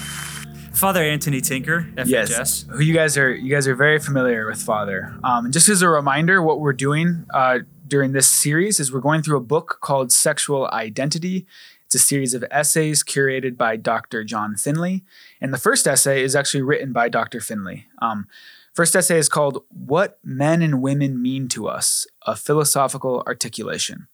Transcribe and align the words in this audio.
Father 0.84 1.02
Anthony 1.02 1.40
Tinker, 1.40 1.88
FHS. 1.96 2.10
yes, 2.10 2.66
who 2.70 2.82
you 2.82 2.94
guys 2.94 3.18
are. 3.18 3.34
You 3.34 3.50
guys 3.50 3.70
are 3.70 3.74
very 3.76 4.00
familiar 4.00 4.46
with 4.46 4.62
Father. 4.62 5.18
Um, 5.24 5.50
just 5.50 5.70
as 5.70 5.82
a 5.82 5.88
reminder, 5.88 6.42
what 6.42 6.60
we're 6.60 6.74
doing 6.74 7.26
uh, 7.34 7.60
during 7.88 8.12
this 8.12 8.28
series 8.28 8.82
is 8.82 8.92
we're 8.92 9.00
going 9.00 9.22
through 9.22 9.38
a 9.38 9.44
book 9.44 9.78
called 9.80 10.12
Sexual 10.12 10.68
Identity. 10.74 11.48
It's 11.86 11.96
a 11.96 12.00
series 12.00 12.34
of 12.34 12.44
essays 12.52 13.02
curated 13.02 13.56
by 13.56 13.78
Dr. 13.78 14.26
John 14.26 14.58
Finley, 14.58 15.06
and 15.40 15.54
the 15.54 15.58
first 15.58 15.88
essay 15.88 16.22
is 16.22 16.36
actually 16.36 16.64
written 16.64 16.92
by 16.92 17.08
Dr. 17.08 17.40
Finley. 17.40 17.86
Um, 18.02 18.28
first 18.74 18.94
essay 18.94 19.18
is 19.18 19.30
called 19.30 19.64
"What 19.70 20.20
Men 20.22 20.62
and 20.62 20.82
Women 20.82 21.22
Mean 21.22 21.48
to 21.48 21.70
Us: 21.70 22.06
A 22.24 22.36
Philosophical 22.36 23.24
Articulation." 23.26 24.10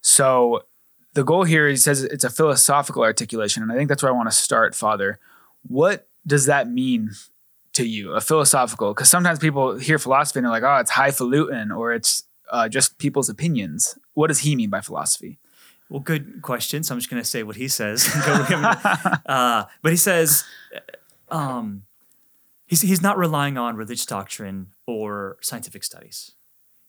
So 0.00 0.64
the 1.12 1.22
goal 1.22 1.44
here, 1.44 1.68
he 1.68 1.76
says, 1.76 2.02
it's 2.02 2.24
a 2.24 2.30
philosophical 2.30 3.04
articulation, 3.04 3.62
and 3.62 3.70
I 3.70 3.76
think 3.76 3.88
that's 3.88 4.02
where 4.02 4.12
I 4.12 4.16
want 4.16 4.28
to 4.28 4.36
start, 4.36 4.74
Father. 4.74 5.20
What 5.62 6.08
does 6.28 6.46
that 6.46 6.68
mean 6.70 7.10
to 7.72 7.86
you, 7.86 8.12
a 8.12 8.20
philosophical? 8.20 8.94
Because 8.94 9.08
sometimes 9.08 9.38
people 9.38 9.78
hear 9.78 9.98
philosophy 9.98 10.38
and 10.38 10.44
they're 10.44 10.52
like, 10.52 10.62
oh, 10.62 10.76
it's 10.76 10.90
highfalutin 10.90 11.72
or 11.72 11.92
it's 11.92 12.24
uh, 12.50 12.68
just 12.68 12.98
people's 12.98 13.28
opinions. 13.28 13.98
What 14.14 14.28
does 14.28 14.40
he 14.40 14.54
mean 14.54 14.70
by 14.70 14.80
philosophy? 14.80 15.38
Well, 15.88 16.00
good 16.00 16.42
question. 16.42 16.82
So 16.82 16.94
I'm 16.94 17.00
just 17.00 17.10
going 17.10 17.22
to 17.22 17.28
say 17.28 17.42
what 17.42 17.56
he 17.56 17.66
says. 17.66 18.08
uh, 19.26 19.64
but 19.82 19.90
he 19.90 19.96
says 19.96 20.44
um, 21.30 21.84
he's, 22.66 22.82
he's 22.82 23.02
not 23.02 23.16
relying 23.16 23.56
on 23.56 23.76
religious 23.76 24.06
doctrine 24.06 24.68
or 24.86 25.38
scientific 25.40 25.82
studies. 25.82 26.32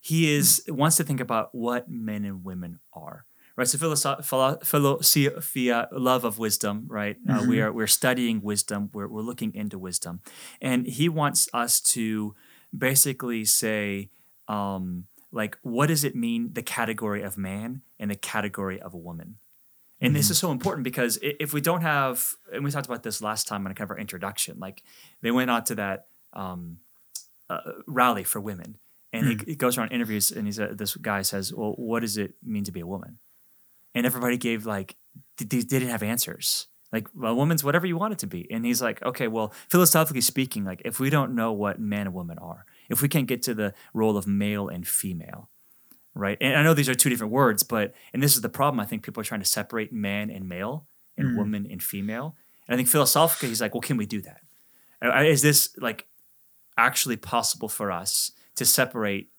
He 0.02 0.33
is 0.33 0.64
wants 0.67 0.95
to 0.97 1.03
think 1.03 1.19
about 1.19 1.53
what 1.53 1.89
men 1.89 2.23
and 2.23 2.44
women 2.44 2.80
are. 2.94 3.25
Right, 3.59 3.67
so 3.67 3.77
philosoph- 3.77 4.23
philo- 4.23 4.59
philosophia, 4.63 5.89
love 5.91 6.23
of 6.23 6.39
wisdom, 6.39 6.85
right? 6.88 7.17
Uh, 7.27 7.43
we 7.45 7.59
are 7.59 7.73
we're 7.73 7.88
studying 7.88 8.41
wisdom. 8.41 8.89
We're 8.93 9.09
we're 9.09 9.21
looking 9.21 9.53
into 9.53 9.77
wisdom, 9.77 10.21
and 10.61 10.88
he 10.88 11.09
wants 11.09 11.49
us 11.53 11.81
to 11.81 12.35
basically 12.71 13.43
say, 13.43 14.11
um, 14.47 15.07
like, 15.33 15.57
what 15.61 15.87
does 15.87 16.05
it 16.05 16.15
mean? 16.15 16.53
The 16.53 16.63
category 16.63 17.21
of 17.21 17.37
man 17.37 17.81
and 17.99 18.09
the 18.09 18.15
category 18.15 18.80
of 18.80 18.93
a 18.93 18.97
woman. 18.97 19.39
And 19.99 20.15
this 20.15 20.30
is 20.30 20.37
so 20.37 20.52
important 20.52 20.85
because 20.85 21.19
if 21.21 21.52
we 21.52 21.59
don't 21.59 21.81
have, 21.81 22.35
and 22.53 22.63
we 22.63 22.71
talked 22.71 22.85
about 22.87 23.03
this 23.03 23.21
last 23.21 23.45
time 23.45 23.67
on 23.67 23.73
kind 23.73 23.87
of 23.87 23.91
our 23.91 23.99
introduction, 23.99 24.57
like 24.57 24.83
they 25.21 25.31
went 25.31 25.52
on 25.52 25.65
to 25.65 25.75
that 25.75 26.07
um, 26.31 26.77
uh, 27.49 27.59
rally 27.87 28.23
for 28.23 28.39
women, 28.39 28.77
and 29.11 29.27
he, 29.27 29.37
he 29.47 29.55
goes 29.55 29.77
around 29.77 29.91
interviews, 29.91 30.31
and 30.31 30.47
he's 30.47 30.61
uh, 30.61 30.71
this 30.71 30.95
guy 30.95 31.23
says, 31.23 31.53
"Well, 31.53 31.73
what 31.73 31.99
does 31.99 32.15
it 32.15 32.35
mean 32.41 32.63
to 32.63 32.71
be 32.71 32.80
a 32.80 32.87
woman?" 32.87 33.19
And 33.95 34.06
everybody 34.06 34.38
gave 34.38 34.66
like 34.66 34.95
they 35.38 35.45
they 35.45 35.62
didn't 35.62 35.90
have 35.90 36.04
answers. 36.04 36.68
Like 36.92 37.08
a 37.23 37.36
woman's 37.36 37.64
whatever 37.64 37.86
you 37.86 37.98
want 37.98 38.14
it 38.14 38.20
to 38.20 38.28
be, 38.28 38.50
and 38.52 38.66
he's 38.66 38.82
like, 38.82 39.04
okay, 39.04 39.28
well, 39.28 39.54
philosophically 39.70 40.22
speaking, 40.22 40.66
like 40.66 40.82
if 40.86 41.00
we 41.00 41.12
don't 41.12 41.36
know 41.36 41.52
what 41.52 41.80
man 41.80 42.08
and 42.08 42.16
woman 42.16 42.40
are, 42.40 42.66
if 42.90 43.02
we 43.02 43.08
can't 43.08 43.28
get 43.28 43.44
to 43.44 43.54
the 43.54 43.76
role 43.94 44.17
of 44.17 44.26
male 44.26 44.67
and 44.67 44.88
female, 44.88 45.50
right? 46.16 46.38
And 46.42 46.56
I 46.56 46.64
know 46.64 46.73
these 46.73 46.90
are 46.90 46.95
two 46.95 47.10
different 47.10 47.32
words, 47.32 47.62
but 47.62 47.94
and 48.12 48.23
this 48.23 48.36
is 48.36 48.42
the 48.42 48.49
problem. 48.49 48.80
I 48.80 48.86
think 48.86 49.04
people 49.04 49.22
are 49.22 49.26
trying 49.26 49.42
to 49.42 49.45
separate 49.45 49.94
man 49.94 50.32
and 50.32 50.49
male 50.49 50.88
and 51.16 51.38
woman 51.38 51.67
and 51.70 51.83
female. 51.83 52.36
And 52.67 52.73
I 52.73 52.78
think 52.78 52.89
philosophically, 52.89 53.49
he's 53.49 53.61
like, 53.61 53.73
well, 53.73 53.82
can 53.82 53.98
we 53.98 54.05
do 54.05 54.22
that? 54.22 54.42
Uh, 55.02 55.23
this 55.23 55.76
like 55.78 56.08
actually 56.78 57.17
possible 57.17 57.70
for 57.70 57.92
us 57.92 58.32
to 58.55 58.66
separate 58.66 59.30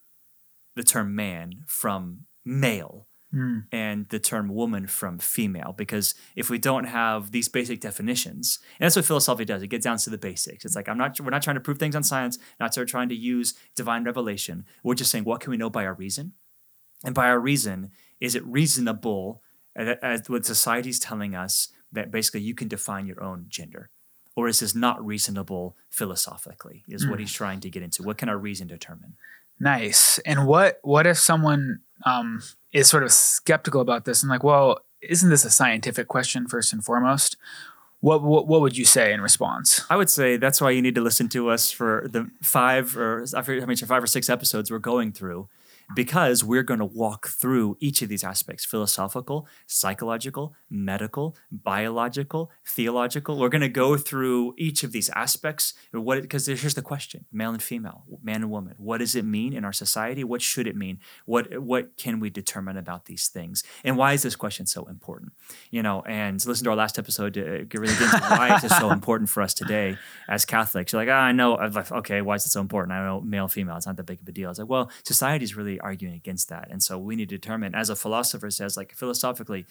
the 0.77 0.83
term 0.83 1.15
man 1.15 1.65
from 1.67 2.27
male 2.45 3.07
and 3.33 4.09
the 4.09 4.19
term 4.19 4.49
woman 4.49 4.87
from 4.87 5.19
female? 5.19 5.75
Because 5.77 6.15
if 6.35 6.51
we 6.51 6.59
don't 6.59 6.85
have 6.85 7.31
these 7.31 7.49
basic 7.49 7.81
definitions, 7.81 8.59
and 8.79 8.87
that's 8.87 8.97
what 8.97 9.05
philosophy 9.05 9.45
does, 9.45 9.63
it 9.63 9.69
gets 9.69 9.85
down 9.85 9.99
to 9.99 10.11
the 10.11 10.19
basics. 10.19 10.65
It's 10.65 10.77
like 10.77 10.89
I'm 10.89 10.99
not 10.99 11.21
we're 11.21 11.31
not 11.31 11.43
trying 11.43 11.55
to 11.57 11.61
prove 11.61 11.79
things 11.79 11.97
on 11.97 12.03
science, 12.03 12.39
not 12.59 12.73
trying 12.73 13.09
to 13.09 13.15
use 13.15 13.55
divine 13.77 14.05
revelation. 14.05 14.65
We're 14.83 14.95
just 14.95 15.11
saying 15.11 15.25
what 15.25 15.41
can 15.41 15.51
we 15.51 15.57
know 15.57 15.71
by 15.71 15.85
our 15.85 15.95
reason? 15.95 16.33
And 17.05 17.15
by 17.15 17.29
our 17.29 17.41
reason, 17.41 17.91
is 18.21 18.35
it 18.35 18.45
reasonable 18.45 19.43
as 19.77 20.29
what 20.29 20.45
society's 20.45 20.99
telling 20.99 21.35
us 21.35 21.69
that 21.93 22.11
basically 22.11 22.41
you 22.41 22.55
can 22.55 22.69
define 22.69 23.07
your 23.07 23.23
own 23.23 23.47
gender? 23.49 23.91
Or 24.37 24.49
is 24.49 24.61
this 24.61 24.75
not 24.75 25.05
reasonable 25.05 25.77
philosophically? 25.91 26.85
Is 26.89 27.07
what 27.07 27.19
he's 27.19 27.33
trying 27.33 27.61
to 27.61 27.71
get 27.71 27.83
into. 27.83 28.03
What 28.03 28.19
can 28.19 28.29
our 28.29 28.39
reason 28.39 28.69
determine? 28.69 29.15
Nice. 29.59 30.19
And 30.21 30.47
what 30.47 30.79
what 30.83 31.07
if 31.07 31.19
someone 31.19 31.81
um, 32.07 32.41
is 32.73 32.89
sort 32.89 33.03
of 33.03 33.13
skeptical 33.13 33.81
about 33.81 34.05
this 34.05 34.23
and 34.23 34.31
like, 34.31 34.45
well, 34.45 34.81
isn't 35.03 35.31
this 35.31 35.45
a 35.45 35.51
scientific 35.51 36.09
question 36.09 36.47
first 36.47 36.73
and 36.73 36.85
foremost? 36.85 37.37
What 38.01 38.23
what, 38.23 38.47
what 38.47 38.61
would 38.63 38.79
you 38.79 38.85
say 38.85 39.13
in 39.13 39.21
response? 39.21 39.85
I 39.91 39.97
would 39.97 40.09
say 40.09 40.37
that's 40.37 40.61
why 40.61 40.71
you 40.71 40.81
need 40.81 40.95
to 40.95 41.03
listen 41.03 41.29
to 41.31 41.51
us 41.51 41.71
for 41.71 42.07
the 42.11 42.31
five 42.43 42.97
or 42.97 43.27
I 43.37 43.43
forget 43.43 43.61
how 43.61 43.67
many 43.67 43.77
five 43.77 44.03
or 44.03 44.07
six 44.07 44.31
episodes 44.31 44.71
we're 44.71 44.79
going 44.79 45.13
through, 45.13 45.49
because 45.95 46.45
we're 46.45 46.63
going 46.63 46.81
to 46.81 46.87
walk 46.87 47.29
through 47.29 47.77
each 47.81 48.03
of 48.03 48.09
these 48.09 48.25
aspects: 48.25 48.65
philosophical, 48.65 49.47
psychological, 49.67 50.55
medical, 50.69 51.37
biological, 51.51 52.51
theological. 52.67 53.39
We're 53.39 53.49
going 53.49 53.61
to 53.61 53.69
go 53.69 53.97
through 53.97 54.55
each 54.57 54.83
of 54.83 54.93
these 54.93 55.09
aspects. 55.11 55.75
What 55.93 56.23
because 56.23 56.47
here's 56.47 56.75
the 56.75 56.83
question: 56.83 57.27
male 57.33 57.51
and 57.51 57.63
female, 57.63 58.05
man 58.23 58.43
and 58.43 58.51
woman. 58.51 58.75
What 58.79 58.99
does 58.99 59.15
it 59.15 59.25
mean 59.25 59.53
in 59.53 59.65
our 59.65 59.73
society? 59.73 60.25
What 60.25 60.43
should 60.43 60.67
it 60.67 60.77
mean? 60.77 61.01
What 61.27 61.59
what 61.63 61.97
can 61.97 62.21
we 62.21 62.31
determine 62.31 62.77
about 62.77 63.07
these 63.07 63.29
things? 63.29 63.63
And 63.85 63.97
why 63.97 64.13
is 64.13 64.23
this 64.23 64.37
question 64.37 64.67
so 64.67 64.85
important? 64.87 65.33
You 65.71 65.83
know, 65.83 66.03
and 66.03 66.45
listen 66.47 66.65
to 66.65 66.71
our 66.71 66.77
last 66.77 66.99
episode 66.99 67.35
to 67.35 67.65
get 67.65 67.81
really 67.81 67.95
into 67.95 68.19
why 68.29 68.55
is 68.57 68.63
this 68.63 68.77
so 68.77 68.91
important 69.01 69.31
for 69.31 69.43
us 69.43 69.55
today 69.55 69.97
as 70.29 70.45
Catholics. 70.45 70.93
You're 70.93 71.03
like, 71.03 71.13
ah, 71.13 71.21
I 71.21 71.33
know, 71.33 71.57
okay, 71.57 72.23
why 72.23 72.37
is 72.37 72.47
it 72.47 72.51
so 72.51 72.61
important? 72.61 72.93
I 72.93 73.05
know 73.05 73.21
male, 73.21 73.49
female, 73.49 73.77
it's 73.77 73.87
not 73.87 73.97
that 73.97 74.07
big 74.07 74.21
of 74.21 74.29
a 74.29 74.33
deal. 74.33 74.51
It's 74.51 74.59
like, 74.59 74.69
well, 74.69 74.91
society's 75.05 75.57
really 75.57 75.80
arguing 75.83 76.15
against 76.15 76.49
that, 76.49 76.69
and 76.71 76.83
so 76.83 76.99
we 76.99 77.17
need 77.17 77.29
to 77.29 77.37
determine, 77.37 77.75
as 77.75 77.91
a 77.91 77.97
philosopher 77.97 78.51
says, 78.51 78.77
like 78.77 78.95
philosophically, 78.95 79.67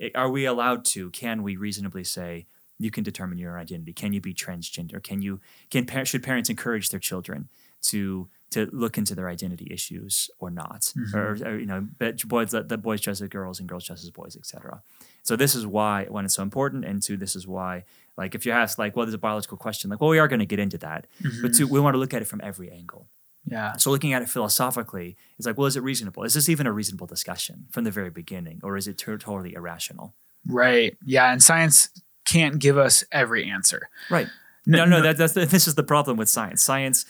eh, 0.00 0.10
are 0.14 0.30
we 0.30 0.44
allowed 0.44 0.84
to? 0.86 1.10
Can 1.10 1.42
we 1.42 1.56
reasonably 1.56 2.04
say? 2.04 2.46
You 2.78 2.90
can 2.90 3.04
determine 3.04 3.36
your 3.36 3.58
identity. 3.58 3.92
Can 3.92 4.14
you 4.14 4.22
be 4.22 4.32
transgender? 4.32 5.02
Can 5.02 5.20
you 5.20 5.40
can 5.70 5.86
should 6.04 6.22
parents 6.22 6.48
encourage 6.48 6.88
their 6.88 7.00
children 7.00 7.48
to 7.82 8.28
to 8.52 8.68
look 8.72 8.96
into 8.96 9.14
their 9.14 9.28
identity 9.28 9.68
issues 9.70 10.30
or 10.38 10.50
not? 10.50 10.92
Mm-hmm. 10.96 11.16
Or, 11.16 11.38
or, 11.44 11.58
you 11.58 11.66
know, 11.66 11.86
but 11.98 12.26
boys 12.26 12.54
let 12.54 12.70
the 12.70 12.78
boys 12.78 13.02
dress 13.02 13.20
as 13.20 13.28
girls 13.28 13.60
and 13.60 13.68
girls 13.68 13.84
dress 13.84 14.02
as 14.02 14.10
boys, 14.10 14.34
etc. 14.34 14.82
So 15.22 15.36
this 15.36 15.54
is 15.54 15.66
why 15.66 16.06
one 16.06 16.24
it's 16.24 16.34
so 16.34 16.42
important, 16.42 16.86
and 16.86 17.02
two, 17.02 17.18
this 17.18 17.36
is 17.36 17.46
why 17.46 17.84
like 18.16 18.34
if 18.34 18.44
you 18.44 18.52
ask 18.52 18.78
like, 18.78 18.96
well, 18.96 19.06
there's 19.06 19.14
a 19.14 19.18
biological 19.18 19.56
question, 19.56 19.90
like, 19.90 20.00
well, 20.00 20.10
we 20.10 20.18
are 20.18 20.28
going 20.28 20.40
to 20.40 20.46
get 20.46 20.58
into 20.58 20.78
that, 20.78 21.06
but 21.42 21.54
two, 21.54 21.64
mm-hmm. 21.64 21.74
we 21.74 21.80
want 21.80 21.94
to 21.94 21.98
look 21.98 22.14
at 22.14 22.22
it 22.22 22.26
from 22.26 22.40
every 22.42 22.70
angle. 22.70 23.08
Yeah. 23.46 23.76
So 23.76 23.90
looking 23.90 24.12
at 24.12 24.22
it 24.22 24.28
philosophically, 24.28 25.16
it's 25.38 25.46
like, 25.46 25.56
well, 25.56 25.66
is 25.66 25.76
it 25.76 25.82
reasonable? 25.82 26.24
Is 26.24 26.34
this 26.34 26.48
even 26.48 26.66
a 26.66 26.72
reasonable 26.72 27.06
discussion 27.06 27.66
from 27.70 27.84
the 27.84 27.90
very 27.90 28.10
beginning, 28.10 28.60
or 28.62 28.76
is 28.76 28.86
it 28.86 28.98
to- 28.98 29.18
totally 29.18 29.54
irrational? 29.54 30.14
Right. 30.46 30.96
Yeah. 31.04 31.32
And 31.32 31.42
science 31.42 31.88
can't 32.24 32.58
give 32.58 32.78
us 32.78 33.02
every 33.10 33.50
answer. 33.50 33.88
Right. 34.10 34.28
No, 34.66 34.84
no, 34.84 35.02
that, 35.02 35.16
that's 35.16 35.32
the, 35.32 35.46
this 35.46 35.66
is 35.66 35.74
the 35.74 35.82
problem 35.82 36.16
with 36.16 36.28
science. 36.28 36.62
Science, 36.62 37.06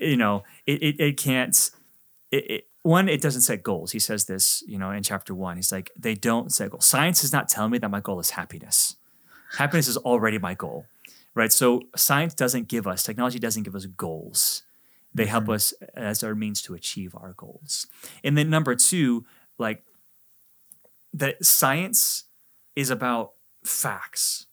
you 0.00 0.16
know, 0.16 0.44
it, 0.66 0.82
it, 0.82 1.00
it 1.00 1.16
can't. 1.16 1.70
It, 2.30 2.50
it, 2.50 2.66
one, 2.82 3.08
it 3.08 3.20
doesn't 3.20 3.42
set 3.42 3.62
goals. 3.62 3.92
He 3.92 3.98
says 3.98 4.26
this, 4.26 4.62
you 4.66 4.78
know, 4.78 4.90
in 4.90 5.02
chapter 5.02 5.34
one. 5.34 5.56
He's 5.56 5.72
like, 5.72 5.90
they 5.96 6.14
don't 6.14 6.52
set 6.52 6.70
goals. 6.70 6.84
Science 6.84 7.24
is 7.24 7.32
not 7.32 7.48
telling 7.48 7.72
me 7.72 7.78
that 7.78 7.90
my 7.90 8.00
goal 8.00 8.20
is 8.20 8.30
happiness. 8.30 8.96
Happiness 9.58 9.88
is 9.88 9.96
already 9.96 10.38
my 10.38 10.54
goal, 10.54 10.86
right? 11.34 11.52
So 11.52 11.82
science 11.96 12.34
doesn't 12.34 12.68
give 12.68 12.86
us, 12.86 13.02
technology 13.02 13.38
doesn't 13.38 13.62
give 13.62 13.74
us 13.74 13.86
goals. 13.86 14.64
They 15.14 15.26
help 15.26 15.48
us 15.48 15.72
as 15.94 16.24
our 16.24 16.34
means 16.34 16.60
to 16.62 16.74
achieve 16.74 17.14
our 17.14 17.34
goals. 17.36 17.86
And 18.24 18.36
then 18.36 18.50
number 18.50 18.74
two, 18.74 19.24
like 19.58 19.84
that 21.12 21.44
science 21.44 22.24
is 22.74 22.90
about 22.90 23.32
facts, 23.64 24.46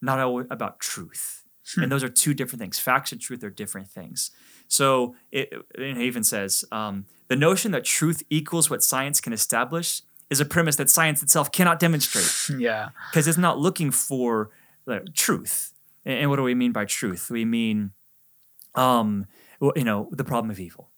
not 0.00 0.20
about 0.50 0.78
truth. 0.80 1.42
And 1.76 1.90
those 1.90 2.04
are 2.04 2.10
two 2.10 2.34
different 2.34 2.60
things. 2.60 2.78
Facts 2.78 3.10
and 3.10 3.20
truth 3.20 3.42
are 3.42 3.50
different 3.50 3.88
things. 3.88 4.30
So 4.68 5.16
it, 5.32 5.52
it 5.74 5.96
even 5.96 6.22
says 6.22 6.64
um, 6.70 7.06
the 7.28 7.36
notion 7.36 7.72
that 7.72 7.84
truth 7.84 8.22
equals 8.28 8.68
what 8.68 8.82
science 8.82 9.20
can 9.20 9.32
establish 9.32 10.02
is 10.30 10.40
a 10.40 10.44
premise 10.44 10.76
that 10.76 10.90
science 10.90 11.22
itself 11.22 11.50
cannot 11.52 11.78
demonstrate 11.80 12.58
Yeah. 12.60 12.90
because 13.10 13.26
it's 13.26 13.38
not 13.38 13.58
looking 13.58 13.90
for 13.90 14.50
like, 14.86 15.14
truth. 15.14 15.72
And, 16.04 16.18
and 16.20 16.30
what 16.30 16.36
do 16.36 16.42
we 16.42 16.54
mean 16.54 16.72
by 16.72 16.84
truth? 16.84 17.30
We 17.30 17.44
mean 17.46 17.92
um, 18.74 19.26
you 19.60 19.84
know, 19.84 20.08
the 20.12 20.24
problem 20.24 20.50
of 20.50 20.60
evil. 20.60 20.90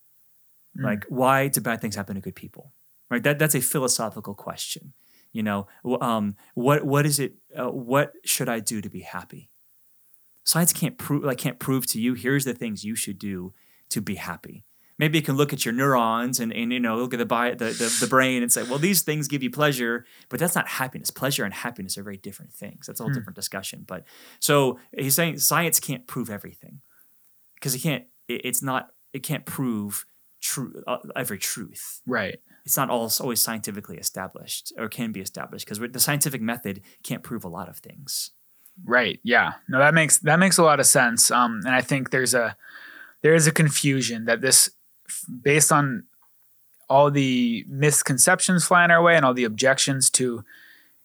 Mm. 0.79 0.85
Like, 0.85 1.05
why 1.09 1.49
do 1.49 1.61
bad 1.61 1.81
things 1.81 1.97
happen 1.97 2.15
to 2.17 2.21
good 2.21 2.35
people? 2.37 2.73
Right. 3.11 3.23
That 3.23 3.39
that's 3.39 3.55
a 3.55 3.61
philosophical 3.61 4.35
question. 4.35 4.93
You 5.33 5.43
know, 5.43 5.67
um, 6.01 6.35
what 6.55 6.85
what 6.85 7.07
is 7.07 7.19
it? 7.21 7.35
Uh, 7.57 7.71
what 7.71 8.13
should 8.25 8.49
I 8.49 8.61
do 8.61 8.81
to 8.81 8.89
be 8.89 9.01
happy? 9.01 9.51
Science 10.45 10.73
can't 10.73 10.97
prove 10.99 11.25
like 11.25 11.39
can't 11.39 11.59
prove 11.59 11.87
to 11.89 12.01
you. 12.01 12.15
Here's 12.15 12.45
the 12.45 12.55
things 12.55 12.85
you 12.85 12.95
should 12.95 13.19
do 13.19 13.53
to 13.91 14.01
be 14.01 14.15
happy. 14.15 14.65
Maybe 14.99 15.19
you 15.19 15.23
can 15.23 15.37
look 15.37 15.53
at 15.53 15.65
your 15.67 15.75
neurons 15.75 16.41
and, 16.41 16.53
and 16.55 16.73
you 16.73 16.81
know 16.81 16.97
look 16.97 17.13
at 17.13 17.19
the, 17.19 17.27
bio, 17.27 17.55
the, 17.55 17.67
the 17.67 17.97
the 18.01 18.07
brain 18.07 18.43
and 18.43 18.51
say, 18.51 18.63
well, 18.63 18.79
these 18.79 19.03
things 19.03 19.29
give 19.29 19.43
you 19.43 19.51
pleasure, 19.51 20.07
but 20.31 20.41
that's 20.41 20.55
not 20.55 20.67
happiness. 20.67 21.11
Pleasure 21.11 21.45
and 21.45 21.53
happiness 21.53 21.99
are 21.99 22.03
very 22.03 22.17
different 22.17 22.53
things. 22.53 22.87
That's 22.87 22.99
a 22.99 23.03
whole 23.03 23.11
Hmm. 23.11 23.19
different 23.19 23.37
discussion. 23.37 23.85
But 23.87 24.05
so 24.41 24.79
he's 24.97 25.15
saying 25.15 25.39
science 25.39 25.81
can't 25.81 26.07
prove 26.07 26.31
everything 26.31 26.81
because 27.57 27.75
it 27.75 27.81
can't. 27.81 28.05
It, 28.29 28.43
it's 28.45 28.63
not. 28.63 28.91
It 29.13 29.23
can't 29.23 29.47
prove 29.47 30.07
true 30.43 30.83
uh, 30.87 30.99
every 31.17 31.39
truth 31.39 32.03
Right. 32.07 32.37
it's 32.65 32.77
not 32.77 32.91
all 32.91 33.11
always 33.21 33.41
scientifically 33.41 33.97
established 33.97 34.71
or 34.77 34.87
can 34.89 35.11
be 35.11 35.21
established 35.21 35.65
because 35.67 35.79
the 35.91 35.99
scientific 35.99 36.43
method 36.43 36.83
can't 37.03 37.23
prove 37.23 37.43
a 37.43 37.49
lot 37.49 37.69
of 37.69 37.79
things. 37.79 38.31
Right. 38.85 39.19
Yeah. 39.25 39.53
No, 39.69 39.79
that 39.79 39.95
makes 39.95 40.19
that 40.19 40.39
makes 40.39 40.59
a 40.59 40.63
lot 40.63 40.79
of 40.79 40.87
sense. 40.87 41.31
Um, 41.31 41.63
and 41.65 41.75
I 41.75 41.81
think 41.81 42.11
there's 42.11 42.35
a 42.35 42.57
there 43.23 43.35
is 43.35 43.47
a 43.47 43.53
confusion 43.53 44.27
that 44.27 44.43
this, 44.43 44.71
based 45.43 45.73
on 45.73 46.05
all 46.89 47.11
the 47.11 47.65
misconceptions 47.69 48.65
flying 48.67 48.91
our 48.91 49.03
way 49.03 49.17
and 49.17 49.25
all 49.25 49.35
the 49.35 49.45
objections 49.45 50.11
to 50.11 50.45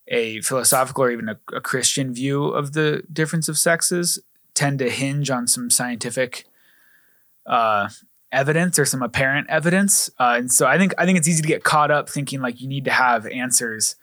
a 0.08 0.42
philosophical 0.42 1.06
or 1.06 1.12
even 1.12 1.30
a, 1.30 1.40
a 1.54 1.62
Christian 1.62 2.14
view 2.14 2.44
of 2.46 2.74
the 2.74 3.04
difference 3.12 3.48
of 3.48 3.58
sexes, 3.58 4.20
tend 4.54 4.78
to 4.80 4.90
hinge 4.90 5.30
on 5.30 5.48
some 5.48 5.70
scientific 5.70 6.46
uh, 7.46 7.90
evidence 8.32 8.80
or 8.80 8.86
some 8.86 9.02
apparent 9.02 9.50
evidence. 9.50 10.10
Uh, 10.20 10.36
and 10.38 10.52
so 10.52 10.66
I 10.68 10.78
think 10.78 10.94
I 10.98 11.06
think 11.06 11.18
it's 11.18 11.28
easy 11.28 11.42
to 11.42 11.48
get 11.48 11.64
caught 11.64 11.92
up 11.92 12.10
thinking 12.10 12.42
like 12.42 12.62
you 12.62 12.68
need 12.68 12.86
to 12.86 12.92
have 12.92 13.26
answers 13.28 13.96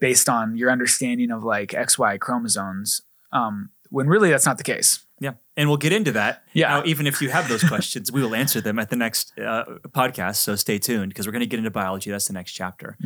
based 0.00 0.28
on 0.28 0.56
your 0.56 0.70
understanding 0.70 1.30
of 1.30 1.44
like 1.44 1.70
XY 1.70 2.18
chromosomes 2.20 3.02
um, 3.32 3.70
when 3.90 4.06
really 4.06 4.30
that's 4.30 4.46
not 4.46 4.58
the 4.58 4.64
case. 4.64 5.04
Yeah, 5.20 5.34
and 5.56 5.68
we'll 5.68 5.78
get 5.78 5.92
into 5.92 6.12
that. 6.12 6.42
Yeah. 6.52 6.68
Now, 6.68 6.84
even 6.84 7.06
if 7.06 7.22
you 7.22 7.30
have 7.30 7.48
those 7.48 7.62
questions, 7.62 8.10
we 8.10 8.20
will 8.20 8.34
answer 8.34 8.60
them 8.60 8.78
at 8.78 8.90
the 8.90 8.96
next 8.96 9.32
uh, 9.38 9.64
podcast. 9.88 10.36
So 10.36 10.56
stay 10.56 10.78
tuned 10.78 11.10
because 11.10 11.26
we're 11.26 11.32
going 11.32 11.40
to 11.40 11.46
get 11.46 11.58
into 11.58 11.70
biology. 11.70 12.10
That's 12.10 12.26
the 12.26 12.32
next 12.32 12.52
chapter. 12.52 12.98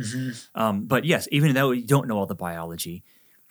Um, 0.55 0.85
but 0.85 1.05
yes, 1.05 1.27
even 1.31 1.53
though 1.53 1.71
you 1.71 1.85
don't 1.85 2.07
know 2.07 2.17
all 2.17 2.25
the 2.25 2.35
biology, 2.35 3.03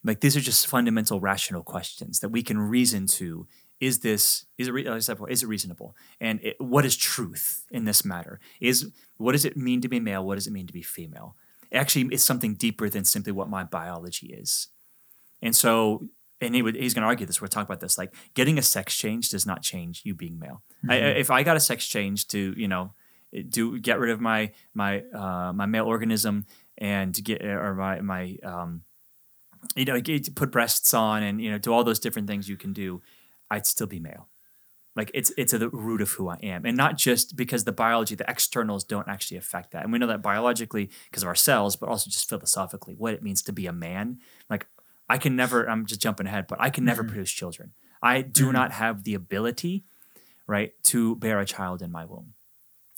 like 0.02 0.20
these 0.20 0.36
are 0.36 0.40
just 0.40 0.66
fundamental 0.66 1.20
rational 1.20 1.62
questions 1.62 2.20
that 2.20 2.30
we 2.30 2.42
can 2.42 2.58
reason 2.58 3.06
to. 3.06 3.46
Is 3.80 4.00
this 4.00 4.46
is 4.58 4.68
it 4.68 4.72
re- 4.72 4.84
like 4.84 4.96
I 4.96 4.98
said 4.98 5.14
before, 5.14 5.30
is 5.30 5.42
it 5.42 5.46
reasonable? 5.46 5.94
And 6.20 6.40
it, 6.42 6.56
what 6.60 6.84
is 6.84 6.96
truth 6.96 7.64
in 7.70 7.84
this 7.84 8.04
matter? 8.04 8.40
Is 8.60 8.90
what 9.18 9.32
does 9.32 9.44
it 9.44 9.56
mean 9.56 9.80
to 9.82 9.88
be 9.88 10.00
male? 10.00 10.24
What 10.24 10.34
does 10.34 10.46
it 10.46 10.52
mean 10.52 10.66
to 10.66 10.72
be 10.72 10.82
female? 10.82 11.36
Actually, 11.72 12.08
it's 12.12 12.24
something 12.24 12.54
deeper 12.54 12.88
than 12.88 13.04
simply 13.04 13.30
what 13.32 13.48
my 13.48 13.62
biology 13.62 14.28
is. 14.28 14.68
And 15.42 15.54
so, 15.54 16.08
and 16.40 16.54
he 16.54 16.62
would, 16.62 16.74
he's 16.74 16.94
going 16.94 17.02
to 17.02 17.06
argue 17.08 17.26
this. 17.26 17.40
We're 17.40 17.46
talking 17.48 17.66
about 17.66 17.80
this. 17.80 17.98
Like, 17.98 18.14
getting 18.34 18.58
a 18.58 18.62
sex 18.62 18.96
change 18.96 19.28
does 19.30 19.44
not 19.46 19.62
change 19.62 20.00
you 20.04 20.14
being 20.14 20.38
male. 20.38 20.62
I, 20.88 20.94
I- 20.96 20.98
if 21.18 21.30
I 21.30 21.42
got 21.42 21.56
a 21.56 21.60
sex 21.60 21.86
change 21.86 22.26
to, 22.28 22.54
you 22.56 22.66
know, 22.68 22.94
do 23.50 23.78
get 23.78 23.98
rid 23.98 24.10
of 24.10 24.20
my 24.20 24.52
my 24.72 25.02
uh, 25.14 25.52
my 25.52 25.66
male 25.66 25.84
organism 25.84 26.46
and 26.78 27.12
get 27.22 27.44
or 27.44 27.74
my 27.74 28.00
my 28.00 28.38
um, 28.42 28.82
you 29.76 29.84
know, 29.84 30.00
put 30.34 30.50
breasts 30.50 30.94
on 30.94 31.22
and 31.22 31.40
you 31.40 31.50
know, 31.50 31.58
do 31.58 31.72
all 31.72 31.84
those 31.84 31.98
different 31.98 32.26
things 32.28 32.48
you 32.48 32.56
can 32.56 32.72
do, 32.72 33.02
I'd 33.50 33.66
still 33.66 33.86
be 33.86 34.00
male. 34.00 34.28
Like 34.96 35.12
it's 35.14 35.32
it's 35.38 35.54
at 35.54 35.60
the 35.60 35.68
root 35.68 36.00
of 36.00 36.10
who 36.10 36.28
I 36.28 36.38
am, 36.42 36.64
and 36.64 36.76
not 36.76 36.98
just 36.98 37.36
because 37.36 37.62
the 37.62 37.72
biology, 37.72 38.16
the 38.16 38.28
externals 38.28 38.82
don't 38.82 39.06
actually 39.06 39.36
affect 39.36 39.70
that. 39.70 39.84
And 39.84 39.92
we 39.92 39.98
know 39.98 40.08
that 40.08 40.22
biologically 40.22 40.90
because 41.04 41.22
of 41.22 41.28
our 41.28 41.36
cells, 41.36 41.76
but 41.76 41.88
also 41.88 42.10
just 42.10 42.28
philosophically, 42.28 42.94
what 42.94 43.14
it 43.14 43.22
means 43.22 43.40
to 43.42 43.52
be 43.52 43.66
a 43.66 43.72
man. 43.72 44.18
Like 44.50 44.66
I 45.08 45.18
can 45.18 45.36
never. 45.36 45.70
I'm 45.70 45.86
just 45.86 46.00
jumping 46.00 46.26
ahead, 46.26 46.46
but 46.48 46.60
I 46.60 46.70
can 46.70 46.84
never 46.84 47.02
mm-hmm. 47.02 47.10
produce 47.10 47.30
children. 47.30 47.74
I 48.02 48.22
do 48.22 48.44
mm-hmm. 48.44 48.52
not 48.54 48.72
have 48.72 49.04
the 49.04 49.14
ability, 49.14 49.84
right, 50.48 50.72
to 50.84 51.14
bear 51.14 51.38
a 51.38 51.46
child 51.46 51.80
in 51.80 51.92
my 51.92 52.04
womb. 52.04 52.34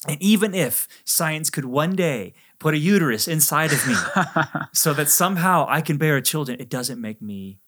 And 0.08 0.20
even 0.22 0.54
if 0.54 0.88
science 1.04 1.50
could 1.50 1.66
one 1.66 1.94
day 1.94 2.32
put 2.58 2.72
a 2.72 2.78
uterus 2.78 3.28
inside 3.28 3.72
of 3.72 3.86
me 3.86 3.94
so 4.72 4.94
that 4.94 5.10
somehow 5.10 5.66
I 5.68 5.82
can 5.82 5.98
bear 5.98 6.18
children, 6.22 6.58
it 6.58 6.70
doesn't 6.70 7.00
make 7.00 7.20
me 7.20 7.58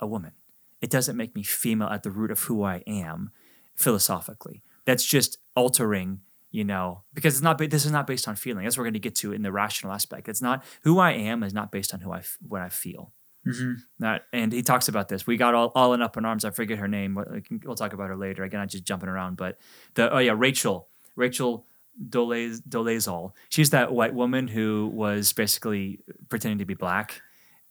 a 0.00 0.06
woman. 0.06 0.32
It 0.80 0.90
doesn't 0.90 1.16
make 1.16 1.34
me 1.34 1.42
female 1.42 1.88
at 1.88 2.02
the 2.02 2.10
root 2.10 2.30
of 2.30 2.40
who 2.44 2.62
I 2.62 2.82
am 2.86 3.30
philosophically. 3.76 4.62
That's 4.84 5.04
just 5.04 5.38
altering, 5.54 6.20
you 6.50 6.64
know, 6.64 7.02
because 7.14 7.34
it's 7.34 7.42
not 7.42 7.58
this 7.58 7.84
is 7.84 7.92
not 7.92 8.06
based 8.06 8.28
on 8.28 8.36
feeling. 8.36 8.64
That's 8.64 8.76
what 8.76 8.82
we're 8.82 8.86
going 8.86 8.94
to 8.94 9.00
get 9.00 9.14
to 9.16 9.32
in 9.32 9.42
the 9.42 9.52
rational 9.52 9.92
aspect. 9.92 10.28
It's 10.28 10.42
not 10.42 10.64
who 10.82 10.98
I 10.98 11.12
am 11.12 11.42
is 11.42 11.54
not 11.54 11.70
based 11.72 11.92
on 11.94 12.00
who 12.00 12.12
I 12.12 12.22
what 12.46 12.62
I 12.62 12.68
feel. 12.68 13.12
Mhm. 13.46 13.76
Not, 13.98 14.22
and 14.34 14.52
he 14.52 14.62
talks 14.62 14.88
about 14.88 15.08
this. 15.08 15.26
We 15.26 15.38
got 15.38 15.54
all, 15.54 15.72
all 15.74 15.94
in 15.94 16.02
up 16.02 16.16
in 16.18 16.26
arms. 16.26 16.44
I 16.44 16.50
forget 16.50 16.78
her 16.78 16.88
name. 16.88 17.18
We'll 17.64 17.74
talk 17.74 17.94
about 17.94 18.08
her 18.08 18.16
later. 18.16 18.42
Again, 18.44 18.60
I'm 18.60 18.68
just 18.68 18.84
jumping 18.84 19.08
around. 19.08 19.36
But 19.38 19.58
the 19.94 20.12
oh 20.12 20.18
yeah, 20.18 20.34
Rachel, 20.36 20.88
Rachel 21.16 21.66
Dolez 22.08 22.60
Dolezal. 22.68 23.32
She's 23.48 23.70
that 23.70 23.92
white 23.92 24.14
woman 24.14 24.48
who 24.48 24.90
was 24.92 25.32
basically 25.32 26.00
pretending 26.28 26.58
to 26.58 26.64
be 26.66 26.74
black, 26.74 27.22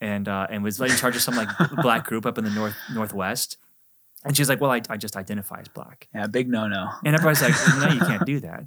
and 0.01 0.28
uh, 0.28 0.48
and 0.50 0.63
was 0.63 0.80
like 0.80 0.92
in 0.92 0.98
charge 0.98 1.16
of 1.16 1.22
some 1.22 1.36
like 1.36 1.50
black 1.81 2.06
group 2.06 2.25
up 2.25 2.38
in 2.38 2.44
the 2.44 2.50
north 2.50 2.75
northwest. 2.94 3.57
And 4.25 4.36
she's 4.36 4.50
like, 4.50 4.60
"Well, 4.60 4.72
I, 4.72 4.81
I 4.90 4.98
just 4.98 5.16
identify 5.16 5.60
as 5.60 5.68
black." 5.69 6.07
Yeah, 6.13 6.28
big 6.28 6.50
no 6.50 6.68
no. 6.68 6.90
And 7.06 7.16
everybody's 7.16 7.42
like, 7.42 7.56
no, 7.80 7.94
you 7.94 8.01
can't 8.01 8.25
do 8.25 8.40
that. 8.42 8.66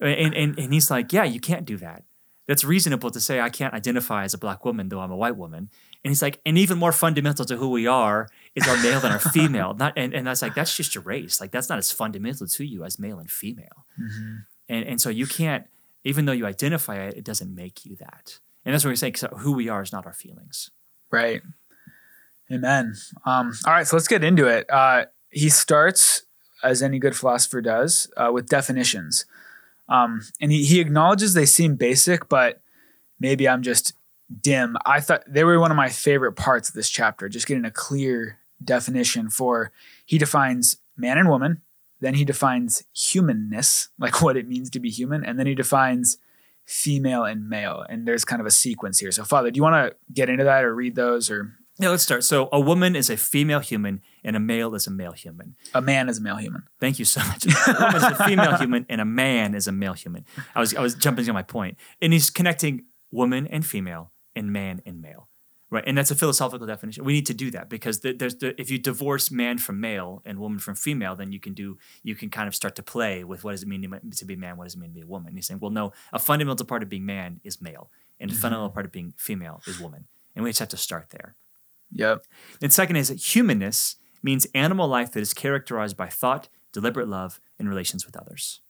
And, 0.00 0.34
and, 0.34 0.58
and 0.58 0.72
he's 0.72 0.90
like, 0.90 1.12
yeah, 1.12 1.24
you 1.24 1.40
can't 1.40 1.64
do 1.64 1.76
that. 1.78 2.04
That's 2.46 2.64
reasonable 2.64 3.10
to 3.10 3.20
say 3.20 3.40
I 3.40 3.50
can't 3.50 3.74
identify 3.74 4.24
as 4.24 4.32
a 4.32 4.38
black 4.38 4.64
woman, 4.64 4.88
though 4.88 5.00
I'm 5.00 5.10
a 5.10 5.16
white 5.16 5.36
woman. 5.36 5.70
And 6.04 6.10
he's 6.10 6.22
like, 6.22 6.40
and 6.46 6.56
even 6.56 6.78
more 6.78 6.92
fundamental 6.92 7.44
to 7.44 7.56
who 7.56 7.68
we 7.68 7.86
are 7.86 8.28
is 8.54 8.66
our 8.66 8.76
male 8.82 9.00
and 9.02 9.12
our 9.12 9.18
female. 9.32 9.74
Not 9.74 9.92
and, 9.96 10.14
and 10.14 10.26
that's 10.26 10.40
like, 10.40 10.54
that's 10.54 10.74
just 10.74 10.94
your 10.94 11.02
race. 11.04 11.40
Like 11.40 11.50
that's 11.50 11.68
not 11.68 11.78
as 11.78 11.92
fundamental 11.92 12.46
to 12.46 12.64
you 12.64 12.84
as 12.84 12.98
male 12.98 13.18
and 13.18 13.30
female. 13.30 13.84
And 14.68 14.86
and 14.86 15.00
so 15.00 15.10
you 15.10 15.26
can't, 15.26 15.66
even 16.04 16.24
though 16.24 16.32
you 16.32 16.46
identify 16.46 16.96
it, 17.00 17.16
it 17.18 17.24
doesn't 17.24 17.54
make 17.54 17.84
you 17.84 17.96
that. 17.96 18.38
And 18.68 18.74
that's 18.74 18.84
what 18.84 18.90
we 18.90 18.96
say, 18.96 19.10
saying. 19.10 19.14
'cause 19.14 19.40
who 19.40 19.52
we 19.52 19.70
are 19.70 19.80
is 19.80 19.92
not 19.92 20.04
our 20.04 20.12
feelings. 20.12 20.70
Right. 21.10 21.40
Amen. 22.52 22.96
Um, 23.24 23.54
all 23.64 23.72
right, 23.72 23.86
so 23.86 23.96
let's 23.96 24.08
get 24.08 24.22
into 24.22 24.46
it. 24.46 24.68
Uh, 24.70 25.06
he 25.30 25.48
starts, 25.48 26.24
as 26.62 26.82
any 26.82 26.98
good 26.98 27.16
philosopher 27.16 27.62
does, 27.62 28.12
uh, 28.18 28.30
with 28.30 28.46
definitions. 28.46 29.24
Um, 29.88 30.20
and 30.38 30.52
he, 30.52 30.66
he 30.66 30.80
acknowledges 30.80 31.32
they 31.32 31.46
seem 31.46 31.76
basic, 31.76 32.28
but 32.28 32.60
maybe 33.18 33.48
I'm 33.48 33.62
just 33.62 33.94
dim. 34.42 34.76
I 34.84 35.00
thought 35.00 35.22
they 35.26 35.44
were 35.44 35.58
one 35.58 35.70
of 35.70 35.76
my 35.78 35.88
favorite 35.88 36.32
parts 36.34 36.68
of 36.68 36.74
this 36.74 36.90
chapter, 36.90 37.26
just 37.30 37.46
getting 37.46 37.64
a 37.64 37.70
clear 37.70 38.38
definition 38.62 39.30
for 39.30 39.72
he 40.04 40.18
defines 40.18 40.76
man 40.94 41.16
and 41.16 41.30
woman, 41.30 41.62
then 42.00 42.12
he 42.12 42.24
defines 42.26 42.84
humanness, 42.94 43.88
like 43.98 44.20
what 44.20 44.36
it 44.36 44.46
means 44.46 44.68
to 44.70 44.78
be 44.80 44.90
human, 44.90 45.24
and 45.24 45.38
then 45.38 45.46
he 45.46 45.54
defines 45.54 46.18
female 46.68 47.24
and 47.24 47.48
male. 47.48 47.82
And 47.88 48.06
there's 48.06 48.26
kind 48.26 48.40
of 48.40 48.46
a 48.46 48.50
sequence 48.50 48.98
here. 48.98 49.10
So, 49.10 49.24
Father, 49.24 49.50
do 49.50 49.56
you 49.56 49.62
want 49.62 49.90
to 49.90 49.96
get 50.12 50.28
into 50.28 50.44
that 50.44 50.64
or 50.64 50.74
read 50.74 50.94
those 50.94 51.30
or 51.30 51.54
Yeah, 51.78 51.88
let's 51.88 52.02
start. 52.02 52.24
So 52.24 52.50
a 52.52 52.60
woman 52.60 52.94
is 52.94 53.08
a 53.08 53.16
female 53.16 53.60
human 53.60 54.02
and 54.22 54.36
a 54.36 54.40
male 54.40 54.74
is 54.74 54.86
a 54.86 54.90
male 54.90 55.12
human. 55.12 55.56
a 55.74 55.80
man 55.80 56.10
is 56.10 56.18
a 56.18 56.20
male 56.20 56.36
human? 56.36 56.64
Thank 56.78 56.98
you 56.98 57.06
so 57.06 57.20
much. 57.24 57.46
A 57.46 57.72
woman 57.80 57.96
is 57.96 58.02
a 58.02 58.24
female 58.26 58.56
human 58.58 58.84
and 58.90 59.00
a 59.00 59.06
man 59.06 59.54
is 59.54 59.66
a 59.66 59.72
male 59.72 59.94
human. 59.94 60.26
I 60.54 60.60
was 60.60 60.74
I 60.74 60.82
was 60.82 60.94
jumping 60.94 61.24
to 61.24 61.32
my. 61.32 61.44
And 62.02 62.12
he's 62.12 62.28
connecting 62.28 62.84
woman 63.10 63.46
and 63.46 63.64
female 63.64 64.12
and 64.36 64.52
man 64.52 64.82
and 64.84 65.00
male. 65.00 65.30
Right. 65.70 65.84
And 65.86 65.98
that's 65.98 66.10
a 66.10 66.14
philosophical 66.14 66.66
definition. 66.66 67.04
We 67.04 67.12
need 67.12 67.26
to 67.26 67.34
do 67.34 67.50
that 67.50 67.68
because 67.68 68.00
the, 68.00 68.12
there's 68.12 68.36
the, 68.36 68.58
if 68.58 68.70
you 68.70 68.78
divorce 68.78 69.30
man 69.30 69.58
from 69.58 69.80
male 69.80 70.22
and 70.24 70.38
woman 70.38 70.58
from 70.58 70.74
female, 70.74 71.14
then 71.14 71.30
you 71.30 71.38
can 71.38 71.52
do 71.52 71.76
you 72.02 72.14
can 72.14 72.30
kind 72.30 72.48
of 72.48 72.54
start 72.54 72.74
to 72.76 72.82
play 72.82 73.22
with 73.22 73.44
what 73.44 73.50
does 73.50 73.62
it 73.62 73.68
mean 73.68 73.82
to, 73.82 74.24
be 74.24 74.34
man, 74.34 74.56
what 74.56 74.64
does 74.64 74.74
it 74.74 74.78
mean 74.78 74.90
to 74.90 74.94
be 74.94 75.02
a 75.02 75.06
woman. 75.06 75.28
And 75.28 75.36
he's 75.36 75.46
saying, 75.46 75.60
well, 75.60 75.70
no, 75.70 75.92
a 76.10 76.18
fundamental 76.18 76.64
part 76.64 76.82
of 76.82 76.88
being 76.88 77.04
man 77.04 77.40
is 77.44 77.60
male, 77.60 77.90
and 78.18 78.30
a 78.30 78.32
mm-hmm. 78.32 78.40
fundamental 78.40 78.70
part 78.70 78.86
of 78.86 78.92
being 78.92 79.12
female 79.18 79.60
is 79.66 79.78
woman, 79.78 80.06
and 80.34 80.42
we 80.42 80.50
just 80.50 80.60
have 80.60 80.68
to 80.70 80.78
start 80.78 81.10
there. 81.10 81.34
Yep. 81.92 82.24
And 82.62 82.72
second 82.72 82.96
is 82.96 83.08
that 83.08 83.18
humanness 83.18 83.96
means 84.22 84.46
animal 84.54 84.88
life 84.88 85.12
that 85.12 85.20
is 85.20 85.34
characterized 85.34 85.98
by 85.98 86.08
thought, 86.08 86.48
deliberate 86.72 87.08
love, 87.08 87.40
and 87.58 87.68
relations 87.68 88.06
with 88.06 88.16
others. 88.16 88.60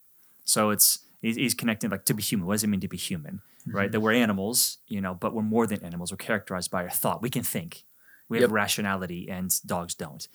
So 0.44 0.70
it's 0.70 1.00
he's 1.20 1.54
connecting 1.54 1.90
like 1.90 2.04
to 2.06 2.14
be 2.14 2.22
human. 2.22 2.46
What 2.46 2.54
does 2.54 2.64
it 2.64 2.68
mean 2.68 2.80
to 2.80 2.88
be 2.88 2.96
human? 2.96 3.40
Right? 3.72 3.86
Mm-hmm. 3.86 3.92
That 3.92 4.00
we're 4.00 4.12
animals, 4.12 4.78
you 4.88 5.00
know, 5.00 5.14
but 5.14 5.34
we're 5.34 5.42
more 5.42 5.66
than 5.66 5.82
animals. 5.84 6.10
We're 6.12 6.16
characterized 6.18 6.70
by 6.70 6.82
our 6.84 6.90
thought. 6.90 7.22
We 7.22 7.30
can 7.30 7.42
think. 7.42 7.84
We 8.28 8.38
have 8.38 8.50
Yep. 8.50 8.54
rationality, 8.54 9.28
and 9.30 9.50
dogs 9.66 9.94
don't. 9.94 10.26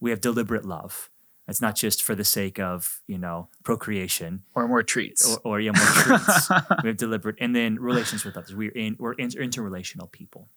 We 0.00 0.10
have 0.10 0.20
deliberate 0.20 0.64
love. 0.64 1.10
It's 1.48 1.60
not 1.60 1.74
just 1.76 2.02
for 2.02 2.14
the 2.14 2.24
sake 2.24 2.58
of 2.60 3.02
you 3.06 3.18
know 3.18 3.48
procreation 3.64 4.42
Or 4.54 4.66
more 4.68 4.82
treats. 4.82 5.36
or, 5.36 5.40
or 5.44 5.60
yeah, 5.60 5.72
more 5.72 5.86
treats. 5.86 6.48
we 6.82 6.88
have 6.88 6.96
deliberate, 6.96 7.36
and 7.40 7.54
then 7.54 7.78
relations 7.80 8.24
with 8.24 8.36
others. 8.36 8.54
We're 8.54 8.70
in 8.72 8.96
we're 8.98 9.12
inter- 9.14 9.40
interrelational 9.40 10.10
people. 10.10 10.48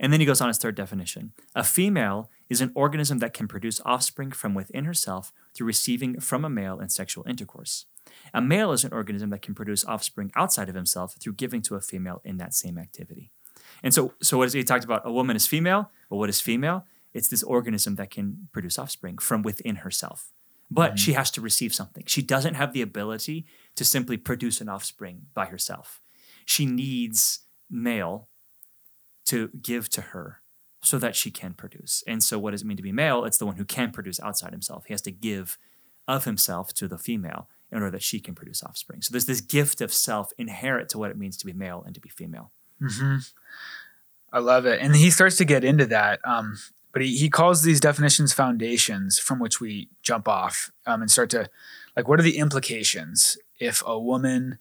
And 0.00 0.12
then 0.12 0.18
he 0.20 0.26
goes 0.26 0.40
on 0.40 0.48
his 0.48 0.58
third 0.58 0.74
definition. 0.74 1.32
A 1.54 1.62
female 1.62 2.28
is 2.50 2.60
an 2.60 2.72
organism 2.74 3.18
that 3.18 3.32
can 3.32 3.46
produce 3.46 3.80
offspring 3.84 4.32
from 4.32 4.52
within 4.54 4.84
herself 4.86 5.32
through 5.54 5.68
receiving 5.68 6.18
from 6.20 6.44
a 6.44 6.50
male 6.50 6.80
in 6.80 6.88
sexual 6.88 7.24
intercourse. 7.28 7.86
A 8.32 8.40
male 8.40 8.72
is 8.72 8.84
an 8.84 8.92
organism 8.92 9.30
that 9.30 9.42
can 9.42 9.54
produce 9.54 9.84
offspring 9.84 10.32
outside 10.34 10.68
of 10.68 10.74
himself 10.74 11.14
through 11.18 11.34
giving 11.34 11.62
to 11.62 11.74
a 11.74 11.80
female 11.80 12.20
in 12.24 12.36
that 12.38 12.54
same 12.54 12.78
activity. 12.78 13.30
And 13.82 13.94
so, 13.94 14.14
so 14.22 14.38
what 14.38 14.46
is 14.46 14.52
he 14.52 14.64
talked 14.64 14.84
about? 14.84 15.06
A 15.06 15.12
woman 15.12 15.36
is 15.36 15.46
female. 15.46 15.90
Well, 16.08 16.20
what 16.20 16.28
is 16.28 16.40
female? 16.40 16.86
It's 17.12 17.28
this 17.28 17.42
organism 17.42 17.94
that 17.96 18.10
can 18.10 18.48
produce 18.52 18.78
offspring 18.78 19.18
from 19.18 19.42
within 19.42 19.76
herself. 19.76 20.32
But 20.70 20.90
mm-hmm. 20.90 20.96
she 20.96 21.12
has 21.12 21.30
to 21.32 21.40
receive 21.40 21.74
something. 21.74 22.04
She 22.06 22.22
doesn't 22.22 22.54
have 22.54 22.72
the 22.72 22.82
ability 22.82 23.46
to 23.76 23.84
simply 23.84 24.16
produce 24.16 24.60
an 24.60 24.68
offspring 24.68 25.26
by 25.34 25.46
herself. 25.46 26.00
She 26.44 26.66
needs 26.66 27.40
male 27.70 28.28
to 29.26 29.48
give 29.60 29.88
to 29.90 30.00
her 30.00 30.40
so 30.82 30.98
that 30.98 31.16
she 31.16 31.30
can 31.30 31.54
produce. 31.54 32.02
And 32.06 32.22
so, 32.22 32.38
what 32.38 32.50
does 32.50 32.62
it 32.62 32.66
mean 32.66 32.76
to 32.76 32.82
be 32.82 32.92
male? 32.92 33.24
It's 33.24 33.38
the 33.38 33.46
one 33.46 33.56
who 33.56 33.64
can 33.64 33.90
produce 33.90 34.20
outside 34.20 34.52
himself. 34.52 34.84
He 34.86 34.92
has 34.92 35.02
to 35.02 35.10
give 35.10 35.58
of 36.06 36.24
himself 36.24 36.74
to 36.74 36.88
the 36.88 36.98
female 36.98 37.48
in 37.74 37.82
order 37.82 37.90
that 37.90 38.02
she 38.02 38.20
can 38.20 38.34
produce 38.34 38.62
offspring. 38.62 39.02
So, 39.02 39.12
there's 39.12 39.26
this 39.26 39.42
gift 39.42 39.82
of 39.82 39.92
self 39.92 40.32
inherent 40.38 40.88
to 40.90 40.98
what 40.98 41.10
it 41.10 41.18
means 41.18 41.36
to 41.38 41.46
be 41.46 41.52
male 41.52 41.82
and 41.84 41.94
to 41.94 42.00
be 42.00 42.08
female. 42.08 42.52
Mm-hmm. 42.80 43.16
I 44.32 44.38
love 44.38 44.64
it. 44.64 44.80
And 44.80 44.96
he 44.96 45.10
starts 45.10 45.36
to 45.36 45.44
get 45.44 45.64
into 45.64 45.86
that. 45.86 46.20
Um, 46.24 46.58
but 46.92 47.02
he, 47.02 47.16
he 47.16 47.28
calls 47.28 47.62
these 47.62 47.80
definitions 47.80 48.32
foundations 48.32 49.18
from 49.18 49.40
which 49.40 49.60
we 49.60 49.88
jump 50.02 50.28
off 50.28 50.70
um, 50.86 51.02
and 51.02 51.10
start 51.10 51.28
to, 51.30 51.50
like, 51.96 52.08
what 52.08 52.18
are 52.18 52.24
the 52.24 52.38
implications 52.38 53.36
if 53.60 53.82
a 53.86 53.98
woman 53.98 54.58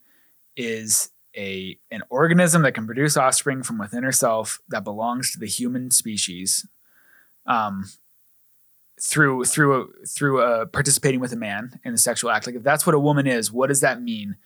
is 0.56 1.12
a 1.36 1.78
an 1.90 2.02
organism 2.10 2.62
that 2.62 2.74
can 2.74 2.86
produce 2.86 3.18
offspring 3.18 3.64
from 3.64 3.80
within 3.80 4.04
herself 4.04 4.60
that 4.70 4.84
belongs 4.84 5.32
to 5.32 5.40
the 5.40 5.48
human 5.48 5.90
species 5.90 6.68
um, 7.48 7.86
through 9.04 9.44
through 9.44 9.82
a, 9.82 10.06
through 10.06 10.42
a, 10.42 10.66
participating 10.66 11.20
with 11.20 11.34
a 11.34 11.36
man 11.36 11.80
in 11.84 11.92
the 11.92 11.98
sexual 11.98 12.32
act 12.32 12.48
like 12.48 12.56
if 12.56 12.64
that's 12.64 12.86
what 12.86 12.96
a 12.96 13.00
woman 13.00 13.28
is 13.28 13.52
what 13.52 13.68
does 13.68 13.82
that 13.82 14.02
mean 14.02 14.38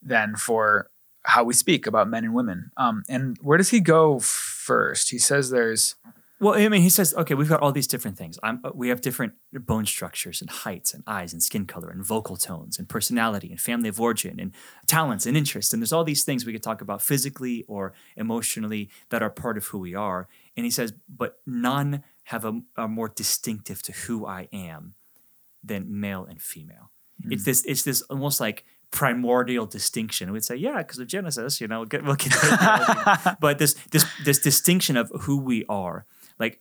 then 0.00 0.36
for 0.36 0.88
how 1.24 1.42
we 1.42 1.52
speak 1.52 1.86
about 1.86 2.08
men 2.08 2.24
and 2.24 2.32
women 2.32 2.70
um, 2.76 3.02
and 3.08 3.36
where 3.42 3.58
does 3.58 3.70
he 3.70 3.80
go 3.80 4.20
first 4.20 5.10
he 5.10 5.18
says 5.18 5.50
there's 5.50 5.96
well, 6.38 6.52
I 6.52 6.68
mean, 6.68 6.82
he 6.82 6.90
says, 6.90 7.14
okay, 7.14 7.32
we've 7.32 7.48
got 7.48 7.62
all 7.62 7.72
these 7.72 7.86
different 7.86 8.18
things. 8.18 8.38
I'm, 8.42 8.60
uh, 8.62 8.70
we 8.74 8.90
have 8.90 9.00
different 9.00 9.32
bone 9.54 9.86
structures 9.86 10.42
and 10.42 10.50
heights 10.50 10.92
and 10.92 11.02
eyes 11.06 11.32
and 11.32 11.42
skin 11.42 11.64
color 11.64 11.88
and 11.88 12.04
vocal 12.04 12.36
tones 12.36 12.78
and 12.78 12.86
personality 12.86 13.50
and 13.50 13.58
family 13.58 13.88
of 13.88 13.98
origin 13.98 14.38
and 14.38 14.52
talents 14.86 15.24
and 15.24 15.34
interests. 15.34 15.72
And 15.72 15.80
there's 15.80 15.94
all 15.94 16.04
these 16.04 16.24
things 16.24 16.44
we 16.44 16.52
could 16.52 16.62
talk 16.62 16.82
about 16.82 17.00
physically 17.00 17.64
or 17.68 17.94
emotionally 18.18 18.90
that 19.08 19.22
are 19.22 19.30
part 19.30 19.56
of 19.56 19.68
who 19.68 19.78
we 19.78 19.94
are. 19.94 20.28
And 20.58 20.66
he 20.66 20.70
says, 20.70 20.92
but 21.08 21.38
none 21.46 22.04
have 22.26 22.44
a, 22.44 22.60
are 22.76 22.88
more 22.88 23.08
distinctive 23.08 23.82
to 23.82 23.92
who 23.92 24.26
I 24.26 24.48
am 24.52 24.94
than 25.62 26.00
male 26.00 26.24
and 26.24 26.40
female. 26.40 26.92
Mm-hmm. 27.20 27.32
It's 27.32 27.44
this, 27.44 27.64
it's 27.64 27.82
this 27.82 28.02
almost 28.02 28.40
like 28.40 28.64
primordial 28.90 29.66
distinction. 29.66 30.32
We'd 30.32 30.44
say, 30.44 30.56
yeah, 30.56 30.78
because 30.78 30.98
of 30.98 31.08
Genesis, 31.08 31.60
you 31.60 31.66
know, 31.66 31.80
we'll 31.80 31.86
get, 31.86 32.04
we'll 32.04 32.14
get 32.14 32.32
but 33.40 33.58
this 33.58 33.74
this 33.90 34.04
this 34.24 34.38
distinction 34.38 34.96
of 34.96 35.10
who 35.22 35.38
we 35.38 35.64
are 35.68 36.06
like 36.38 36.60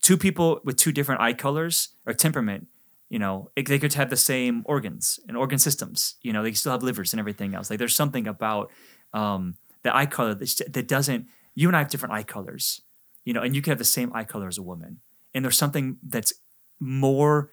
two 0.00 0.16
people 0.16 0.60
with 0.64 0.76
two 0.76 0.92
different 0.92 1.20
eye 1.20 1.32
colors 1.32 1.90
or 2.06 2.12
temperament 2.12 2.68
you 3.08 3.18
know 3.18 3.50
it, 3.56 3.66
they 3.66 3.78
could 3.78 3.94
have 3.94 4.10
the 4.10 4.16
same 4.16 4.62
organs 4.66 5.20
and 5.28 5.36
organ 5.36 5.58
systems 5.58 6.16
you 6.22 6.32
know 6.32 6.42
they 6.42 6.52
still 6.52 6.72
have 6.72 6.82
livers 6.82 7.12
and 7.12 7.20
everything 7.20 7.54
else 7.54 7.70
like 7.70 7.78
there's 7.78 7.94
something 7.94 8.26
about 8.26 8.70
um, 9.12 9.54
the 9.82 9.94
eye 9.94 10.06
color 10.06 10.34
that, 10.34 10.60
that 10.70 10.88
doesn't 10.88 11.26
you 11.54 11.68
and 11.68 11.76
i 11.76 11.80
have 11.80 11.88
different 11.88 12.14
eye 12.14 12.22
colors 12.22 12.82
you 13.24 13.32
know 13.32 13.40
and 13.40 13.54
you 13.54 13.62
could 13.62 13.70
have 13.70 13.78
the 13.78 13.84
same 13.84 14.10
eye 14.14 14.24
color 14.24 14.48
as 14.48 14.58
a 14.58 14.62
woman 14.62 15.00
and 15.34 15.44
there's 15.44 15.58
something 15.58 15.98
that's 16.02 16.32
more 16.80 17.52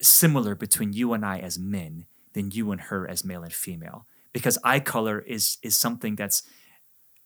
similar 0.00 0.54
between 0.54 0.92
you 0.92 1.12
and 1.12 1.24
i 1.24 1.38
as 1.38 1.58
men 1.58 2.06
than 2.34 2.50
you 2.50 2.72
and 2.72 2.82
her 2.82 3.08
as 3.08 3.24
male 3.24 3.42
and 3.42 3.52
female 3.52 4.06
because 4.32 4.58
eye 4.64 4.80
color 4.80 5.20
is 5.20 5.58
is 5.62 5.74
something 5.74 6.16
that's 6.16 6.42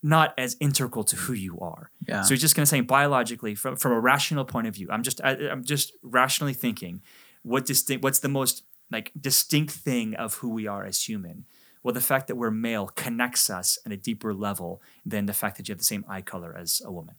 not 0.02 0.32
as 0.38 0.56
integral 0.60 1.02
to 1.04 1.16
who 1.16 1.32
you 1.32 1.58
are. 1.58 1.90
Yeah. 2.06 2.22
So 2.22 2.30
he's 2.30 2.40
just 2.40 2.54
going 2.54 2.62
to 2.62 2.70
say 2.70 2.80
biologically, 2.80 3.54
from, 3.54 3.76
from 3.76 3.92
a 3.92 4.00
rational 4.00 4.44
point 4.44 4.68
of 4.68 4.74
view, 4.74 4.88
I'm 4.90 5.02
just 5.02 5.20
I, 5.22 5.32
am 5.32 5.64
just 5.64 5.92
rationally 6.02 6.54
thinking, 6.54 7.02
what 7.42 7.66
distinct? 7.66 8.04
What's 8.04 8.20
the 8.20 8.28
most 8.28 8.62
like 8.90 9.10
distinct 9.20 9.72
thing 9.72 10.14
of 10.14 10.34
who 10.34 10.50
we 10.50 10.66
are 10.66 10.84
as 10.84 11.02
human? 11.02 11.46
Well, 11.82 11.94
the 11.94 12.00
fact 12.00 12.28
that 12.28 12.36
we're 12.36 12.50
male 12.50 12.88
connects 12.88 13.50
us 13.50 13.78
at 13.84 13.92
a 13.92 13.96
deeper 13.96 14.34
level 14.34 14.82
than 15.04 15.26
the 15.26 15.32
fact 15.32 15.56
that 15.56 15.68
you 15.68 15.72
have 15.72 15.78
the 15.78 15.84
same 15.84 16.04
eye 16.08 16.22
color 16.22 16.54
as 16.56 16.82
a 16.84 16.92
woman, 16.92 17.14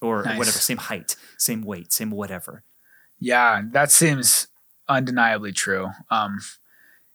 or 0.00 0.22
nice. 0.22 0.38
whatever, 0.38 0.58
same 0.58 0.78
height, 0.78 1.16
same 1.36 1.62
weight, 1.62 1.92
same 1.92 2.10
whatever. 2.10 2.62
Yeah, 3.18 3.62
that 3.72 3.90
seems 3.90 4.48
undeniably 4.88 5.52
true. 5.52 5.88
Um, 6.10 6.38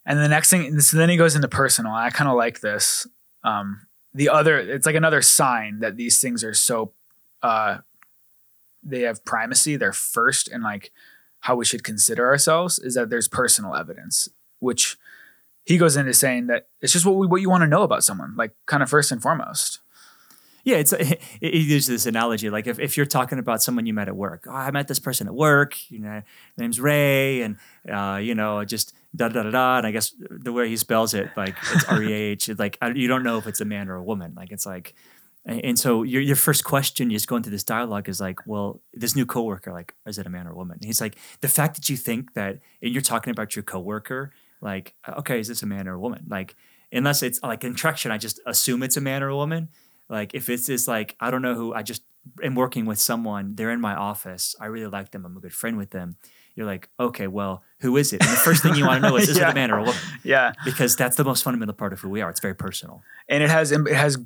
and 0.06 0.20
the 0.20 0.27
next 0.27 0.50
thing, 0.50 0.80
so 0.80 0.98
then 0.98 1.10
he 1.10 1.18
goes 1.18 1.36
into 1.36 1.48
personal. 1.48 1.94
I 1.94 2.10
kind 2.12 2.30
of 2.30 2.36
like 2.36 2.62
this. 2.62 3.08
Um, 3.44 3.88
the 4.15 4.30
other 4.30 4.58
it's 4.58 4.86
like 4.86 4.96
another 4.96 5.22
sign 5.22 5.80
that 5.82 5.98
these 5.98 6.20
things 6.20 6.44
are 6.44 6.54
so 6.54 6.94
uh 7.44 7.77
they 8.82 9.01
have 9.01 9.24
primacy 9.25 9.75
they're 9.75 9.92
first 9.92 10.48
and 10.48 10.63
like 10.63 10.92
how 11.42 11.56
we 11.56 11.65
should 11.65 11.84
consider 11.84 12.25
ourselves 12.25 12.80
is 12.80 12.96
that 12.96 13.10
there's 13.10 13.27
personal 13.27 13.75
evidence 13.75 14.30
which 14.60 14.98
he 15.65 15.77
goes 15.77 15.98
into 15.98 16.13
saying 16.13 16.48
that 16.48 16.68
it's 16.82 16.94
just 16.94 17.06
what 17.06 17.15
we, 17.15 17.27
what 17.27 17.42
you 17.42 17.50
want 17.50 17.62
to 17.62 17.68
know 17.68 17.84
about 17.84 18.04
someone 18.04 18.36
like 18.36 18.56
kind 18.65 18.82
of 18.82 18.89
first 18.89 19.12
and 19.12 19.22
foremost 19.22 19.82
yeah, 20.65 20.77
it's 20.77 20.91
he 21.39 21.60
uses 21.60 21.88
this 21.88 22.05
analogy 22.07 22.50
like 22.50 22.67
if, 22.67 22.79
if 22.79 22.98
you're 22.98 23.05
talking 23.05 23.39
about 23.39 23.62
someone 23.62 23.86
you 23.86 23.93
met 23.93 24.10
at 24.10 24.15
work, 24.15 24.45
oh, 24.50 24.51
I 24.51 24.72
met 24.72 24.88
this 24.88 25.00
person 25.00 25.27
at 25.27 25.34
work, 25.34 25.75
you 25.89 26.00
know, 26.00 26.24
name's 26.57 26.81
Ray, 26.81 27.43
and 27.43 27.57
uh, 27.89 28.17
you 28.17 28.36
know, 28.36 28.65
just 28.65 28.93
da 29.15 29.29
da 29.29 29.43
da 29.43 29.51
da. 29.51 29.77
And 29.77 29.88
I 29.88 29.91
guess 29.91 30.13
the 30.19 30.51
way 30.51 30.67
he 30.67 30.75
spells 30.75 31.13
it, 31.13 31.29
like 31.38 31.55
it's 31.72 31.86
R 31.89 32.03
E 32.03 32.12
A 32.12 32.17
H, 32.17 32.50
like 32.57 32.77
you 32.95 33.07
don't 33.07 33.24
know 33.24 33.38
if 33.38 33.48
it's 33.48 33.62
a 33.62 33.65
man 33.65 33.88
or 33.88 33.95
a 33.95 34.03
woman. 34.03 34.34
Like 34.36 34.51
it's 34.51 34.65
like, 34.65 34.95
and 35.45 35.77
so 35.77 36.01
your 36.01 36.22
your 36.22 36.36
first 36.36 36.63
question, 36.63 37.12
just 37.12 37.27
going 37.27 37.43
through 37.43 37.51
this 37.51 37.63
dialogue, 37.63 38.10
is 38.10 38.19
like, 38.19 38.48
well, 38.48 38.81
this 38.91 39.15
new 39.15 39.27
coworker, 39.27 39.72
like, 39.72 39.93
is 40.07 40.17
it 40.17 40.25
a 40.25 40.31
man 40.31 40.48
or 40.48 40.51
a 40.51 40.55
woman? 40.55 40.77
And 40.81 40.86
he's 40.86 41.00
like, 41.00 41.15
the 41.41 41.48
fact 41.48 41.75
that 41.75 41.89
you 41.89 41.95
think 41.95 42.34
that 42.34 42.60
and 42.81 42.91
you're 42.91 43.03
talking 43.03 43.29
about 43.29 43.55
your 43.55 43.62
coworker, 43.62 44.34
like, 44.62 44.95
okay, 45.07 45.39
is 45.39 45.48
this 45.48 45.62
a 45.62 45.67
man 45.67 45.88
or 45.88 45.93
a 45.93 46.00
woman? 46.00 46.25
Like, 46.27 46.55
unless 46.91 47.22
it's 47.22 47.39
like 47.43 47.63
interaction, 47.63 48.10
I 48.10 48.17
just 48.17 48.39
assume 48.48 48.81
it's 48.81 48.98
a 48.98 49.01
man 49.01 49.22
or 49.22 49.29
a 49.29 49.36
woman. 49.36 49.69
Like 50.10 50.34
if 50.34 50.50
it's 50.50 50.68
just 50.68 50.88
like 50.88 51.16
I 51.20 51.32
don't 51.32 51.42
know 51.42 51.56
who 51.56 51.74
I 51.74 51.84
just 51.84 52.04
am 52.44 52.56
working 52.56 52.86
with 52.86 53.00
someone, 53.00 53.56
they're 53.56 53.72
in 53.72 53.82
my 53.82 53.96
office. 53.96 54.56
I 54.60 54.66
really 54.68 54.88
like 54.88 55.12
them. 55.12 55.26
I'm 55.26 55.38
a 55.38 55.40
good 55.40 55.54
friend 55.54 55.78
with 55.78 55.92
them. 55.92 56.18
You're 56.56 56.66
like, 56.66 56.90
okay, 57.00 57.28
well, 57.28 57.64
who 57.86 57.98
is 57.98 58.12
it? 58.12 58.22
And 58.22 58.32
the 58.32 58.36
first 58.36 58.62
thing 58.62 58.75
you 58.75 58.86
want 58.86 59.01
to 59.01 59.10
know 59.10 59.15
is, 59.15 59.30
is 59.30 59.38
yeah. 59.38 59.50
it 59.50 59.51
a 59.51 59.56
man 59.62 59.72
or 59.72 59.77
a 59.77 59.84
woman? 59.84 59.96
Yeah, 60.24 60.54
because 60.65 60.96
that's 60.96 61.15
the 61.15 61.24
most 61.24 61.44
fundamental 61.44 61.75
part 61.75 61.94
of 61.94 62.00
who 62.01 62.10
we 62.10 62.22
are. 62.22 62.30
It's 62.30 62.39
very 62.39 62.56
personal, 62.56 63.01
and 63.30 63.44
it 63.44 63.50
has 63.50 63.72
it 63.72 63.88
has 63.88 64.18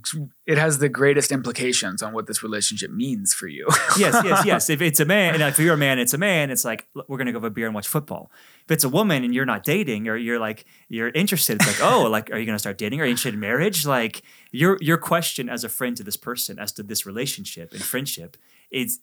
it 0.46 0.58
has 0.58 0.80
the 0.80 0.90
greatest 0.90 1.32
implications 1.32 2.02
on 2.02 2.14
what 2.14 2.28
this 2.28 2.42
relationship 2.42 2.92
means 2.92 3.34
for 3.34 3.48
you. 3.48 3.68
yes, 3.98 4.22
yes, 4.24 4.46
yes. 4.46 4.70
If 4.70 4.82
it's 4.82 5.00
a 5.00 5.06
man, 5.06 5.36
and 5.36 5.44
if 5.44 5.60
you're 5.60 5.76
a 5.76 5.78
man, 5.78 6.00
it's 6.00 6.14
a 6.14 6.18
man. 6.18 6.50
It's 6.50 6.66
like 6.66 6.88
we're 7.08 7.18
gonna 7.18 7.32
go 7.32 7.38
have 7.38 7.44
a 7.44 7.50
beer 7.50 7.66
and 7.66 7.76
watch 7.76 7.88
football 7.88 8.32
if 8.70 8.74
it's 8.74 8.84
a 8.84 8.90
woman 8.90 9.24
and 9.24 9.34
you're 9.34 9.48
not 9.48 9.64
dating 9.64 10.08
or 10.08 10.16
you're 10.16 10.38
like 10.38 10.64
you're 10.90 11.10
interested, 11.10 11.56
it's 11.56 11.66
like, 11.66 11.92
oh, 11.92 12.04
like 12.04 12.30
are 12.30 12.38
you 12.38 12.46
gonna 12.46 12.60
start 12.60 12.78
dating? 12.78 13.02
Are 13.02 13.06
you 13.06 13.10
interested 13.10 13.34
in 13.34 13.40
marriage? 13.40 13.84
Like 13.84 14.22
your 14.52 14.78
your 14.80 15.00
question 15.00 15.50
as 15.50 15.64
a 15.64 15.70
friend 15.70 15.98
to 15.98 16.04
this 16.04 16.16
person, 16.16 16.60
as 16.60 16.72
to 16.74 16.84
this 16.84 17.04
relationship 17.04 17.74
and 17.74 17.82
friendship, 17.82 18.38
is 18.70 19.00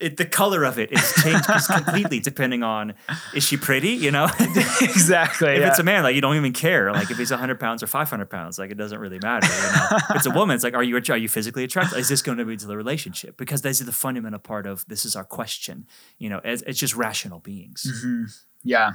it, 0.00 0.16
the 0.16 0.24
color 0.24 0.64
of 0.64 0.78
it 0.78 0.92
is 0.92 1.12
changed 1.22 1.44
completely 1.66 2.20
depending 2.20 2.62
on 2.62 2.94
is 3.34 3.42
she 3.42 3.56
pretty 3.56 3.90
you 3.90 4.10
know 4.10 4.24
exactly 4.80 5.48
if 5.54 5.60
yeah. 5.60 5.68
it's 5.68 5.78
a 5.78 5.82
man 5.82 6.02
like 6.02 6.14
you 6.14 6.20
don't 6.20 6.36
even 6.36 6.52
care 6.52 6.92
like 6.92 7.10
if 7.10 7.18
he's 7.18 7.30
100 7.30 7.58
pounds 7.58 7.82
or 7.82 7.86
500 7.86 8.30
pounds 8.30 8.58
like 8.58 8.70
it 8.70 8.76
doesn't 8.76 8.98
really 8.98 9.18
matter 9.22 9.46
you 9.46 9.72
know? 9.72 9.98
if 10.10 10.16
it's 10.16 10.26
a 10.26 10.30
woman 10.30 10.54
it's 10.54 10.64
like 10.64 10.74
are 10.74 10.82
you 10.82 10.96
are 10.96 11.16
you 11.16 11.28
physically 11.28 11.64
attracted 11.64 11.98
is 11.98 12.08
this 12.08 12.22
going 12.22 12.38
to 12.38 12.44
be 12.44 12.56
to 12.56 12.66
the 12.66 12.76
relationship 12.76 13.36
because 13.36 13.62
this 13.62 13.80
is 13.80 13.86
the 13.86 13.92
fundamental 13.92 14.40
part 14.40 14.66
of 14.66 14.84
this 14.86 15.04
is 15.04 15.16
our 15.16 15.24
question 15.24 15.86
you 16.18 16.28
know 16.28 16.40
it's, 16.44 16.62
it's 16.62 16.78
just 16.78 16.94
rational 16.94 17.40
beings 17.40 18.04
mm-hmm. 18.04 18.24
yeah 18.62 18.92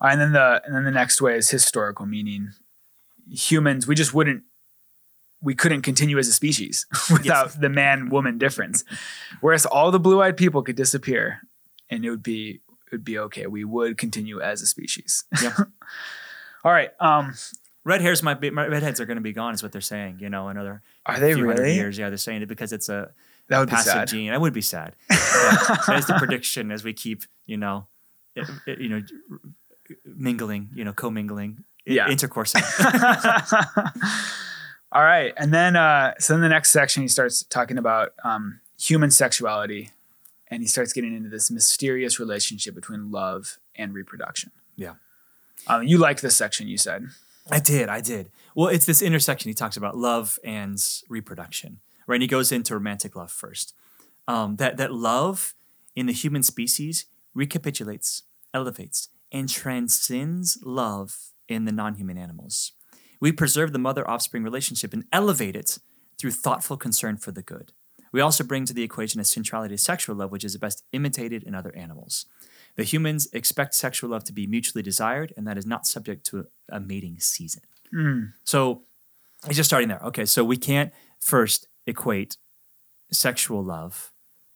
and 0.00 0.20
then 0.20 0.32
the 0.32 0.62
and 0.64 0.74
then 0.74 0.84
the 0.84 0.90
next 0.90 1.20
way 1.20 1.36
is 1.36 1.50
historical 1.50 2.06
meaning 2.06 2.50
humans 3.30 3.86
we 3.86 3.94
just 3.94 4.14
wouldn't 4.14 4.42
we 5.42 5.54
couldn't 5.54 5.82
continue 5.82 6.18
as 6.18 6.28
a 6.28 6.32
species 6.32 6.86
without 7.10 7.46
yes. 7.46 7.54
the 7.54 7.68
man 7.68 8.08
woman 8.08 8.38
difference. 8.38 8.84
Whereas 9.40 9.66
all 9.66 9.90
the 9.90 10.00
blue 10.00 10.22
eyed 10.22 10.36
people 10.36 10.62
could 10.62 10.76
disappear 10.76 11.42
and 11.90 12.04
it 12.04 12.10
would 12.10 12.22
be 12.22 12.60
it 12.86 12.92
would 12.92 13.04
be 13.04 13.18
okay. 13.18 13.46
We 13.46 13.64
would 13.64 13.98
continue 13.98 14.40
as 14.40 14.62
a 14.62 14.66
species. 14.66 15.24
Yep. 15.42 15.54
all 16.64 16.72
right. 16.72 16.90
Um, 17.00 17.34
red 17.84 18.00
hairs 18.00 18.22
might 18.22 18.40
be 18.40 18.50
redheads 18.50 19.00
are 19.00 19.06
going 19.06 19.16
to 19.16 19.22
be 19.22 19.32
gone, 19.32 19.54
is 19.54 19.62
what 19.62 19.72
they're 19.72 19.80
saying. 19.80 20.18
You 20.20 20.30
know, 20.30 20.48
another 20.48 20.82
are 21.04 21.18
they 21.18 21.34
really 21.34 21.74
years? 21.74 21.98
Yeah, 21.98 22.08
they're 22.08 22.18
saying 22.18 22.42
it 22.42 22.48
because 22.48 22.72
it's 22.72 22.88
a 22.88 23.10
that 23.48 23.58
would 23.58 23.68
passive 23.68 23.92
be 23.92 23.98
sad. 23.98 24.08
gene. 24.08 24.30
That 24.30 24.40
would 24.40 24.52
be 24.52 24.60
sad. 24.60 24.94
that 25.08 25.96
is 25.98 26.06
the 26.06 26.14
prediction 26.14 26.70
as 26.72 26.82
we 26.82 26.92
keep, 26.92 27.22
you 27.46 27.56
know, 27.56 27.86
it, 28.34 28.48
it, 28.66 28.80
you 28.80 28.88
know, 28.88 29.02
mingling, 30.04 30.70
you 30.74 30.84
know, 30.84 30.92
commingling, 30.92 31.64
yeah. 31.84 32.08
intercoursing. 32.08 32.62
All 34.92 35.02
right, 35.02 35.32
and 35.36 35.52
then 35.52 35.76
uh, 35.76 36.14
so 36.18 36.34
in 36.34 36.40
the 36.40 36.48
next 36.48 36.70
section 36.70 37.02
he 37.02 37.08
starts 37.08 37.42
talking 37.42 37.76
about 37.76 38.12
um, 38.24 38.60
human 38.78 39.10
sexuality, 39.10 39.90
and 40.48 40.62
he 40.62 40.68
starts 40.68 40.92
getting 40.92 41.14
into 41.14 41.28
this 41.28 41.50
mysterious 41.50 42.20
relationship 42.20 42.74
between 42.74 43.10
love 43.10 43.58
and 43.74 43.92
reproduction. 43.92 44.52
Yeah. 44.76 44.94
Um, 45.66 45.82
you 45.82 45.98
liked 45.98 46.22
this 46.22 46.36
section, 46.36 46.68
you 46.68 46.78
said. 46.78 47.08
I 47.50 47.60
did, 47.60 47.88
I 47.88 48.00
did. 48.00 48.30
Well, 48.54 48.68
it's 48.68 48.86
this 48.86 49.02
intersection. 49.02 49.48
He 49.48 49.54
talks 49.54 49.76
about 49.76 49.96
love 49.96 50.38
and 50.44 50.82
reproduction, 51.08 51.80
right? 52.06 52.16
And 52.16 52.22
he 52.22 52.28
goes 52.28 52.52
into 52.52 52.74
romantic 52.74 53.16
love 53.16 53.30
first. 53.30 53.74
Um, 54.28 54.56
that 54.56 54.76
that 54.76 54.92
love 54.92 55.54
in 55.94 56.06
the 56.06 56.12
human 56.12 56.42
species 56.42 57.06
recapitulates, 57.34 58.22
elevates, 58.52 59.08
and 59.30 59.48
transcends 59.48 60.58
love 60.62 61.32
in 61.48 61.64
the 61.64 61.72
non-human 61.72 62.18
animals. 62.18 62.72
We 63.20 63.32
preserve 63.32 63.72
the 63.72 63.78
mother-offspring 63.78 64.42
relationship 64.42 64.92
and 64.92 65.04
elevate 65.12 65.56
it 65.56 65.78
through 66.18 66.32
thoughtful 66.32 66.76
concern 66.76 67.16
for 67.16 67.32
the 67.32 67.42
good. 67.42 67.72
We 68.12 68.20
also 68.20 68.44
bring 68.44 68.64
to 68.66 68.74
the 68.74 68.82
equation 68.82 69.20
a 69.20 69.24
centrality 69.24 69.74
of 69.74 69.80
sexual 69.80 70.16
love, 70.16 70.30
which 70.30 70.44
is 70.44 70.56
best 70.56 70.84
imitated 70.92 71.42
in 71.42 71.54
other 71.54 71.74
animals. 71.76 72.26
The 72.76 72.84
humans 72.84 73.28
expect 73.32 73.74
sexual 73.74 74.10
love 74.10 74.24
to 74.24 74.32
be 74.32 74.46
mutually 74.46 74.82
desired, 74.82 75.32
and 75.36 75.46
that 75.46 75.58
is 75.58 75.66
not 75.66 75.86
subject 75.86 76.24
to 76.26 76.46
a 76.70 76.80
mating 76.80 77.18
season. 77.20 77.62
So 78.44 78.82
it's 79.46 79.56
just 79.56 79.68
starting 79.68 79.88
there. 79.88 80.00
Okay, 80.04 80.24
so 80.24 80.44
we 80.44 80.56
can't 80.56 80.92
first 81.20 81.68
equate 81.86 82.36
sexual 83.10 83.62
love 83.62 84.12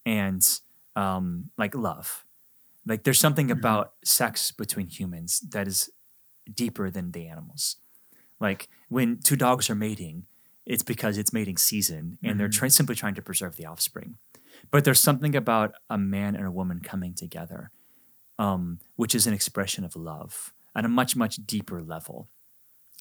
and 0.06 0.46
um, 0.96 1.50
like 1.56 1.74
love. 1.74 2.24
Like 2.86 3.04
there's 3.04 3.18
something 3.20 3.50
about 3.50 3.92
sex 4.04 4.52
between 4.52 4.86
humans 4.86 5.40
that 5.50 5.68
is 5.68 5.90
deeper 6.52 6.90
than 6.90 7.12
the 7.12 7.26
animals. 7.26 7.76
Like 8.40 8.68
when 8.88 9.18
two 9.18 9.36
dogs 9.36 9.68
are 9.70 9.74
mating, 9.74 10.26
it's 10.66 10.82
because 10.82 11.18
it's 11.18 11.32
mating 11.32 11.56
season 11.56 12.18
and 12.22 12.38
they're 12.38 12.48
try- 12.48 12.68
simply 12.68 12.94
trying 12.94 13.14
to 13.14 13.22
preserve 13.22 13.56
the 13.56 13.66
offspring. 13.66 14.16
But 14.70 14.84
there's 14.84 15.00
something 15.00 15.34
about 15.34 15.74
a 15.88 15.98
man 15.98 16.34
and 16.36 16.46
a 16.46 16.50
woman 16.50 16.80
coming 16.80 17.14
together, 17.14 17.70
um, 18.38 18.78
which 18.96 19.14
is 19.14 19.26
an 19.26 19.34
expression 19.34 19.84
of 19.84 19.96
love 19.96 20.52
at 20.74 20.84
a 20.84 20.88
much, 20.88 21.16
much 21.16 21.36
deeper 21.46 21.82
level 21.82 22.28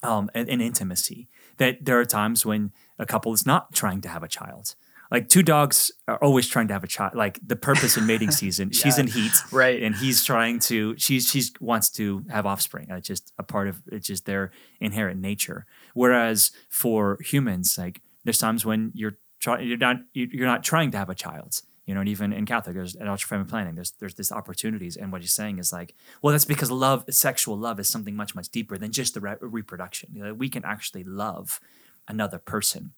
um, 0.03 0.29
and, 0.33 0.49
and 0.49 0.61
intimacy. 0.61 1.29
That 1.57 1.85
there 1.85 1.99
are 1.99 2.05
times 2.05 2.45
when 2.45 2.71
a 2.97 3.05
couple 3.05 3.33
is 3.33 3.45
not 3.45 3.73
trying 3.73 4.01
to 4.01 4.09
have 4.09 4.23
a 4.23 4.27
child. 4.27 4.75
Like 5.11 5.27
two 5.27 5.41
dogs 5.41 5.91
are 6.07 6.17
always 6.17 6.47
trying 6.47 6.67
to 6.67 6.73
have 6.73 6.83
a 6.83 6.87
child. 6.87 7.15
Like 7.15 7.39
the 7.45 7.55
purpose 7.55 7.97
in 7.97 8.05
mating 8.05 8.31
season, 8.43 8.71
she's 8.71 8.97
in 8.99 9.07
heat, 9.07 9.31
Right. 9.51 9.81
and 9.81 9.95
he's 9.95 10.23
trying 10.23 10.59
to. 10.69 10.95
She's 10.97 11.27
she's 11.27 11.51
wants 11.59 11.89
to 11.91 12.23
have 12.29 12.45
offspring. 12.45 12.87
It's 12.89 13.07
just 13.07 13.33
a 13.39 13.43
part 13.43 13.67
of 13.67 13.81
it's 13.91 14.07
just 14.07 14.25
their 14.25 14.51
inherent 14.79 15.19
nature. 15.19 15.65
Whereas 15.95 16.51
for 16.69 17.17
humans, 17.23 17.75
like 17.77 18.01
there's 18.23 18.37
times 18.37 18.65
when 18.65 18.91
you're 18.93 19.17
trying, 19.39 19.67
you're 19.67 19.77
not 19.77 19.97
you- 20.13 20.29
you're 20.31 20.47
not 20.47 20.63
trying 20.63 20.91
to 20.91 20.97
have 20.97 21.09
a 21.09 21.15
child. 21.15 21.61
You 21.85 21.95
know, 21.95 22.01
and 22.01 22.09
even 22.09 22.31
in 22.33 22.45
Catholic, 22.45 22.75
there's 22.75 22.93
an 22.93 23.07
ultra 23.07 23.27
family 23.27 23.47
planning, 23.49 23.73
there's 23.73 23.91
there's 23.99 24.13
this 24.13 24.31
opportunities, 24.31 24.95
and 24.95 25.11
what 25.11 25.21
he's 25.21 25.33
saying 25.33 25.57
is 25.57 25.73
like, 25.73 25.95
well, 26.21 26.31
that's 26.33 26.45
because 26.45 26.69
love, 26.69 27.03
sexual 27.09 27.57
love, 27.57 27.79
is 27.79 27.89
something 27.89 28.15
much 28.15 28.35
much 28.35 28.49
deeper 28.49 28.77
than 28.77 28.91
just 28.91 29.15
the 29.15 29.21
re- 29.21 29.37
reproduction. 29.41 30.11
You 30.13 30.23
know, 30.23 30.33
we 30.35 30.49
can 30.49 30.63
actually 30.63 31.03
love 31.03 31.59
another 32.07 32.37
person, 32.37 32.93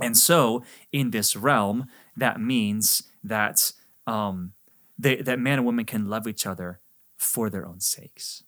and 0.00 0.16
so 0.16 0.64
in 0.92 1.10
this 1.10 1.36
realm, 1.36 1.86
that 2.16 2.40
means 2.40 3.04
that 3.24 3.72
um, 4.06 4.52
they, 4.98 5.16
that 5.16 5.38
man 5.38 5.58
and 5.58 5.64
woman 5.66 5.84
can 5.84 6.06
love 6.06 6.26
each 6.26 6.46
other 6.46 6.80
for 7.16 7.50
their 7.50 7.66
own 7.66 7.80
sakes, 7.80 8.44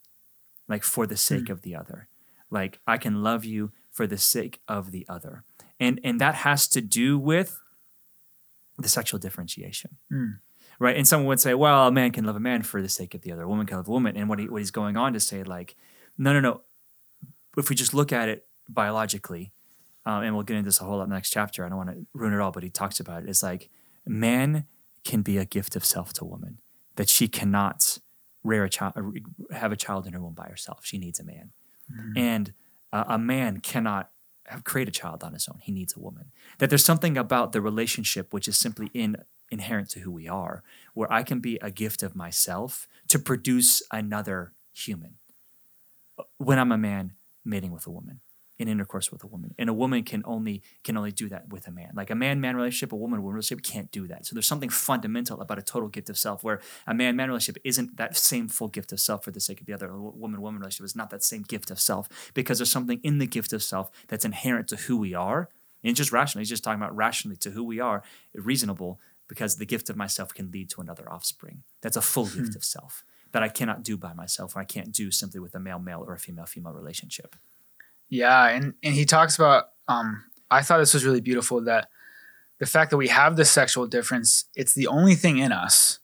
like 0.68 0.82
for 0.82 1.06
the 1.06 1.16
sake 1.16 1.48
of 1.48 1.62
the 1.62 1.74
other. 1.74 2.08
Like 2.50 2.80
I 2.86 2.96
can 2.96 3.22
love 3.22 3.44
you 3.44 3.72
for 3.90 4.06
the 4.06 4.18
sake 4.18 4.60
of 4.68 4.90
the 4.90 5.06
other, 5.08 5.44
and 5.78 6.00
and 6.04 6.20
that 6.20 6.34
has 6.36 6.68
to 6.68 6.80
do 6.80 7.18
with 7.18 7.60
the 8.78 8.88
sexual 8.88 9.18
differentiation. 9.18 9.96
Right. 10.78 10.96
And 10.96 11.08
someone 11.08 11.26
would 11.26 11.40
say, 11.40 11.54
well, 11.54 11.88
a 11.88 11.92
man 11.92 12.12
can 12.12 12.24
love 12.24 12.36
a 12.36 12.40
man 12.40 12.62
for 12.62 12.80
the 12.80 12.88
sake 12.88 13.14
of 13.14 13.22
the 13.22 13.32
other, 13.32 13.42
a 13.42 13.48
woman 13.48 13.66
can 13.66 13.76
love 13.78 13.88
a 13.88 13.90
woman. 13.90 14.16
And 14.16 14.28
what, 14.28 14.38
he, 14.38 14.48
what 14.48 14.58
he's 14.58 14.70
going 14.70 14.96
on 14.96 15.12
to 15.12 15.20
say, 15.20 15.42
like, 15.42 15.74
no, 16.16 16.32
no, 16.32 16.40
no. 16.40 16.60
If 17.56 17.68
we 17.68 17.74
just 17.74 17.94
look 17.94 18.12
at 18.12 18.28
it 18.28 18.46
biologically, 18.68 19.52
um, 20.08 20.22
and 20.22 20.34
we'll 20.34 20.42
get 20.42 20.56
into 20.56 20.68
this 20.68 20.80
a 20.80 20.84
whole 20.84 20.96
lot 20.96 21.08
next 21.10 21.28
chapter. 21.28 21.66
I 21.66 21.68
don't 21.68 21.76
want 21.76 21.90
to 21.90 22.06
ruin 22.14 22.32
it 22.32 22.40
all, 22.40 22.50
but 22.50 22.62
he 22.62 22.70
talks 22.70 22.98
about 22.98 23.24
it. 23.24 23.28
It's 23.28 23.42
like 23.42 23.68
man 24.06 24.64
can 25.04 25.20
be 25.20 25.36
a 25.36 25.44
gift 25.44 25.76
of 25.76 25.84
self 25.84 26.14
to 26.14 26.24
woman, 26.24 26.58
that 26.96 27.10
she 27.10 27.28
cannot 27.28 27.98
rear 28.42 28.64
a 28.64 28.70
child, 28.70 28.94
have 29.52 29.70
a 29.70 29.76
child 29.76 30.06
in 30.06 30.14
her 30.14 30.20
womb 30.20 30.32
by 30.32 30.48
herself. 30.48 30.80
She 30.82 30.96
needs 30.96 31.20
a 31.20 31.24
man. 31.24 31.50
And 32.16 32.54
uh, 32.90 33.04
a 33.06 33.18
man 33.18 33.60
cannot 33.60 34.10
have, 34.46 34.64
create 34.64 34.88
a 34.88 34.90
child 34.90 35.22
on 35.22 35.34
his 35.34 35.46
own. 35.46 35.58
He 35.60 35.72
needs 35.72 35.94
a 35.94 36.00
woman. 36.00 36.32
That 36.56 36.70
there's 36.70 36.84
something 36.84 37.18
about 37.18 37.52
the 37.52 37.60
relationship 37.60 38.32
which 38.32 38.48
is 38.48 38.56
simply 38.56 38.90
in 38.94 39.16
inherent 39.50 39.90
to 39.90 40.00
who 40.00 40.10
we 40.10 40.26
are, 40.26 40.62
where 40.94 41.12
I 41.12 41.22
can 41.22 41.40
be 41.40 41.58
a 41.60 41.70
gift 41.70 42.02
of 42.02 42.16
myself 42.16 42.88
to 43.08 43.18
produce 43.18 43.82
another 43.90 44.52
human. 44.72 45.16
When 46.38 46.58
I'm 46.58 46.72
a 46.72 46.78
man 46.78 47.12
mating 47.44 47.72
with 47.72 47.86
a 47.86 47.90
woman, 47.90 48.20
in 48.58 48.68
intercourse 48.68 49.12
with 49.12 49.22
a 49.22 49.26
woman, 49.26 49.54
and 49.58 49.70
a 49.70 49.72
woman 49.72 50.02
can 50.02 50.22
only 50.24 50.62
can 50.82 50.96
only 50.96 51.12
do 51.12 51.28
that 51.28 51.48
with 51.50 51.66
a 51.68 51.70
man. 51.70 51.92
Like 51.94 52.10
a 52.10 52.14
man 52.14 52.40
man 52.40 52.56
relationship, 52.56 52.92
a 52.92 52.96
woman 52.96 53.22
woman 53.22 53.34
relationship 53.34 53.64
can't 53.64 53.90
do 53.90 54.06
that. 54.08 54.26
So 54.26 54.34
there's 54.34 54.46
something 54.46 54.68
fundamental 54.68 55.40
about 55.40 55.58
a 55.58 55.62
total 55.62 55.88
gift 55.88 56.10
of 56.10 56.18
self, 56.18 56.42
where 56.42 56.60
a 56.86 56.94
man 56.94 57.16
man 57.16 57.28
relationship 57.28 57.62
isn't 57.64 57.96
that 57.96 58.16
same 58.16 58.48
full 58.48 58.68
gift 58.68 58.92
of 58.92 59.00
self 59.00 59.24
for 59.24 59.30
the 59.30 59.40
sake 59.40 59.60
of 59.60 59.66
the 59.66 59.72
other. 59.72 59.90
A 59.90 60.00
woman 60.00 60.40
woman 60.40 60.60
relationship 60.60 60.86
is 60.86 60.96
not 60.96 61.10
that 61.10 61.22
same 61.22 61.42
gift 61.42 61.70
of 61.70 61.78
self 61.78 62.08
because 62.34 62.58
there's 62.58 62.70
something 62.70 63.00
in 63.02 63.18
the 63.18 63.26
gift 63.26 63.52
of 63.52 63.62
self 63.62 63.90
that's 64.08 64.24
inherent 64.24 64.68
to 64.68 64.76
who 64.76 64.96
we 64.96 65.14
are. 65.14 65.48
And 65.84 65.94
just 65.94 66.10
rationally, 66.10 66.42
he's 66.42 66.48
just 66.48 66.64
talking 66.64 66.80
about 66.80 66.96
rationally 66.96 67.36
to 67.36 67.50
who 67.50 67.62
we 67.62 67.78
are, 67.78 68.02
reasonable, 68.34 69.00
because 69.28 69.56
the 69.56 69.66
gift 69.66 69.88
of 69.88 69.96
myself 69.96 70.34
can 70.34 70.50
lead 70.50 70.70
to 70.70 70.80
another 70.80 71.10
offspring. 71.10 71.62
That's 71.82 71.96
a 71.96 72.02
full 72.02 72.24
gift 72.24 72.54
hmm. 72.54 72.56
of 72.56 72.64
self 72.64 73.04
that 73.32 73.42
I 73.42 73.48
cannot 73.48 73.84
do 73.84 73.96
by 73.96 74.12
myself, 74.14 74.56
or 74.56 74.60
I 74.60 74.64
can't 74.64 74.92
do 74.92 75.10
simply 75.10 75.38
with 75.38 75.54
a 75.54 75.60
male 75.60 75.78
male 75.78 76.02
or 76.06 76.14
a 76.14 76.18
female 76.18 76.46
female 76.46 76.72
relationship. 76.72 77.36
Yeah, 78.08 78.48
and 78.48 78.74
and 78.82 78.94
he 78.94 79.04
talks 79.04 79.36
about. 79.36 79.70
Um, 79.86 80.24
I 80.50 80.62
thought 80.62 80.78
this 80.78 80.94
was 80.94 81.04
really 81.04 81.20
beautiful 81.20 81.60
that 81.64 81.88
the 82.58 82.66
fact 82.66 82.90
that 82.90 82.96
we 82.96 83.08
have 83.08 83.36
this 83.36 83.50
sexual 83.50 83.86
difference, 83.86 84.44
it's 84.54 84.74
the 84.74 84.86
only 84.86 85.14
thing 85.14 85.38
in 85.38 85.52
us 85.52 85.98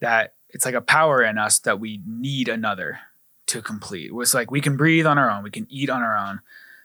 that 0.00 0.34
it's 0.50 0.64
like 0.64 0.74
a 0.74 0.80
power 0.80 1.22
in 1.22 1.38
us 1.38 1.58
that 1.60 1.80
we 1.80 2.00
need 2.06 2.48
another 2.48 3.00
to 3.46 3.62
complete. 3.62 4.10
It's 4.14 4.34
like 4.34 4.50
we 4.50 4.60
can 4.60 4.76
breathe 4.76 5.06
on 5.06 5.18
our 5.18 5.30
own, 5.30 5.42
we 5.42 5.50
can 5.50 5.66
eat 5.70 5.88
on 5.90 6.02
our 6.02 6.16
own. 6.16 6.40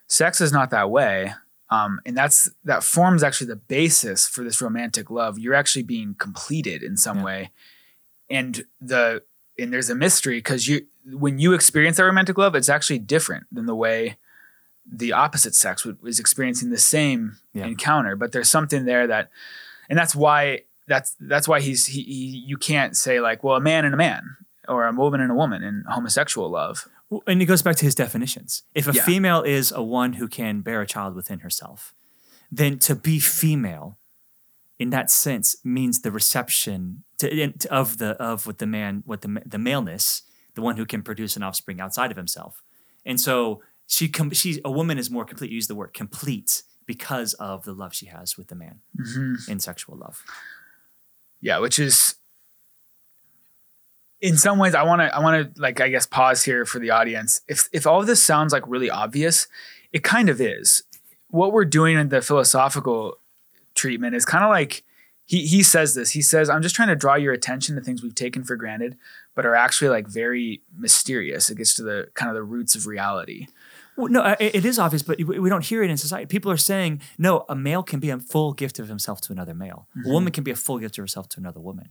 Sex 0.07 0.39
is 0.41 0.51
not 0.53 0.69
that 0.69 0.89
way. 0.89 1.33
Um, 1.69 1.99
and 2.05 2.15
that's 2.15 2.49
that 2.63 2.83
forms 2.83 3.23
actually 3.23 3.47
the 3.47 3.57
basis 3.57 4.25
for 4.25 4.43
this 4.43 4.61
romantic 4.61 5.09
love. 5.09 5.37
You're 5.37 5.53
actually 5.53 5.83
being 5.83 6.15
completed 6.17 6.81
in 6.81 6.95
some 6.95 7.17
Yeah. 7.17 7.23
way, 7.25 7.51
and 8.29 8.63
the 8.79 9.23
and 9.59 9.73
there's 9.73 9.89
a 9.89 9.95
mystery 9.95 10.37
because 10.37 10.67
you 10.69 10.87
when 11.05 11.39
you 11.39 11.51
experience 11.53 11.97
that 11.97 12.03
romantic 12.03 12.37
love, 12.37 12.55
it's 12.55 12.69
actually 12.69 12.99
different 12.99 13.47
than 13.51 13.65
the 13.65 13.75
way 13.75 14.17
the 14.91 15.11
opposite 15.13 15.53
sex 15.55 15.83
would, 15.85 16.01
was 16.01 16.19
experiencing 16.19 16.69
the 16.69 16.77
same 16.77 17.37
Yeah. 17.53 17.65
encounter. 17.65 18.15
But 18.15 18.31
there's 18.31 18.49
something 18.49 18.85
there 18.85 19.07
that, 19.07 19.29
and 19.89 19.97
that's 19.97 20.15
why 20.15 20.61
that's 20.87 21.15
that's 21.19 21.47
why 21.47 21.59
he's 21.59 21.85
he, 21.87 22.01
he 22.03 22.43
you 22.47 22.57
can't 22.57 22.95
say 22.95 23.19
like 23.19 23.43
well 23.43 23.55
a 23.57 23.61
man 23.61 23.83
and 23.85 23.93
a 23.93 23.97
man 23.97 24.23
or 24.67 24.85
a 24.85 24.91
woman 24.93 25.19
and 25.21 25.31
a 25.31 25.35
woman 25.35 25.63
in 25.63 25.83
homosexual 25.89 26.49
love. 26.49 26.87
Well, 27.09 27.23
And 27.27 27.41
it 27.41 27.45
goes 27.45 27.61
back 27.61 27.75
to 27.77 27.85
his 27.85 27.95
definitions. 27.95 28.63
If 28.75 28.87
a 28.87 28.93
Yeah. 28.93 29.03
female 29.03 29.41
is 29.41 29.71
a 29.71 29.81
one 29.81 30.13
who 30.13 30.27
can 30.27 30.61
bear 30.61 30.81
a 30.81 30.85
child 30.87 31.15
within 31.15 31.39
herself, 31.39 31.93
then 32.51 32.79
to 32.79 32.95
be 32.95 33.19
female, 33.19 33.97
in 34.79 34.89
that 34.91 35.09
sense, 35.09 35.55
means 35.63 36.01
the 36.01 36.11
reception 36.11 37.03
to, 37.19 37.29
in- 37.29 37.53
to- 37.59 37.73
of 37.73 37.97
the 37.97 38.11
of 38.21 38.45
what 38.47 38.57
the 38.59 38.67
man, 38.67 39.03
what 39.05 39.21
the 39.21 39.41
the 39.45 39.57
maleness, 39.57 40.23
the 40.55 40.61
one 40.61 40.77
who 40.77 40.85
can 40.85 41.01
produce 41.01 41.35
an 41.37 41.43
offspring 41.43 41.79
outside 41.81 42.11
of 42.11 42.17
himself, 42.17 42.63
and 43.05 43.19
so 43.19 43.61
she 43.87 44.09
com- 44.09 44.31
she 44.31 44.61
a 44.63 44.71
woman 44.71 44.97
is 44.97 45.09
more 45.09 45.25
complete. 45.25 45.51
Use 45.51 45.67
the 45.67 45.75
word 45.75 45.93
complete 45.93 46.63
because 46.85 47.33
of 47.35 47.63
the 47.63 47.73
love 47.73 47.93
she 47.93 48.07
has 48.07 48.37
with 48.37 48.47
the 48.47 48.55
man 48.55 48.81
mm-hmm. 48.97 49.51
in 49.51 49.59
sexual 49.59 49.97
love. 49.97 50.23
Yeah, 51.41 51.59
which 51.59 51.79
is 51.79 52.15
in 54.19 54.37
some 54.37 54.59
ways 54.59 54.75
I 54.75 54.83
want 54.83 55.01
to 55.01 55.15
I 55.15 55.19
want 55.19 55.55
to 55.55 55.61
like 55.61 55.79
I 55.79 55.89
guess 55.89 56.05
pause 56.05 56.43
here 56.43 56.65
for 56.65 56.79
the 56.79 56.91
audience. 56.91 57.41
If 57.47 57.69
if 57.71 57.87
all 57.87 58.01
of 58.01 58.07
this 58.07 58.21
sounds 58.21 58.51
like 58.51 58.63
really 58.67 58.89
obvious, 58.89 59.47
it 59.93 60.03
kind 60.03 60.29
of 60.29 60.41
is. 60.41 60.83
What 61.29 61.51
we're 61.51 61.65
doing 61.65 61.97
in 61.97 62.09
the 62.09 62.21
philosophical 62.21 63.19
treatment 63.73 64.15
is 64.15 64.25
kind 64.25 64.43
of 64.43 64.49
like 64.49 64.83
he 65.25 65.45
he 65.45 65.63
says 65.63 65.95
this. 65.95 66.11
He 66.11 66.21
says 66.21 66.49
I'm 66.49 66.61
just 66.61 66.75
trying 66.75 66.89
to 66.89 66.95
draw 66.95 67.15
your 67.15 67.33
attention 67.33 67.75
to 67.75 67.81
things 67.81 68.03
we've 68.03 68.15
taken 68.15 68.43
for 68.43 68.57
granted 68.57 68.97
but 69.37 69.45
are 69.45 69.53
actually 69.53 69.89
like 69.89 70.07
very 70.07 70.63
mysterious. 70.75 71.51
It 71.51 71.59
gets 71.59 71.75
to 71.75 71.83
the 71.83 72.09
kind 72.15 72.27
of 72.27 72.33
the 72.33 72.41
roots 72.41 72.75
of 72.75 72.87
reality. 72.87 73.45
Well, 73.97 74.11
no, 74.11 74.35
it 74.39 74.55
it 74.55 74.65
is 74.65 74.77
obvious, 74.77 75.01
but 75.01 75.17
we 75.17 75.49
don't 75.49 75.65
hear 75.65 75.83
it 75.83 75.89
in 75.89 75.97
society. 75.97 76.27
People 76.27 76.51
are 76.51 76.57
saying, 76.57 77.01
no, 77.17 77.45
a 77.49 77.55
male 77.55 77.83
can 77.83 77.99
be 77.99 78.11
a 78.11 78.19
full 78.19 78.53
gift 78.53 78.77
of 78.79 78.87
himself 78.87 79.19
to 79.21 79.33
another 79.33 79.55
male. 79.55 79.87
A 79.95 79.99
mm-hmm. 79.99 80.11
woman 80.11 80.31
can 80.31 80.43
be 80.43 80.51
a 80.51 80.55
full 80.55 80.77
gift 80.77 80.97
of 80.97 81.03
herself 81.03 81.27
to 81.29 81.39
another 81.39 81.59
woman. 81.59 81.89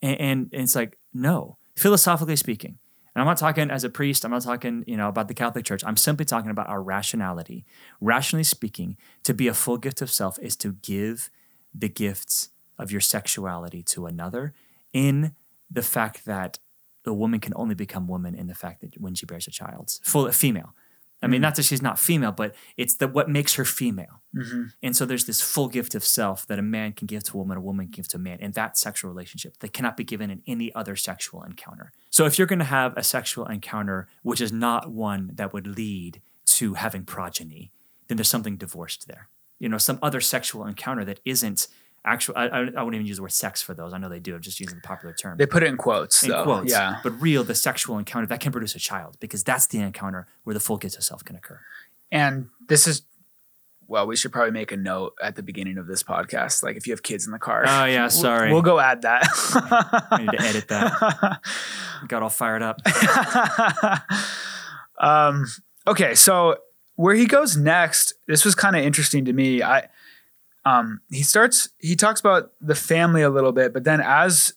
And, 0.00 0.20
and, 0.20 0.50
and 0.52 0.62
it's 0.62 0.76
like, 0.76 0.98
no, 1.12 1.58
philosophically 1.76 2.36
speaking, 2.36 2.78
And 3.18 3.22
I'm 3.22 3.26
not 3.26 3.38
talking 3.38 3.70
as 3.70 3.82
a 3.82 3.88
priest, 3.88 4.24
I'm 4.24 4.30
not 4.30 4.42
talking, 4.42 4.84
you 4.86 4.96
know, 4.96 5.08
about 5.08 5.26
the 5.26 5.34
Catholic 5.34 5.64
Church. 5.64 5.82
I'm 5.84 5.96
simply 5.96 6.24
talking 6.24 6.52
about 6.52 6.68
our 6.68 6.80
rationality. 6.80 7.66
Rationally 8.00 8.44
speaking, 8.44 8.96
to 9.24 9.34
be 9.34 9.48
a 9.48 9.54
full 9.54 9.78
gift 9.78 10.00
of 10.00 10.10
self 10.10 10.38
is 10.38 10.54
to 10.56 10.74
give 10.74 11.30
the 11.74 11.88
gifts 11.88 12.50
of 12.78 12.92
your 12.92 13.00
sexuality 13.00 13.82
to 13.82 14.06
another 14.06 14.54
in 14.92 15.34
the 15.68 15.82
fact 15.82 16.24
that 16.26 16.60
the 17.02 17.12
woman 17.12 17.40
can 17.40 17.52
only 17.56 17.74
become 17.74 18.06
woman 18.06 18.34
in 18.36 18.46
the 18.46 18.54
fact 18.54 18.82
that 18.82 19.00
when 19.00 19.14
she 19.14 19.26
bears 19.26 19.48
a 19.48 19.50
child, 19.50 19.98
full 20.02 20.30
female. 20.30 20.74
I 21.20 21.26
mean, 21.26 21.40
mm. 21.40 21.42
not 21.42 21.56
that 21.56 21.64
she's 21.64 21.82
not 21.82 21.98
female, 21.98 22.32
but 22.32 22.54
it's 22.76 22.96
the 22.96 23.08
what 23.08 23.28
makes 23.28 23.54
her 23.54 23.64
female. 23.64 24.22
Mm-hmm. 24.36 24.64
And 24.82 24.96
so 24.96 25.04
there's 25.04 25.24
this 25.24 25.40
full 25.40 25.68
gift 25.68 25.94
of 25.94 26.04
self 26.04 26.46
that 26.46 26.58
a 26.58 26.62
man 26.62 26.92
can 26.92 27.06
give 27.06 27.24
to 27.24 27.34
a 27.34 27.38
woman, 27.38 27.56
a 27.56 27.60
woman 27.60 27.86
can 27.86 27.90
give 27.90 28.08
to 28.08 28.16
a 28.18 28.20
man 28.20 28.38
in 28.38 28.52
that 28.52 28.78
sexual 28.78 29.10
relationship 29.10 29.58
that 29.58 29.72
cannot 29.72 29.96
be 29.96 30.04
given 30.04 30.30
in 30.30 30.42
any 30.46 30.72
other 30.74 30.94
sexual 30.94 31.42
encounter. 31.42 31.92
So 32.10 32.24
if 32.26 32.38
you're 32.38 32.46
going 32.46 32.60
to 32.60 32.64
have 32.64 32.96
a 32.96 33.02
sexual 33.02 33.46
encounter 33.46 34.08
which 34.22 34.40
is 34.40 34.52
not 34.52 34.90
one 34.90 35.32
that 35.34 35.52
would 35.52 35.66
lead 35.66 36.20
to 36.46 36.74
having 36.74 37.04
progeny, 37.04 37.72
then 38.06 38.16
there's 38.16 38.30
something 38.30 38.56
divorced 38.56 39.08
there. 39.08 39.28
You 39.58 39.68
know, 39.68 39.78
some 39.78 39.98
other 40.02 40.20
sexual 40.20 40.66
encounter 40.66 41.04
that 41.04 41.20
isn't 41.24 41.68
actual. 42.04 42.34
I, 42.36 42.46
I, 42.46 42.60
wouldn't 42.60 42.94
even 42.94 43.06
use 43.06 43.16
the 43.16 43.22
word 43.22 43.32
sex 43.32 43.62
for 43.62 43.74
those. 43.74 43.92
I 43.92 43.98
know 43.98 44.08
they 44.08 44.20
do. 44.20 44.34
I'm 44.34 44.40
just 44.40 44.60
using 44.60 44.76
the 44.76 44.82
popular 44.82 45.14
term 45.14 45.36
They 45.36 45.46
put 45.46 45.62
it 45.62 45.66
in 45.66 45.76
quotes. 45.76 46.22
in 46.22 46.30
though. 46.30 46.44
quotes. 46.44 46.70
Yeah. 46.70 47.00
But 47.02 47.20
real, 47.20 47.44
the 47.44 47.54
sexual 47.54 47.98
encounter 47.98 48.26
that 48.26 48.40
can 48.40 48.52
produce 48.52 48.74
a 48.74 48.78
child 48.78 49.16
because 49.20 49.44
that's 49.44 49.66
the 49.66 49.80
encounter 49.80 50.26
where 50.44 50.54
the 50.54 50.60
full 50.60 50.76
gift 50.76 50.96
of 50.96 51.04
self 51.04 51.24
can 51.24 51.36
occur. 51.36 51.60
And 52.10 52.48
this 52.68 52.86
is, 52.86 53.02
well, 53.86 54.06
we 54.06 54.16
should 54.16 54.32
probably 54.32 54.50
make 54.50 54.72
a 54.72 54.76
note 54.76 55.14
at 55.22 55.36
the 55.36 55.42
beginning 55.42 55.78
of 55.78 55.86
this 55.86 56.02
podcast. 56.02 56.62
Like 56.62 56.76
if 56.76 56.86
you 56.86 56.92
have 56.92 57.02
kids 57.02 57.26
in 57.26 57.32
the 57.32 57.38
car. 57.38 57.64
Oh, 57.66 57.84
yeah, 57.84 58.02
we'll- 58.02 58.10
sorry. 58.10 58.52
We'll, 58.52 58.62
go 58.62 58.78
add 58.78 59.02
that. 59.02 59.26
I 60.10 60.18
need 60.18 60.30
to 60.30 60.40
edit 60.40 60.68
that. 60.68 61.40
Got 62.08 62.22
all 62.22 62.28
fired 62.28 62.62
up. 62.62 62.80
um, 64.98 65.46
okay, 65.86 66.14
so 66.14 66.56
where 66.94 67.14
he 67.14 67.26
goes 67.26 67.56
next, 67.56 68.14
this 68.26 68.44
was 68.44 68.54
kind 68.54 68.76
of 68.76 68.82
interesting 68.82 69.24
to 69.24 69.32
me. 69.32 69.62
I 69.62 69.88
um, 70.64 71.00
he 71.10 71.22
starts 71.22 71.70
he 71.78 71.96
talks 71.96 72.20
about 72.20 72.52
the 72.60 72.74
family 72.74 73.22
a 73.22 73.30
little 73.30 73.52
bit, 73.52 73.72
but 73.72 73.84
then 73.84 74.00
as 74.00 74.54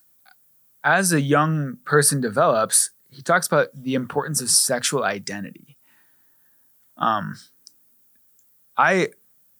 as 0.84 1.12
a 1.14 1.22
young 1.22 1.78
person 1.86 2.20
develops, 2.22 2.92
he 3.10 3.22
talks 3.22 3.48
about 3.48 3.68
the 3.74 3.94
importance 3.94 4.42
of 4.42 4.50
sexual 4.50 5.04
identity. 5.04 5.78
Um, 6.98 7.36
I 8.78 9.10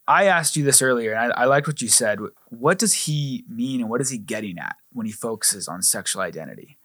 I 0.08 0.26
asked 0.26 0.56
you 0.56 0.64
this 0.64 0.82
earlier, 0.82 1.14
and 1.14 1.32
I, 1.34 1.44
I 1.44 1.46
liked 1.46 1.68
what 1.68 1.82
you 1.82 1.88
said. 1.88 2.20
What 2.50 2.80
does 2.80 2.94
he 3.06 3.46
mean, 3.48 3.82
and 3.82 3.90
what 3.90 4.02
is 4.02 4.10
he 4.10 4.18
getting 4.18 4.58
at 4.58 4.76
when 4.92 5.06
he 5.06 5.12
focuses 5.12 5.68
on 5.68 5.82
sexual 5.82 6.22
identity? 6.22 6.78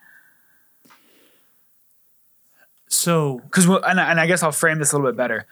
So 2.88 3.40
because 3.44 3.66
and, 3.66 4.00
I- 4.00 4.10
and 4.10 4.20
I 4.20 4.26
guess 4.26 4.42
I'll 4.42 4.52
frame 4.52 4.78
this 4.78 4.92
a 4.92 4.96
little 4.96 5.10
bit 5.10 5.16
better. 5.16 5.46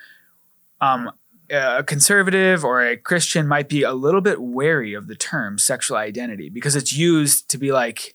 Um, 0.80 1.10
a 1.50 1.84
conservative 1.84 2.64
or 2.64 2.82
a 2.82 2.96
Christian 2.96 3.46
might 3.46 3.68
be 3.68 3.82
a 3.82 3.92
little 3.92 4.20
bit 4.20 4.40
wary 4.40 4.94
of 4.94 5.06
the 5.06 5.14
term 5.14 5.58
sexual 5.58 5.96
identity 5.96 6.48
because 6.48 6.76
it's 6.76 6.92
used 6.92 7.48
to 7.50 7.58
be 7.58 7.72
like 7.72 8.14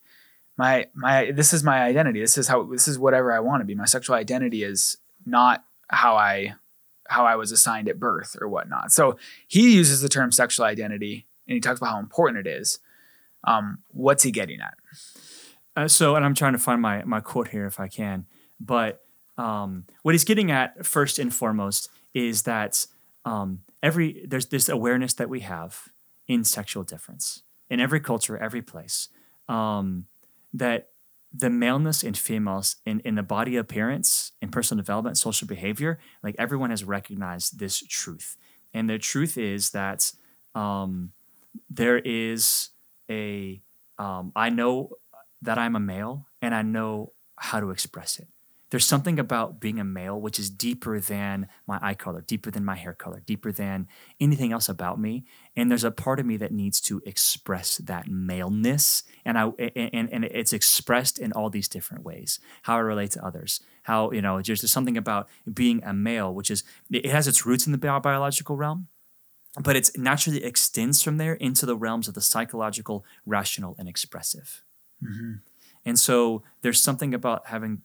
my 0.57 0.87
my 0.93 1.31
this 1.31 1.53
is 1.53 1.63
my 1.63 1.83
identity. 1.83 2.19
This 2.19 2.37
is 2.37 2.47
how 2.47 2.63
this 2.63 2.87
is 2.87 2.99
whatever 2.99 3.31
I 3.31 3.39
want 3.39 3.61
to 3.61 3.65
be. 3.65 3.75
My 3.75 3.85
sexual 3.85 4.15
identity 4.15 4.63
is 4.63 4.97
not 5.25 5.63
how 5.89 6.15
I 6.15 6.55
how 7.07 7.25
I 7.25 7.35
was 7.35 7.51
assigned 7.51 7.87
at 7.89 7.99
birth 7.99 8.35
or 8.39 8.47
whatnot. 8.47 8.91
So 8.91 9.17
he 9.47 9.75
uses 9.75 10.01
the 10.01 10.09
term 10.09 10.31
sexual 10.31 10.65
identity 10.65 11.25
and 11.47 11.55
he 11.55 11.59
talks 11.61 11.79
about 11.79 11.91
how 11.91 11.99
important 11.99 12.45
it 12.45 12.49
is. 12.49 12.79
Um, 13.45 13.79
what's 13.89 14.23
he 14.23 14.31
getting 14.31 14.59
at? 14.59 14.75
Uh, 15.75 15.87
so, 15.87 16.15
and 16.15 16.25
I'm 16.25 16.35
trying 16.35 16.53
to 16.53 16.59
find 16.59 16.81
my 16.81 17.03
my 17.03 17.19
quote 17.19 17.47
here 17.49 17.65
if 17.65 17.79
I 17.79 17.87
can, 17.87 18.25
but 18.59 19.01
um, 19.37 19.85
what 20.01 20.13
he's 20.13 20.25
getting 20.25 20.51
at 20.51 20.85
first 20.85 21.19
and 21.19 21.33
foremost 21.33 21.89
is 22.13 22.43
that 22.43 22.85
um, 23.29 23.61
every 23.83 24.25
there's 24.27 24.47
this 24.47 24.67
awareness 24.67 25.13
that 25.13 25.29
we 25.29 25.41
have 25.41 25.89
in 26.27 26.43
sexual 26.43 26.83
difference 26.83 27.43
in 27.69 27.79
every 27.79 27.99
culture, 27.99 28.35
every 28.37 28.63
place, 28.63 29.09
um, 29.47 30.05
that 30.51 30.89
the 31.31 31.49
maleness 31.49 32.03
and 32.03 32.17
females 32.17 32.77
in, 32.87 32.99
in 33.01 33.13
the 33.13 33.21
body 33.21 33.55
appearance, 33.55 34.31
in 34.41 34.49
personal 34.49 34.81
development, 34.81 35.15
social 35.15 35.47
behavior, 35.47 35.99
like 36.23 36.35
everyone 36.39 36.71
has 36.71 36.83
recognized 36.83 37.59
this 37.59 37.83
truth, 37.87 38.35
and 38.73 38.89
the 38.89 38.97
truth 38.97 39.37
is 39.37 39.69
that 39.69 40.11
um, 40.55 41.11
there 41.69 41.99
is 41.99 42.69
a 43.11 43.61
um, 43.99 44.31
I 44.35 44.49
know 44.49 44.93
that 45.43 45.59
I'm 45.59 45.75
a 45.75 45.79
male 45.79 46.25
and 46.41 46.55
I 46.55 46.63
know 46.63 47.13
how 47.37 47.59
to 47.59 47.69
express 47.69 48.17
it. 48.17 48.27
There's 48.69 48.85
something 48.85 49.17
about 49.17 49.59
being 49.59 49.79
a 49.79 49.83
male 49.83 50.19
which 50.19 50.37
is 50.37 50.49
deeper 50.49 50.99
than 50.99 51.47
my 51.65 51.79
eye 51.81 51.95
color, 51.95 52.21
deeper 52.21 52.51
than 52.51 52.63
my 52.63 52.75
hair 52.75 52.93
color, 52.93 53.21
deeper 53.25 53.51
than 53.51 53.87
anything 54.19 54.51
else 54.51 54.69
about 54.69 54.99
me. 54.99 55.25
And 55.55 55.71
there's 55.71 55.83
a 55.83 55.91
part 55.91 56.19
of 56.19 56.25
me 56.25 56.37
that 56.37 56.51
needs 56.51 56.79
to 56.81 57.01
express 57.05 57.77
that 57.77 58.07
maleness, 58.07 59.03
and 59.25 59.37
I 59.37 59.47
and 59.75 60.09
and 60.11 60.25
it's 60.25 60.53
expressed 60.53 61.17
in 61.17 61.31
all 61.31 61.49
these 61.49 61.67
different 61.67 62.03
ways. 62.03 62.39
How 62.63 62.75
I 62.75 62.79
relate 62.79 63.11
to 63.11 63.25
others, 63.25 63.61
how 63.83 64.11
you 64.11 64.21
know, 64.21 64.41
there's 64.41 64.61
just 64.61 64.73
something 64.73 64.97
about 64.97 65.27
being 65.51 65.83
a 65.83 65.93
male, 65.93 66.33
which 66.33 66.51
is 66.51 66.63
it 66.91 67.07
has 67.07 67.27
its 67.27 67.45
roots 67.45 67.65
in 67.65 67.71
the 67.71 67.77
biological 67.77 68.55
realm, 68.55 68.87
but 69.59 69.75
it's 69.75 69.97
naturally 69.97 70.43
extends 70.43 71.01
from 71.01 71.17
there 71.17 71.33
into 71.33 71.65
the 71.65 71.75
realms 71.75 72.07
of 72.07 72.13
the 72.13 72.21
psychological, 72.21 73.03
rational, 73.25 73.75
and 73.79 73.89
expressive. 73.89 74.63
Mm-hmm. 75.03 75.37
And 75.85 75.97
so 75.97 76.43
there's 76.61 76.81
something 76.81 77.13
about 77.13 77.47
having, 77.47 77.81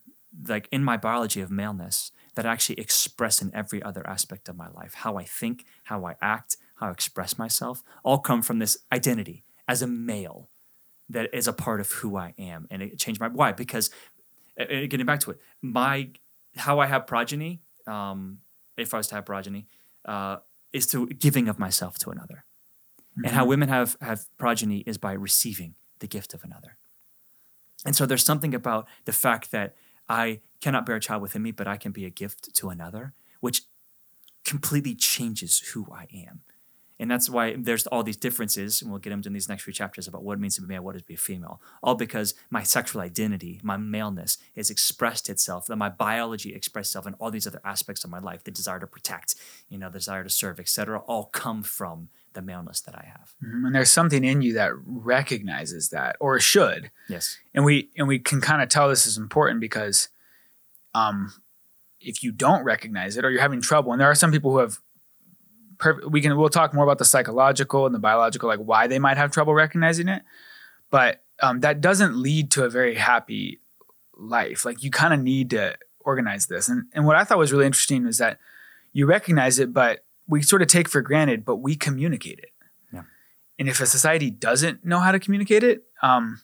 like 0.49 0.69
in 0.71 0.85
my 0.85 0.97
biology 0.97 1.41
of 1.41 1.51
maleness, 1.51 2.11
that 2.35 2.47
I 2.47 2.53
actually 2.53 2.79
express 2.81 3.41
in 3.41 3.55
every 3.55 3.83
other 3.83 4.07
aspect 4.07 4.49
of 4.49 4.57
my 4.57 4.69
life. 4.69 4.95
How 4.95 5.17
I 5.17 5.25
think, 5.25 5.65
how 5.85 6.05
I 6.05 6.17
act, 6.21 6.57
how 6.77 6.89
I 6.89 6.91
express 6.91 7.39
myself, 7.39 7.83
all 8.03 8.19
come 8.19 8.43
from 8.43 8.59
this 8.59 8.79
identity 8.93 9.45
as 9.69 9.83
a 9.83 9.87
male 9.87 10.49
that 11.09 11.33
is 11.33 11.47
a 11.47 11.53
part 11.53 11.81
of 11.81 11.91
who 11.93 12.17
I 12.17 12.35
am. 12.39 12.67
And 12.71 12.83
it 12.83 12.99
changed 12.99 13.21
my 13.21 13.29
why 13.29 13.53
because 13.53 13.91
getting 14.57 15.07
back 15.07 15.21
to 15.21 15.33
it, 15.33 15.41
my 15.63 16.11
how 16.57 16.79
I 16.79 16.87
have 16.87 17.07
progeny, 17.07 17.61
um, 17.87 18.39
if 18.77 18.95
I 18.95 18.99
was 18.99 19.09
to 19.09 19.17
have 19.17 19.27
progeny, 19.27 19.67
uh, 20.05 20.39
is 20.73 20.87
to 20.89 21.07
giving 21.07 21.49
of 21.49 21.59
myself 21.59 21.99
to 21.99 22.11
another. 22.11 22.45
And 23.17 23.29
how 23.29 23.45
women 23.47 23.69
have 23.69 23.97
have 24.01 24.27
progeny 24.39 24.79
is 24.79 24.99
by 24.99 25.13
receiving 25.13 25.75
the 26.01 26.09
gift 26.09 26.35
of 26.35 26.43
another. 26.43 26.77
And 27.87 27.95
so 27.95 28.07
there's 28.07 28.25
something 28.25 28.55
about 28.55 28.89
the 29.05 29.13
fact 29.13 29.53
that 29.53 29.77
I 30.09 30.41
cannot 30.61 30.87
bear 30.87 30.97
a 30.97 31.01
child 31.01 31.23
within 31.23 31.43
me, 31.43 31.51
but 31.51 31.67
I 31.67 31.77
can 31.77 31.93
be 31.93 32.05
a 32.05 32.11
gift 32.11 32.55
to 32.55 32.71
another, 32.71 33.15
which 33.41 33.63
completely 34.45 34.95
changes 34.95 35.59
who 35.73 35.87
I 35.93 36.07
am. 36.13 36.43
And 37.01 37.11
that's 37.11 37.29
why 37.29 37.57
there's 37.59 37.87
all 37.89 38.05
these 38.05 38.17
differences, 38.17 38.81
and 38.81 38.91
we'll 38.91 39.01
get 39.01 39.13
into 39.13 39.29
in 39.29 39.33
these 39.33 39.49
next 39.49 39.65
few 39.65 39.73
chapters 39.73 40.07
about 40.07 40.23
what 40.23 40.35
it 40.35 40.41
means 40.41 40.55
to 40.55 40.61
be 40.63 40.69
male, 40.69 40.83
what 40.83 40.95
it 40.95 40.99
is 40.99 41.03
to 41.03 41.09
be 41.09 41.15
a 41.15 41.17
female. 41.17 41.61
All 41.83 41.97
because 41.97 42.35
my 42.51 42.63
sexual 42.63 43.03
identity, 43.03 43.61
my 43.65 43.77
maleness, 43.77 44.39
has 44.55 44.71
expressed 44.71 45.29
itself, 45.29 45.67
that 45.67 45.77
my 45.77 45.89
biology 45.89 46.55
expressed 46.55 46.91
itself 46.91 47.07
in 47.09 47.15
all 47.15 47.33
these 47.33 47.47
other 47.49 47.61
aspects 47.65 48.05
of 48.05 48.11
my 48.11 48.21
life, 48.21 48.45
the 48.45 48.53
desire 48.53 48.79
to 48.79 48.87
protect, 48.87 49.35
you 49.69 49.77
know, 49.77 49.89
the 49.91 49.99
desire 49.99 50.23
to 50.23 50.31
serve, 50.31 50.61
etc., 50.61 51.01
all 51.01 51.25
come 51.27 51.63
from 51.65 52.11
the 52.35 52.43
maleness 52.43 52.81
that 52.83 52.95
I 52.95 53.07
have. 53.07 53.35
Mhm. 53.45 53.67
And 53.67 53.75
there's 53.75 53.91
something 53.91 54.23
in 54.25 54.43
you 54.43 54.53
that 54.55 54.73
recognizes 54.85 55.89
that, 55.91 56.17
or 56.21 56.39
should. 56.41 56.91
Yes. 57.09 57.39
and 57.55 57.65
we 57.65 57.91
and 57.97 58.07
we 58.09 58.19
can 58.19 58.41
kind 58.41 58.63
of 58.63 58.69
tell 58.69 58.89
this 58.89 59.07
is 59.07 59.17
important 59.19 59.61
because 59.61 60.09
um 60.95 61.33
if 62.01 62.23
you 62.23 62.33
don't 62.33 62.65
recognize 62.65 63.17
it 63.17 63.25
or 63.25 63.31
you're 63.31 63.41
having 63.41 63.61
trouble 63.61 63.93
and 63.93 64.01
there 64.01 64.11
are 64.11 64.15
some 64.15 64.31
people 64.33 64.51
who 64.51 64.59
have 64.59 64.79
per- 65.79 66.07
we 66.09 66.21
can 66.21 66.37
we'll 66.37 66.49
talk 66.49 66.75
more 66.75 66.85
about 66.85 66.99
the 66.99 67.05
psychological 67.05 67.87
and 67.87 67.95
the 67.95 67.99
biological 67.99 68.49
like 68.49 68.61
why 68.61 68.87
they 68.87 68.99
might 68.99 69.17
have 69.17 69.31
trouble 69.31 69.55
recognizing 69.55 70.09
it 70.09 70.23
but 70.91 71.23
um, 71.43 71.61
that 71.61 71.81
doesn't 71.81 72.17
lead 72.17 72.51
to 72.53 72.65
a 72.65 72.71
very 72.71 72.95
happy 72.95 73.61
life. 74.17 74.65
Like 74.65 74.83
you 74.83 74.91
kind 74.91 75.13
of 75.13 75.21
need 75.21 75.51
to 75.51 75.77
organize 76.01 76.47
this. 76.47 76.69
And 76.69 76.85
and 76.93 77.07
what 77.07 77.17
i 77.17 77.25
thought 77.25 77.39
was 77.39 77.53
really 77.53 77.67
interesting 77.67 78.07
is 78.07 78.19
that 78.19 78.39
you 78.93 79.07
recognize 79.07 79.59
it 79.59 79.73
but 79.73 80.05
we 80.29 80.43
sort 80.43 80.63
of 80.63 80.69
take 80.69 80.89
for 80.89 81.01
granted 81.01 81.45
but 81.45 81.57
we 81.57 81.77
communicate 81.77 82.39
it. 82.39 82.51
Yeah. 82.93 83.03
and 83.59 83.69
if 83.69 83.81
a 83.81 83.87
society 83.87 84.31
doesn't 84.31 84.85
know 84.85 85.01
how 85.01 85.13
to 85.13 85.19
communicate 85.19 85.65
it 85.65 85.85
um, 86.03 86.41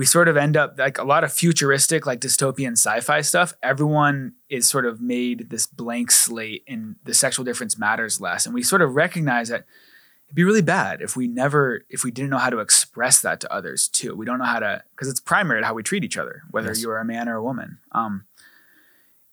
we 0.00 0.06
sort 0.06 0.28
of 0.28 0.36
end 0.38 0.56
up 0.56 0.76
like 0.78 0.96
a 0.96 1.04
lot 1.04 1.24
of 1.24 1.30
futuristic, 1.30 2.06
like 2.06 2.20
dystopian 2.22 2.72
sci-fi 2.72 3.20
stuff. 3.20 3.52
Everyone 3.62 4.32
is 4.48 4.66
sort 4.66 4.86
of 4.86 4.98
made 4.98 5.50
this 5.50 5.66
blank 5.66 6.10
slate, 6.10 6.64
and 6.66 6.96
the 7.04 7.12
sexual 7.12 7.44
difference 7.44 7.76
matters 7.78 8.18
less. 8.18 8.46
And 8.46 8.54
we 8.54 8.62
sort 8.62 8.80
of 8.80 8.94
recognize 8.94 9.48
that 9.50 9.66
it'd 10.26 10.34
be 10.34 10.42
really 10.50 10.62
bad 10.62 11.02
if 11.02 11.16
we 11.16 11.28
never, 11.28 11.82
if 11.90 12.02
we 12.02 12.10
didn't 12.10 12.30
know 12.30 12.38
how 12.38 12.48
to 12.48 12.60
express 12.60 13.20
that 13.20 13.40
to 13.40 13.52
others 13.52 13.88
too. 13.88 14.14
We 14.16 14.24
don't 14.24 14.38
know 14.38 14.46
how 14.46 14.60
to, 14.60 14.82
because 14.92 15.08
it's 15.08 15.20
primary 15.20 15.60
to 15.60 15.66
how 15.66 15.74
we 15.74 15.82
treat 15.82 16.02
each 16.02 16.16
other, 16.16 16.44
whether 16.50 16.68
Yes. 16.68 16.80
you 16.80 16.88
are 16.90 16.98
a 16.98 17.04
man 17.04 17.28
or 17.28 17.36
a 17.36 17.42
woman. 17.44 17.76
Um, 17.92 18.24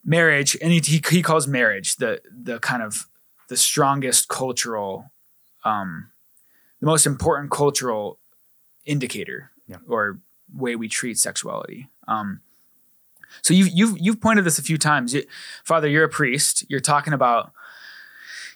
marriage, 0.03 0.57
and 0.61 0.73
he, 0.73 0.79
he 0.79 1.01
he 1.09 1.21
calls 1.21 1.47
marriage 1.47 1.95
the 1.95 2.21
the 2.29 2.59
kind 2.59 2.83
of 2.83 3.07
the 3.47 3.55
strongest 3.57 4.27
cultural, 4.27 5.11
um, 5.63 6.09
the 6.81 6.85
most 6.87 7.05
important 7.05 7.51
cultural 7.51 8.19
indicator 8.85 9.51
Yeah. 9.65 9.77
or 9.87 10.19
way 10.55 10.75
we 10.75 10.87
treat 10.87 11.17
sexuality. 11.17 11.89
Um, 12.07 12.41
So 13.41 13.53
you've 13.53 13.69
you've 13.69 13.97
you've 13.99 14.21
pointed 14.21 14.45
this 14.45 14.57
a 14.59 14.63
few 14.63 14.77
times. 14.77 15.13
You, 15.13 15.23
Father, 15.63 15.87
you're 15.87 16.05
a 16.05 16.09
priest. 16.09 16.65
You're 16.69 16.79
talking 16.79 17.13
about 17.13 17.51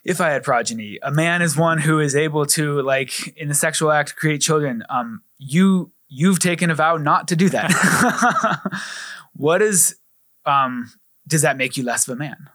if 0.03 0.19
I 0.19 0.29
had 0.29 0.43
progeny, 0.43 0.97
a 1.03 1.11
man 1.11 1.41
is 1.41 1.55
one 1.55 1.77
who 1.77 1.99
is 1.99 2.15
able 2.15 2.45
to, 2.47 2.81
like 2.81 3.27
in 3.37 3.47
the 3.47 3.53
sexual 3.53 3.91
act, 3.91 4.15
create 4.15 4.41
children. 4.41 4.83
Um, 4.89 5.21
you 5.37 5.91
you've 6.07 6.39
taken 6.39 6.69
a 6.69 6.75
vow 6.75 6.97
not 6.97 7.27
to 7.29 7.35
do 7.35 7.49
that. 7.49 7.71
what 9.33 9.61
is 9.61 9.95
um, 10.45 10.91
does 11.27 11.41
that 11.43 11.57
make 11.57 11.77
you 11.77 11.83
less 11.83 12.07
of 12.07 12.13
a 12.13 12.17
man? 12.17 12.49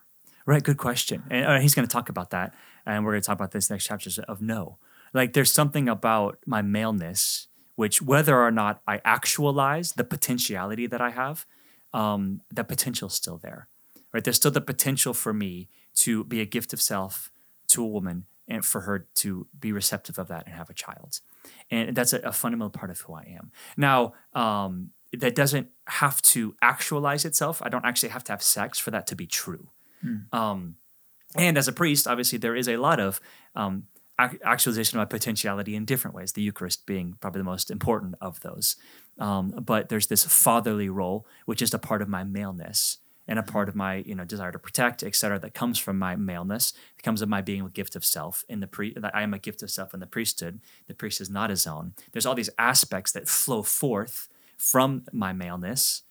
Right, 0.44 0.62
good 0.62 0.77
question. 0.79 1.25
And 1.31 1.46
uh, 1.46 1.59
he's 1.61 1.75
going 1.75 1.87
to 1.87 1.92
talk 1.92 2.09
about 2.09 2.31
that, 2.31 2.55
and 2.85 3.05
we're 3.05 3.12
going 3.12 3.22
to 3.22 3.27
talk 3.27 3.37
about 3.37 3.53
this 3.53 3.70
next 3.70 3.87
chapter 3.87 4.11
of 4.29 4.40
no. 4.40 4.79
Like, 5.12 5.33
there's 5.33 5.53
something 5.53 5.88
about 5.88 6.38
my 6.46 6.62
maleness, 6.62 7.49
which 7.76 8.02
whether 8.02 8.38
or 8.40 8.50
not 8.50 8.82
I 8.86 9.00
actualize 9.04 9.92
the 9.92 10.04
potentiality 10.04 10.86
that 10.86 11.00
I 11.00 11.10
have, 11.10 11.46
um, 11.92 12.40
the 12.52 12.64
potential 12.64 13.08
is 13.08 13.14
still 13.14 13.38
there. 13.38 13.68
Right, 14.12 14.24
there's 14.24 14.36
still 14.36 14.50
the 14.50 14.60
potential 14.60 15.14
for 15.14 15.32
me 15.32 15.68
to 15.96 16.24
be 16.24 16.40
a 16.40 16.46
gift 16.46 16.72
of 16.72 16.80
self 16.80 17.30
to 17.68 17.82
a 17.82 17.86
woman, 17.86 18.26
and 18.48 18.64
for 18.64 18.82
her 18.82 19.06
to 19.16 19.46
be 19.58 19.72
receptive 19.72 20.18
of 20.18 20.28
that 20.28 20.46
and 20.46 20.54
have 20.54 20.70
a 20.70 20.74
child. 20.74 21.20
And 21.70 21.96
that's 21.96 22.12
a, 22.12 22.18
a 22.20 22.32
fundamental 22.32 22.70
part 22.70 22.90
of 22.90 23.00
who 23.00 23.14
I 23.14 23.36
am. 23.38 23.50
Now, 23.76 24.14
um, 24.32 24.90
that 25.12 25.34
doesn't 25.34 25.68
have 25.88 26.20
to 26.22 26.54
actualize 26.62 27.24
itself. 27.24 27.60
I 27.62 27.68
don't 27.68 27.84
actually 27.84 28.10
have 28.10 28.24
to 28.24 28.32
have 28.32 28.42
sex 28.42 28.78
for 28.78 28.90
that 28.90 29.06
to 29.08 29.16
be 29.16 29.26
true. 29.26 29.70
Mm. 30.04 30.32
Um, 30.32 30.76
and 31.36 31.58
as 31.58 31.68
a 31.68 31.72
priest, 31.72 32.06
obviously, 32.06 32.38
there 32.38 32.54
is 32.54 32.68
a 32.68 32.76
lot 32.76 33.00
of 33.00 33.20
um, 33.54 33.84
actualization 34.18 34.98
of 34.98 35.02
my 35.02 35.07
potentiality 35.07 35.74
in 35.74 35.85
different 35.85 36.14
ways, 36.14 36.33
the 36.33 36.42
Eucharist 36.42 36.87
being 36.87 37.16
probably 37.20 37.40
the 37.40 37.44
most 37.44 37.70
important 37.70 38.14
of 38.20 38.40
those. 38.40 38.76
Um, 39.18 39.50
but 39.50 39.88
there's 39.88 40.07
this 40.07 40.24
fatherly 40.24 40.88
role, 40.88 41.26
which 41.44 41.62
is 41.62 41.72
a 41.74 41.79
part 41.79 42.02
of 42.02 42.09
my 42.09 42.24
maleness 42.24 42.98
and 43.29 43.38
a 43.38 43.42
part 43.42 43.68
of 43.68 43.74
my 43.74 43.96
you 43.96 44.14
know 44.14 44.24
desire 44.24 44.52
to 44.52 44.59
protect, 44.59 45.02
et 45.02 45.14
cetera, 45.14 45.38
that 45.38 45.55
comes 45.55 45.79
from 45.79 45.98
my 45.98 46.16
maleness. 46.16 46.72
It 46.98 47.02
comes 47.02 47.22
of 47.22 47.29
my 47.29 47.40
being 47.40 47.62
a 47.62 47.68
gift 47.68 47.96
of 47.96 48.05
self 48.05 48.44
in 48.48 48.61
the 48.61 48.66
pre 48.66 48.94
that 48.94 49.14
I 49.14 49.22
am 49.22 49.35
a 49.35 49.38
gift 49.38 49.62
of 49.62 49.70
self 49.70 49.94
in 49.94 50.00
the 50.00 50.07
priesthood. 50.07 50.61
The 50.87 50.94
priest 50.94 51.20
is 51.20 51.31
not 51.31 51.50
his 51.50 51.66
own. 51.66 51.94
There's 52.12 52.26
all 52.26 52.35
these 52.35 52.50
aspects 52.59 53.12
that 53.12 53.29
flow 53.29 53.62
forth 53.62 54.29
from 54.57 55.05
my 55.12 55.33
maleness 55.33 56.02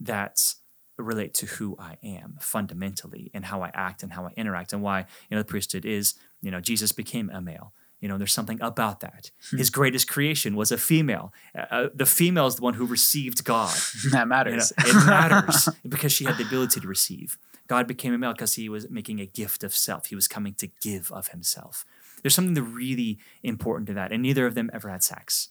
that 0.00 0.54
relate 0.96 1.32
to 1.32 1.46
who 1.46 1.76
I 1.78 1.96
am 2.02 2.36
fundamentally 2.40 3.30
and 3.32 3.44
how 3.46 3.62
I 3.62 3.70
act 3.72 4.02
and 4.02 4.12
how 4.12 4.26
I 4.26 4.32
interact 4.36 4.72
and 4.72 4.82
why 4.82 5.00
you 5.00 5.36
know 5.36 5.38
the 5.38 5.44
priesthood 5.44 5.84
is 5.84 6.14
you 6.42 6.50
know 6.50 6.60
Jesus 6.60 6.92
became 6.92 7.30
a 7.30 7.40
male. 7.40 7.72
You 8.00 8.08
know 8.08 8.18
there's 8.18 8.32
something 8.32 8.60
about 8.60 9.00
that. 9.00 9.30
Hmm. 9.50 9.58
his 9.58 9.70
greatest 9.70 10.08
creation 10.08 10.54
was 10.54 10.70
a 10.70 10.78
female. 10.78 11.32
Uh, 11.54 11.64
uh, 11.70 11.88
the 11.94 12.06
female 12.06 12.46
is 12.46 12.56
the 12.56 12.62
one 12.62 12.74
who 12.74 12.86
received 12.86 13.44
God. 13.44 13.76
That 14.10 14.28
matters 14.28 14.72
you 14.84 14.92
know, 14.92 15.00
it 15.00 15.06
matters 15.06 15.68
because 15.88 16.12
she 16.12 16.24
had 16.24 16.36
the 16.36 16.44
ability 16.44 16.80
to 16.80 16.86
receive. 16.86 17.38
God 17.66 17.86
became 17.86 18.14
a 18.14 18.18
male 18.18 18.32
because 18.32 18.54
he 18.54 18.68
was 18.68 18.88
making 18.88 19.20
a 19.20 19.26
gift 19.26 19.62
of 19.62 19.74
self. 19.74 20.06
He 20.06 20.14
was 20.14 20.28
coming 20.28 20.54
to 20.54 20.68
give 20.80 21.12
of 21.12 21.28
himself. 21.28 21.84
There's 22.22 22.34
something 22.34 22.54
really 22.72 23.18
important 23.42 23.88
to 23.88 23.94
that 23.94 24.12
and 24.12 24.22
neither 24.22 24.46
of 24.46 24.54
them 24.54 24.70
ever 24.72 24.88
had 24.88 25.02
sex. 25.02 25.50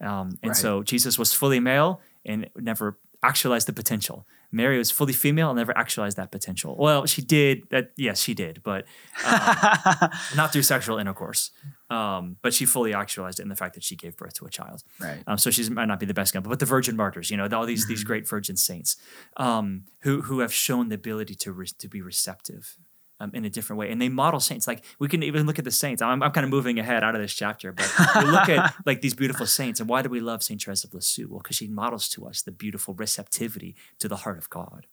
Um, 0.00 0.38
and 0.42 0.50
right. 0.50 0.56
so 0.56 0.82
Jesus 0.82 1.18
was 1.18 1.32
fully 1.32 1.60
male 1.60 2.00
and 2.24 2.50
never 2.56 2.98
actualized 3.22 3.68
the 3.68 3.72
potential. 3.72 4.26
Mary 4.52 4.76
was 4.76 4.90
fully 4.90 5.14
female 5.14 5.50
and 5.50 5.56
never 5.56 5.76
actualized 5.76 6.18
that 6.18 6.30
potential. 6.30 6.76
Well, 6.78 7.06
she 7.06 7.22
did. 7.22 7.62
That 7.70 7.92
yes, 7.96 8.20
she 8.20 8.34
did, 8.34 8.62
but 8.62 8.84
um, 9.24 10.10
not 10.36 10.52
through 10.52 10.62
sexual 10.62 10.98
intercourse. 10.98 11.50
Um, 11.88 12.36
but 12.42 12.54
she 12.54 12.64
fully 12.64 12.94
actualized 12.94 13.38
it 13.38 13.42
in 13.42 13.48
the 13.48 13.56
fact 13.56 13.74
that 13.74 13.82
she 13.82 13.96
gave 13.96 14.16
birth 14.16 14.34
to 14.34 14.46
a 14.46 14.50
child. 14.50 14.82
Right. 14.98 15.22
Um, 15.26 15.36
so 15.36 15.50
she 15.50 15.68
might 15.68 15.86
not 15.86 16.00
be 16.00 16.06
the 16.06 16.14
best 16.14 16.30
example, 16.30 16.48
but 16.48 16.58
the 16.58 16.66
virgin 16.66 16.96
martyrs, 16.96 17.30
you 17.30 17.36
know, 17.36 17.48
all 17.52 17.66
these 17.66 17.86
these 17.86 18.00
mm-hmm. 18.00 18.06
great 18.06 18.28
virgin 18.28 18.56
saints 18.56 18.96
um, 19.36 19.84
who 20.00 20.22
who 20.22 20.40
have 20.40 20.52
shown 20.52 20.88
the 20.88 20.94
ability 20.94 21.34
to 21.36 21.52
re- 21.52 21.66
to 21.66 21.88
be 21.88 22.00
receptive 22.00 22.76
um, 23.22 23.30
in 23.34 23.44
a 23.44 23.50
different 23.50 23.78
way. 23.78 23.90
And 23.90 24.02
they 24.02 24.08
model 24.08 24.40
saints. 24.40 24.66
Like 24.66 24.84
we 24.98 25.08
can 25.08 25.22
even 25.22 25.46
look 25.46 25.58
at 25.58 25.64
the 25.64 25.70
saints. 25.70 26.02
I'm, 26.02 26.22
I'm 26.22 26.32
kind 26.32 26.44
of 26.44 26.50
moving 26.50 26.78
ahead 26.78 27.04
out 27.04 27.14
of 27.14 27.20
this 27.20 27.32
chapter, 27.32 27.72
but 27.72 27.88
we 28.16 28.24
look 28.24 28.48
at 28.48 28.74
like 28.86 29.00
these 29.00 29.14
beautiful 29.14 29.46
saints. 29.46 29.78
And 29.78 29.88
why 29.88 30.02
do 30.02 30.08
we 30.08 30.20
love 30.20 30.42
Saint 30.42 30.62
Therese 30.62 30.84
of 30.84 30.92
Lisieux? 30.92 31.28
Well, 31.28 31.38
because 31.38 31.56
she 31.56 31.68
models 31.68 32.08
to 32.10 32.26
us 32.26 32.42
the 32.42 32.50
beautiful 32.50 32.94
receptivity 32.94 33.76
to 34.00 34.08
the 34.08 34.16
heart 34.16 34.38
of 34.38 34.50
God. 34.50 34.86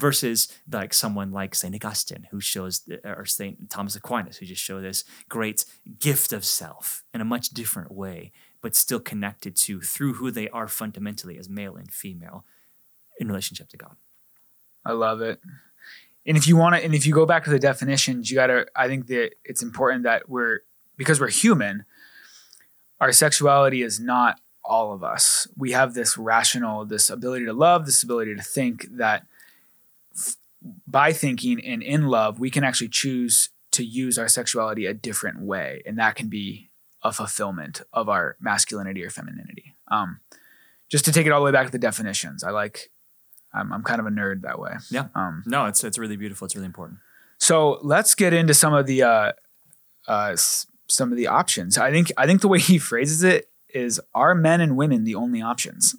Versus 0.00 0.48
like 0.70 0.92
someone 0.92 1.30
like 1.30 1.54
Saint 1.54 1.76
Augustine, 1.76 2.26
who 2.32 2.40
shows, 2.40 2.82
or 3.04 3.24
Saint 3.24 3.70
Thomas 3.70 3.94
Aquinas, 3.94 4.38
who 4.38 4.46
just 4.46 4.60
show 4.60 4.80
this 4.80 5.04
great 5.28 5.64
gift 6.00 6.32
of 6.32 6.44
self 6.44 7.04
in 7.14 7.20
a 7.20 7.24
much 7.24 7.50
different 7.50 7.92
way, 7.92 8.32
but 8.62 8.74
still 8.74 8.98
connected 8.98 9.54
to 9.56 9.80
through 9.80 10.14
who 10.14 10.32
they 10.32 10.48
are 10.48 10.66
fundamentally 10.66 11.38
as 11.38 11.48
male 11.48 11.76
and 11.76 11.92
female 11.92 12.44
in 13.20 13.28
relationship 13.28 13.68
to 13.68 13.76
God. 13.76 13.94
I 14.84 14.90
love 14.90 15.20
it 15.20 15.40
and 16.30 16.38
if 16.38 16.46
you 16.46 16.56
want 16.56 16.76
to 16.76 16.82
and 16.82 16.94
if 16.94 17.04
you 17.04 17.12
go 17.12 17.26
back 17.26 17.44
to 17.44 17.50
the 17.50 17.58
definitions 17.58 18.30
you 18.30 18.36
got 18.36 18.46
to 18.46 18.64
i 18.76 18.86
think 18.86 19.08
that 19.08 19.32
it's 19.44 19.62
important 19.62 20.04
that 20.04 20.28
we're 20.28 20.60
because 20.96 21.20
we're 21.20 21.28
human 21.28 21.84
our 23.00 23.12
sexuality 23.12 23.82
is 23.82 23.98
not 23.98 24.40
all 24.70 24.92
of 24.92 25.02
us. 25.02 25.48
We 25.56 25.72
have 25.72 25.94
this 25.94 26.16
rational 26.16 26.84
this 26.84 27.10
ability 27.10 27.46
to 27.46 27.52
love 27.52 27.86
this 27.86 28.02
ability 28.02 28.36
to 28.36 28.42
think 28.42 28.86
that 28.96 29.26
f- 30.14 30.36
by 30.86 31.12
thinking 31.12 31.64
and 31.64 31.82
in 31.82 32.06
love 32.06 32.38
we 32.38 32.50
can 32.50 32.62
actually 32.62 32.88
choose 32.88 33.50
to 33.72 33.84
use 33.84 34.18
our 34.18 34.28
sexuality 34.28 34.86
a 34.86 34.94
different 34.94 35.40
way. 35.40 35.82
And 35.86 35.98
that 35.98 36.14
can 36.14 36.28
be 36.28 36.70
a 37.02 37.12
fulfillment 37.12 37.82
of 37.92 38.08
our 38.08 38.36
masculinity 38.40 39.02
or 39.04 39.10
femininity. 39.10 39.74
Um, 39.88 40.20
just 40.88 41.04
to 41.06 41.12
take 41.12 41.26
it 41.26 41.32
all 41.32 41.40
the 41.40 41.46
way 41.46 41.52
back 41.52 41.66
to 41.66 41.72
the 41.72 41.78
definitions 41.78 42.42
i 42.44 42.50
like 42.50 42.90
I'm, 43.52 43.72
I'm 43.72 43.82
kind 43.82 44.00
of 44.00 44.06
a 44.06 44.10
nerd 44.10 44.42
that 44.42 44.58
way. 44.58 44.74
Yeah. 44.90 45.08
Um, 45.14 45.42
no, 45.46 45.66
it's 45.66 45.82
it's 45.84 45.98
really 45.98 46.16
beautiful. 46.16 46.44
It's 46.44 46.54
really 46.54 46.66
important. 46.66 46.98
So 47.38 47.78
let's 47.82 48.14
get 48.14 48.32
into 48.32 48.54
some 48.54 48.74
of 48.74 48.86
the 48.86 49.02
uh, 49.02 49.32
uh, 50.06 50.36
some 50.36 51.10
of 51.10 51.16
the 51.16 51.26
options. 51.26 51.78
I 51.78 51.90
think 51.90 52.12
I 52.16 52.26
think 52.26 52.40
the 52.40 52.48
way 52.48 52.58
he 52.60 52.78
phrases 52.78 53.22
it 53.22 53.48
is: 53.68 54.00
Are 54.14 54.34
men 54.34 54.60
and 54.60 54.76
women 54.76 55.04
the 55.04 55.14
only 55.14 55.42
options? 55.42 55.94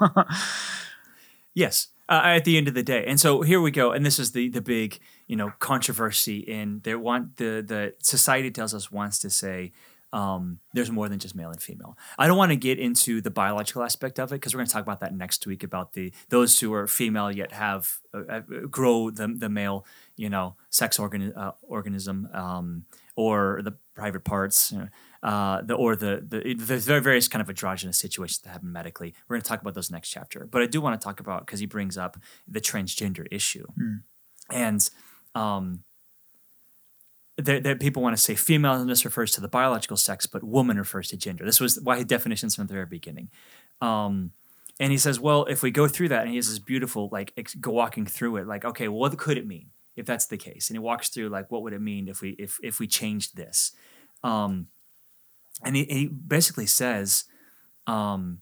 yes. 1.54 1.88
Uh, 2.06 2.20
at 2.22 2.44
the 2.44 2.58
end 2.58 2.68
of 2.68 2.74
the 2.74 2.82
day, 2.82 3.02
and 3.06 3.18
so 3.18 3.40
here 3.40 3.62
we 3.62 3.70
go, 3.70 3.90
and 3.90 4.04
this 4.04 4.18
is 4.18 4.32
the 4.32 4.50
the 4.50 4.60
big 4.60 4.98
you 5.26 5.36
know 5.36 5.54
controversy 5.58 6.38
in 6.40 6.80
they 6.84 6.94
want 6.94 7.38
the 7.38 7.64
the 7.66 7.94
society 8.02 8.50
tells 8.50 8.74
us 8.74 8.92
wants 8.92 9.18
to 9.18 9.30
say 9.30 9.72
um, 10.14 10.60
there's 10.72 10.92
more 10.92 11.08
than 11.08 11.18
just 11.18 11.34
male 11.34 11.50
and 11.50 11.60
female. 11.60 11.98
I 12.16 12.28
don't 12.28 12.38
want 12.38 12.52
to 12.52 12.56
get 12.56 12.78
into 12.78 13.20
the 13.20 13.32
biological 13.32 13.82
aspect 13.82 14.20
of 14.20 14.30
it 14.30 14.36
because 14.36 14.54
we're 14.54 14.58
going 14.58 14.68
to 14.68 14.72
talk 14.72 14.84
about 14.84 15.00
that 15.00 15.12
next 15.12 15.44
week 15.44 15.64
about 15.64 15.94
the 15.94 16.12
those 16.28 16.60
who 16.60 16.72
are 16.72 16.86
female 16.86 17.32
yet 17.32 17.50
have 17.50 17.98
uh, 18.14 18.22
uh, 18.30 18.40
grow 18.70 19.10
the 19.10 19.26
the 19.26 19.48
male 19.48 19.84
you 20.16 20.30
know 20.30 20.54
sex 20.70 21.00
organ 21.00 21.32
uh, 21.34 21.50
organism 21.62 22.28
um, 22.32 22.84
or 23.16 23.60
the 23.64 23.74
private 23.96 24.22
parts. 24.22 24.70
You 24.70 24.78
know, 24.78 24.88
uh, 25.28 25.62
the 25.62 25.74
or 25.74 25.96
the 25.96 26.24
the 26.24 26.54
there's 26.54 26.84
various 26.84 27.26
kind 27.26 27.42
of 27.42 27.48
androgynous 27.48 27.98
situations 27.98 28.38
that 28.42 28.50
happen 28.50 28.70
medically. 28.70 29.14
We're 29.26 29.34
going 29.34 29.42
to 29.42 29.48
talk 29.48 29.62
about 29.62 29.74
those 29.74 29.90
next 29.90 30.10
chapter, 30.10 30.46
but 30.48 30.62
I 30.62 30.66
do 30.66 30.80
want 30.80 31.00
to 31.00 31.04
talk 31.04 31.18
about 31.18 31.44
because 31.44 31.58
he 31.58 31.66
brings 31.66 31.98
up 31.98 32.16
the 32.46 32.60
transgender 32.60 33.26
issue, 33.32 33.66
mm. 33.76 34.02
and 34.48 34.88
um, 35.34 35.82
that, 37.36 37.80
people 37.80 38.02
want 38.02 38.16
to 38.16 38.22
say 38.22 38.34
female 38.34 38.74
and 38.74 38.88
this 38.88 39.04
refers 39.04 39.32
to 39.32 39.40
the 39.40 39.48
biological 39.48 39.96
sex, 39.96 40.26
but 40.26 40.44
woman 40.44 40.78
refers 40.78 41.08
to 41.08 41.16
gender. 41.16 41.44
This 41.44 41.60
was 41.60 41.80
why 41.80 41.98
he 41.98 42.04
definitions 42.04 42.54
from 42.54 42.66
the 42.66 42.74
very 42.74 42.86
beginning. 42.86 43.30
Um, 43.80 44.32
and 44.80 44.90
he 44.92 44.98
says, 44.98 45.20
well, 45.20 45.44
if 45.44 45.62
we 45.62 45.70
go 45.70 45.88
through 45.88 46.08
that, 46.08 46.22
and 46.22 46.30
he 46.30 46.36
has 46.36 46.48
this 46.48 46.58
beautiful 46.58 47.08
like 47.12 47.32
ex- 47.36 47.54
go 47.54 47.70
walking 47.72 48.06
through 48.06 48.36
it, 48.36 48.46
like, 48.46 48.64
okay, 48.64 48.88
well, 48.88 48.98
what 48.98 49.16
could 49.18 49.38
it 49.38 49.46
mean 49.46 49.70
if 49.96 50.06
that's 50.06 50.26
the 50.26 50.36
case? 50.36 50.68
And 50.68 50.76
he 50.76 50.80
walks 50.80 51.08
through 51.08 51.28
like, 51.28 51.50
what 51.50 51.62
would 51.62 51.72
it 51.72 51.80
mean 51.80 52.08
if 52.08 52.20
we 52.20 52.30
if 52.30 52.58
if 52.62 52.80
we 52.80 52.86
changed 52.86 53.36
this? 53.36 53.72
Um, 54.22 54.68
and 55.62 55.76
he, 55.76 55.84
he 55.84 56.06
basically 56.08 56.66
says 56.66 57.24
um, 57.86 58.40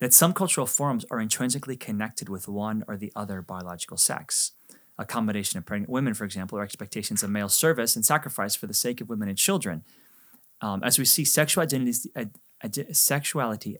that 0.00 0.12
some 0.12 0.32
cultural 0.32 0.66
forms 0.66 1.04
are 1.10 1.20
intrinsically 1.20 1.76
connected 1.76 2.28
with 2.28 2.48
one 2.48 2.84
or 2.88 2.96
the 2.96 3.12
other 3.14 3.40
biological 3.42 3.96
sex 3.96 4.52
a 4.98 5.04
combination 5.04 5.58
of 5.58 5.66
pregnant 5.66 5.90
women, 5.90 6.14
for 6.14 6.24
example, 6.24 6.58
or 6.58 6.62
expectations 6.62 7.22
of 7.22 7.30
male 7.30 7.48
service 7.48 7.94
and 7.94 8.04
sacrifice 8.04 8.56
for 8.56 8.66
the 8.66 8.74
sake 8.74 9.00
of 9.00 9.08
women 9.08 9.28
and 9.28 9.38
children. 9.38 9.84
Um, 10.60 10.82
as 10.82 10.98
we 10.98 11.04
see, 11.04 11.24
sexual 11.24 11.62
identity, 11.62 12.10
uh, 12.16 12.24
sexuality 12.92 13.76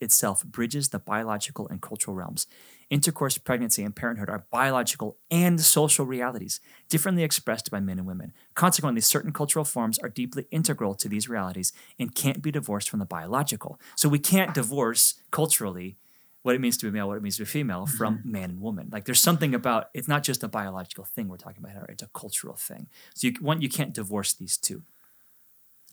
itself 0.00 0.44
bridges 0.44 0.88
the 0.88 0.98
biological 0.98 1.68
and 1.68 1.80
cultural 1.80 2.16
realms. 2.16 2.48
Intercourse, 2.88 3.38
pregnancy, 3.38 3.84
and 3.84 3.94
parenthood 3.94 4.28
are 4.28 4.46
biological 4.50 5.16
and 5.30 5.60
social 5.60 6.04
realities, 6.04 6.58
differently 6.88 7.22
expressed 7.22 7.70
by 7.70 7.78
men 7.78 7.98
and 7.98 8.08
women. 8.08 8.32
Consequently, 8.54 9.00
certain 9.00 9.32
cultural 9.32 9.64
forms 9.64 9.96
are 10.00 10.08
deeply 10.08 10.46
integral 10.50 10.96
to 10.96 11.08
these 11.08 11.28
realities 11.28 11.72
and 12.00 12.16
can't 12.16 12.42
be 12.42 12.50
divorced 12.50 12.90
from 12.90 12.98
the 12.98 13.04
biological. 13.04 13.78
So 13.94 14.08
we 14.08 14.18
can't 14.18 14.52
divorce 14.52 15.14
culturally 15.30 15.96
what 16.42 16.54
it 16.54 16.60
means 16.60 16.78
to 16.78 16.86
be 16.86 16.92
male, 16.92 17.06
what 17.06 17.16
it 17.16 17.22
means 17.22 17.36
to 17.36 17.42
be 17.42 17.46
female 17.46 17.86
from 17.86 18.18
mm-hmm. 18.18 18.32
man 18.32 18.50
and 18.50 18.60
woman. 18.60 18.88
Like 18.90 19.04
there's 19.04 19.20
something 19.20 19.54
about 19.54 19.90
it's 19.94 20.08
not 20.08 20.22
just 20.22 20.42
a 20.42 20.48
biological 20.48 21.04
thing 21.04 21.28
we're 21.28 21.36
talking 21.36 21.58
about 21.58 21.72
here; 21.72 21.86
it's 21.88 22.02
a 22.02 22.08
cultural 22.14 22.56
thing. 22.56 22.88
So 23.14 23.28
you 23.28 23.34
one 23.40 23.60
you 23.60 23.68
can't 23.68 23.92
divorce 23.92 24.32
these 24.32 24.56
two. 24.56 24.82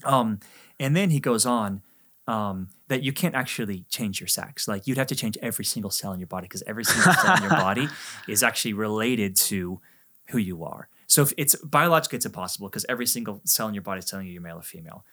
Um, 0.04 0.40
and 0.80 0.96
then 0.96 1.10
he 1.10 1.20
goes 1.20 1.46
on 1.46 1.82
um, 2.28 2.70
that 2.88 3.04
you 3.04 3.12
can't 3.14 3.36
actually 3.36 3.86
change 3.90 4.20
your 4.20 4.28
sex. 4.28 4.68
Like 4.68 4.86
you'd 4.86 4.98
have 4.98 5.08
to 5.08 5.16
change 5.16 5.38
every 5.42 5.66
single 5.66 5.92
cell 5.92 6.14
in 6.14 6.20
your 6.20 6.28
body 6.28 6.46
because 6.46 6.64
every 6.68 6.84
single 6.84 7.14
cell 7.14 7.36
in 7.38 7.44
your 7.44 7.52
body 7.58 7.88
is 8.28 8.44
actually 8.44 8.74
related 8.74 9.36
to 9.36 9.82
who 10.30 10.38
you 10.38 10.64
are. 10.64 10.90
So 11.08 11.22
if 11.22 11.34
it's 11.38 11.56
biologically, 11.56 12.18
it's 12.18 12.26
impossible 12.26 12.68
because 12.68 12.86
every 12.90 13.06
single 13.06 13.42
cell 13.46 13.68
in 13.68 13.74
your 13.74 13.84
body 13.84 14.00
is 14.00 14.06
telling 14.06 14.28
you 14.28 14.34
you're 14.34 14.42
male 14.42 14.60
or 14.60 14.62
female. 14.62 15.06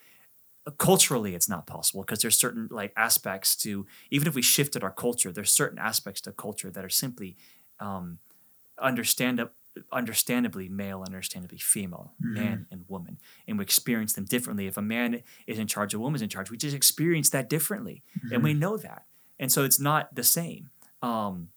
Culturally, 0.79 1.35
it's 1.35 1.48
not 1.48 1.66
possible 1.66 2.03
because 2.03 2.22
there's 2.22 2.37
certain 2.38 2.68
like 2.70 2.92
aspects 2.96 3.55
to 3.57 3.87
even 4.11 4.27
if 4.27 4.35
we 4.35 4.40
shifted 4.40 4.83
our 4.83 4.90
culture, 4.92 5.31
there's 5.31 5.53
certain 5.53 5.79
aspects 5.79 6.22
to 6.22 6.33
culture 6.33 6.70
that 6.70 6.83
are 6.83 6.88
simply 6.88 7.37
um, 7.81 8.18
understand 8.79 9.46
understandably 9.92 10.68
male, 10.68 11.03
understandably 11.07 11.59
female, 11.59 12.14
Mm-hmm. 12.22 12.35
man 12.35 12.66
and 12.70 12.85
woman, 12.88 13.18
and 13.46 13.59
we 13.59 13.62
experience 13.64 14.14
them 14.14 14.24
differently. 14.24 14.66
If 14.66 14.77
a 14.77 14.83
man 14.83 15.22
is 15.46 15.59
in 15.59 15.66
charge, 15.66 15.94
a 15.94 15.98
woman's 15.98 16.22
in 16.22 16.29
charge, 16.31 16.50
we 16.50 16.57
just 16.57 16.77
experience 16.77 17.31
that 17.31 17.50
differently, 17.50 18.03
and 18.31 18.42
Mm-hmm. 18.42 18.44
we 18.44 18.55
know 18.55 18.77
that, 18.79 19.05
and 19.38 19.53
so 19.53 19.64
it's 19.64 19.81
not 19.81 20.14
the 20.14 20.24
same. 20.24 20.70
Um, 21.03 21.48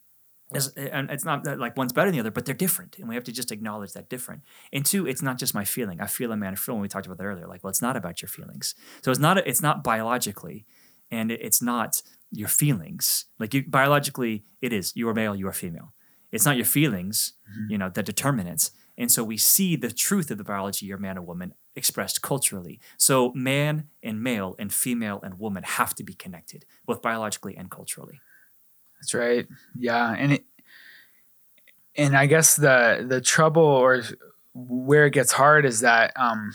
as- 0.54 0.74
eh, 0.78 0.90
and 0.92 1.10
it's 1.10 1.26
not 1.26 1.44
that 1.44 1.60
like 1.60 1.76
one's 1.78 1.94
better 1.94 2.08
than 2.08 2.16
the 2.16 2.20
other, 2.20 2.32
but 2.32 2.46
they're 2.46 2.56
different, 2.56 2.98
and 2.98 3.08
we 3.08 3.16
have 3.16 3.24
to 3.26 3.32
just 3.32 3.52
acknowledge 3.52 3.94
that 3.94 4.10
different. 4.10 4.44
And 4.72 4.86
two, 4.86 5.08
it's 5.08 5.22
not 5.22 5.38
just 5.38 5.54
my 5.54 5.66
feeling. 5.66 6.02
I 6.02 6.08
feel 6.08 6.32
a 6.32 6.38
man, 6.38 6.54
I 6.54 6.56
feel. 6.56 6.76
When 6.76 6.82
we 6.82 6.88
talked 6.88 7.06
about 7.06 7.18
that 7.18 7.26
earlier, 7.26 7.48
like, 7.48 7.64
well, 7.64 7.70
it's 7.70 7.82
not 7.82 7.98
about 7.98 8.22
your 8.22 8.30
feelings. 8.30 8.76
So 9.02 9.12
it's 9.12 9.20
not. 9.20 9.38
It's 9.38 9.62
not 9.62 9.84
biologically, 9.84 10.66
and 11.12 11.32
it's 11.32 11.62
not 11.62 12.02
your 12.32 12.48
feelings. 12.48 13.26
Like 13.40 13.54
you 13.54 13.64
biologically, 13.68 14.46
it 14.62 14.74
is. 14.74 14.94
You 14.96 15.10
are 15.10 15.14
male. 15.14 15.36
You 15.36 15.48
are 15.48 15.54
female. 15.54 15.94
It's 16.32 16.46
not 16.46 16.58
your 16.58 16.66
feelings, 16.66 17.34
mm-hmm. 17.50 17.72
you 17.72 17.78
know, 17.78 17.90
that 17.90 18.06
determine 18.06 18.48
it. 18.48 18.70
And 18.98 19.12
so 19.12 19.24
we 19.24 19.38
see 19.38 19.76
the 19.76 19.92
truth 19.92 20.32
of 20.32 20.38
the 20.38 20.44
biology, 20.44 20.88
you're 20.88 20.98
man 20.98 21.18
or 21.18 21.22
woman, 21.22 21.54
expressed 21.76 22.22
culturally. 22.22 22.80
So 22.98 23.32
man 23.34 23.88
and 24.02 24.22
male 24.22 24.56
and 24.58 24.74
female 24.74 25.20
and 25.24 25.40
woman 25.40 25.64
have 25.64 25.94
to 25.96 26.04
be 26.04 26.14
connected, 26.14 26.66
both 26.86 27.02
biologically 27.02 27.56
and 27.56 27.70
culturally. 27.70 28.20
That's 29.00 29.14
right. 29.14 29.48
Yeah, 29.78 30.14
and 30.18 30.34
it, 30.34 30.46
and 31.96 32.16
I 32.16 32.26
guess 32.26 32.56
the 32.56 33.06
the 33.08 33.22
trouble 33.22 33.64
or 33.64 34.04
where 34.54 35.06
it 35.06 35.14
gets 35.14 35.32
hard 35.34 35.66
is 35.66 35.82
that 35.82 36.12
um, 36.16 36.54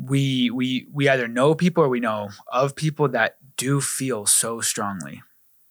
we 0.00 0.50
we 0.50 0.86
we 0.92 1.08
either 1.08 1.28
know 1.28 1.54
people 1.54 1.84
or 1.84 1.88
we 1.88 2.00
know 2.00 2.30
of 2.52 2.74
people 2.76 3.08
that 3.08 3.36
do 3.56 3.80
feel 3.80 4.26
so 4.26 4.60
strongly 4.60 5.22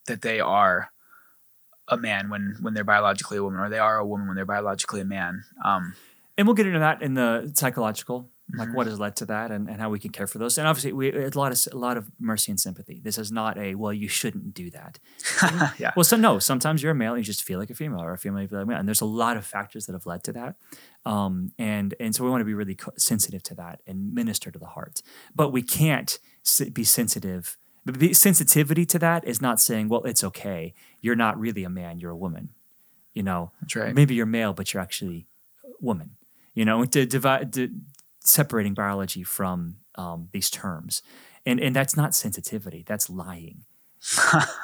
that 0.07 0.21
they 0.21 0.39
are 0.39 0.91
a 1.87 1.97
man 1.97 2.29
when 2.29 2.57
when 2.61 2.73
they're 2.73 2.83
biologically 2.83 3.37
a 3.37 3.43
woman 3.43 3.59
or 3.59 3.69
they 3.69 3.79
are 3.79 3.97
a 3.97 4.05
woman 4.05 4.27
when 4.27 4.35
they're 4.35 4.45
biologically 4.45 5.01
a 5.01 5.05
man. 5.05 5.43
Um, 5.63 5.95
And 6.37 6.47
we'll 6.47 6.55
get 6.55 6.67
into 6.67 6.79
that 6.79 7.01
in 7.01 7.15
the 7.15 7.51
psychological, 7.55 8.29
like 8.57 8.69
Mhm. 8.69 8.73
what 8.75 8.87
has 8.87 8.99
led 8.99 9.15
to 9.17 9.25
that 9.27 9.51
and, 9.51 9.69
and 9.69 9.79
how 9.79 9.89
we 9.89 9.99
can 9.99 10.11
care 10.11 10.25
for 10.27 10.37
those. 10.39 10.57
And 10.57 10.67
obviously, 10.67 10.91
we, 10.93 11.11
a 11.11 11.29
lot 11.35 11.51
of 11.51 11.59
a 11.71 11.77
lot 11.77 11.97
of 11.97 12.09
mercy 12.19 12.51
and 12.51 12.59
sympathy. 12.59 12.99
This 13.03 13.17
is 13.17 13.31
not 13.31 13.57
a 13.57 13.75
well, 13.75 13.93
you 13.93 14.07
shouldn't 14.07 14.53
do 14.53 14.69
that. 14.71 14.97
yeah. 15.77 15.91
Well, 15.95 16.03
so 16.03 16.17
no, 16.17 16.39
sometimes 16.39 16.81
you're 16.81 16.91
a 16.93 16.95
male, 16.95 17.13
and 17.13 17.19
you 17.19 17.23
just 17.25 17.43
feel 17.43 17.59
like 17.59 17.69
a 17.69 17.75
female, 17.75 18.01
or 18.01 18.13
a 18.13 18.17
female, 18.17 18.41
you 18.41 18.47
feel 18.47 18.59
like 18.59 18.65
a 18.65 18.69
male. 18.69 18.79
And 18.79 18.87
there's 18.87 19.01
a 19.01 19.05
lot 19.05 19.37
of 19.37 19.45
factors 19.45 19.85
that 19.85 19.93
have 19.93 20.05
led 20.05 20.23
to 20.23 20.33
that. 20.33 20.55
Um, 21.05 21.51
and 21.59 21.93
and 21.99 22.15
so 22.15 22.23
we 22.23 22.29
want 22.29 22.41
to 22.41 22.45
be 22.45 22.53
really 22.55 22.75
co- 22.75 22.91
sensitive 22.97 23.43
to 23.43 23.55
that 23.55 23.81
and 23.87 24.13
minister 24.13 24.49
to 24.51 24.59
the 24.59 24.67
heart. 24.67 25.01
But 25.35 25.49
we 25.51 25.61
can't 25.61 26.17
be 26.73 26.83
sensitive. 26.83 27.57
be- 27.85 28.13
Sensitivity 28.13 28.85
to 28.87 28.99
that 28.99 29.27
is 29.27 29.41
not 29.41 29.59
saying, 29.61 29.89
well, 29.89 30.03
it's 30.03 30.23
okay. 30.23 30.73
You're 31.01 31.15
not 31.15 31.39
really 31.39 31.63
a 31.63 31.69
man. 31.69 31.99
You're 31.99 32.11
a 32.11 32.17
woman. 32.17 32.49
You 33.13 33.23
know, 33.23 33.51
That's 33.61 33.75
right. 33.75 33.95
maybe 33.95 34.13
you're 34.15 34.25
male, 34.25 34.53
but 34.53 34.73
you're 34.73 34.81
actually 34.83 35.27
a 35.63 35.69
woman. 35.79 36.11
You 36.53 36.65
know, 36.65 36.83
to 36.85 37.05
divide, 37.05 37.53
to, 37.53 37.69
separating 38.19 38.73
biology 38.73 39.23
from 39.23 39.77
um, 39.95 40.29
these 40.31 40.49
terms, 40.49 41.01
and 41.45 41.59
and 41.59 41.75
that's 41.75 41.95
not 41.95 42.15
sensitivity. 42.15 42.83
That's 42.85 43.09
lying 43.09 43.65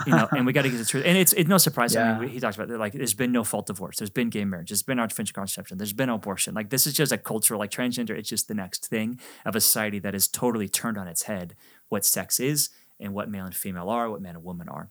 you 0.05 0.15
know, 0.15 0.27
and 0.31 0.45
we 0.45 0.53
got 0.53 0.61
to 0.61 0.69
get 0.69 0.77
the 0.77 0.85
truth. 0.85 1.03
And 1.05 1.17
it's 1.17 1.33
it's 1.33 1.49
no 1.49 1.57
surprise. 1.57 1.95
I 1.95 2.17
mean, 2.17 2.29
he 2.29 2.39
talks 2.39 2.55
about 2.55 2.69
like 2.69 2.93
there's 2.93 3.13
been 3.13 3.33
no 3.33 3.43
fault 3.43 3.67
divorce, 3.67 3.97
there's 3.97 4.09
been 4.09 4.29
gay 4.29 4.45
marriage, 4.45 4.69
there's 4.69 4.83
been 4.83 4.99
artificial 4.99 5.33
conception, 5.33 5.77
there's 5.77 5.93
been 5.93 6.09
abortion. 6.09 6.53
Like 6.53 6.69
this 6.69 6.87
is 6.87 6.93
just 6.93 7.11
a 7.11 7.17
cultural 7.17 7.59
like 7.59 7.69
transgender. 7.69 8.11
It's 8.11 8.29
just 8.29 8.47
the 8.47 8.53
next 8.53 8.87
thing 8.87 9.19
of 9.45 9.55
a 9.55 9.61
society 9.61 9.99
that 9.99 10.15
is 10.15 10.27
totally 10.27 10.69
turned 10.69 10.97
on 10.97 11.07
its 11.07 11.23
head 11.23 11.55
what 11.89 12.05
sex 12.05 12.39
is 12.39 12.69
and 12.99 13.13
what 13.13 13.29
male 13.29 13.45
and 13.45 13.55
female 13.55 13.89
are, 13.89 14.09
what 14.09 14.21
man 14.21 14.35
and 14.35 14.43
woman 14.43 14.69
are. 14.69 14.89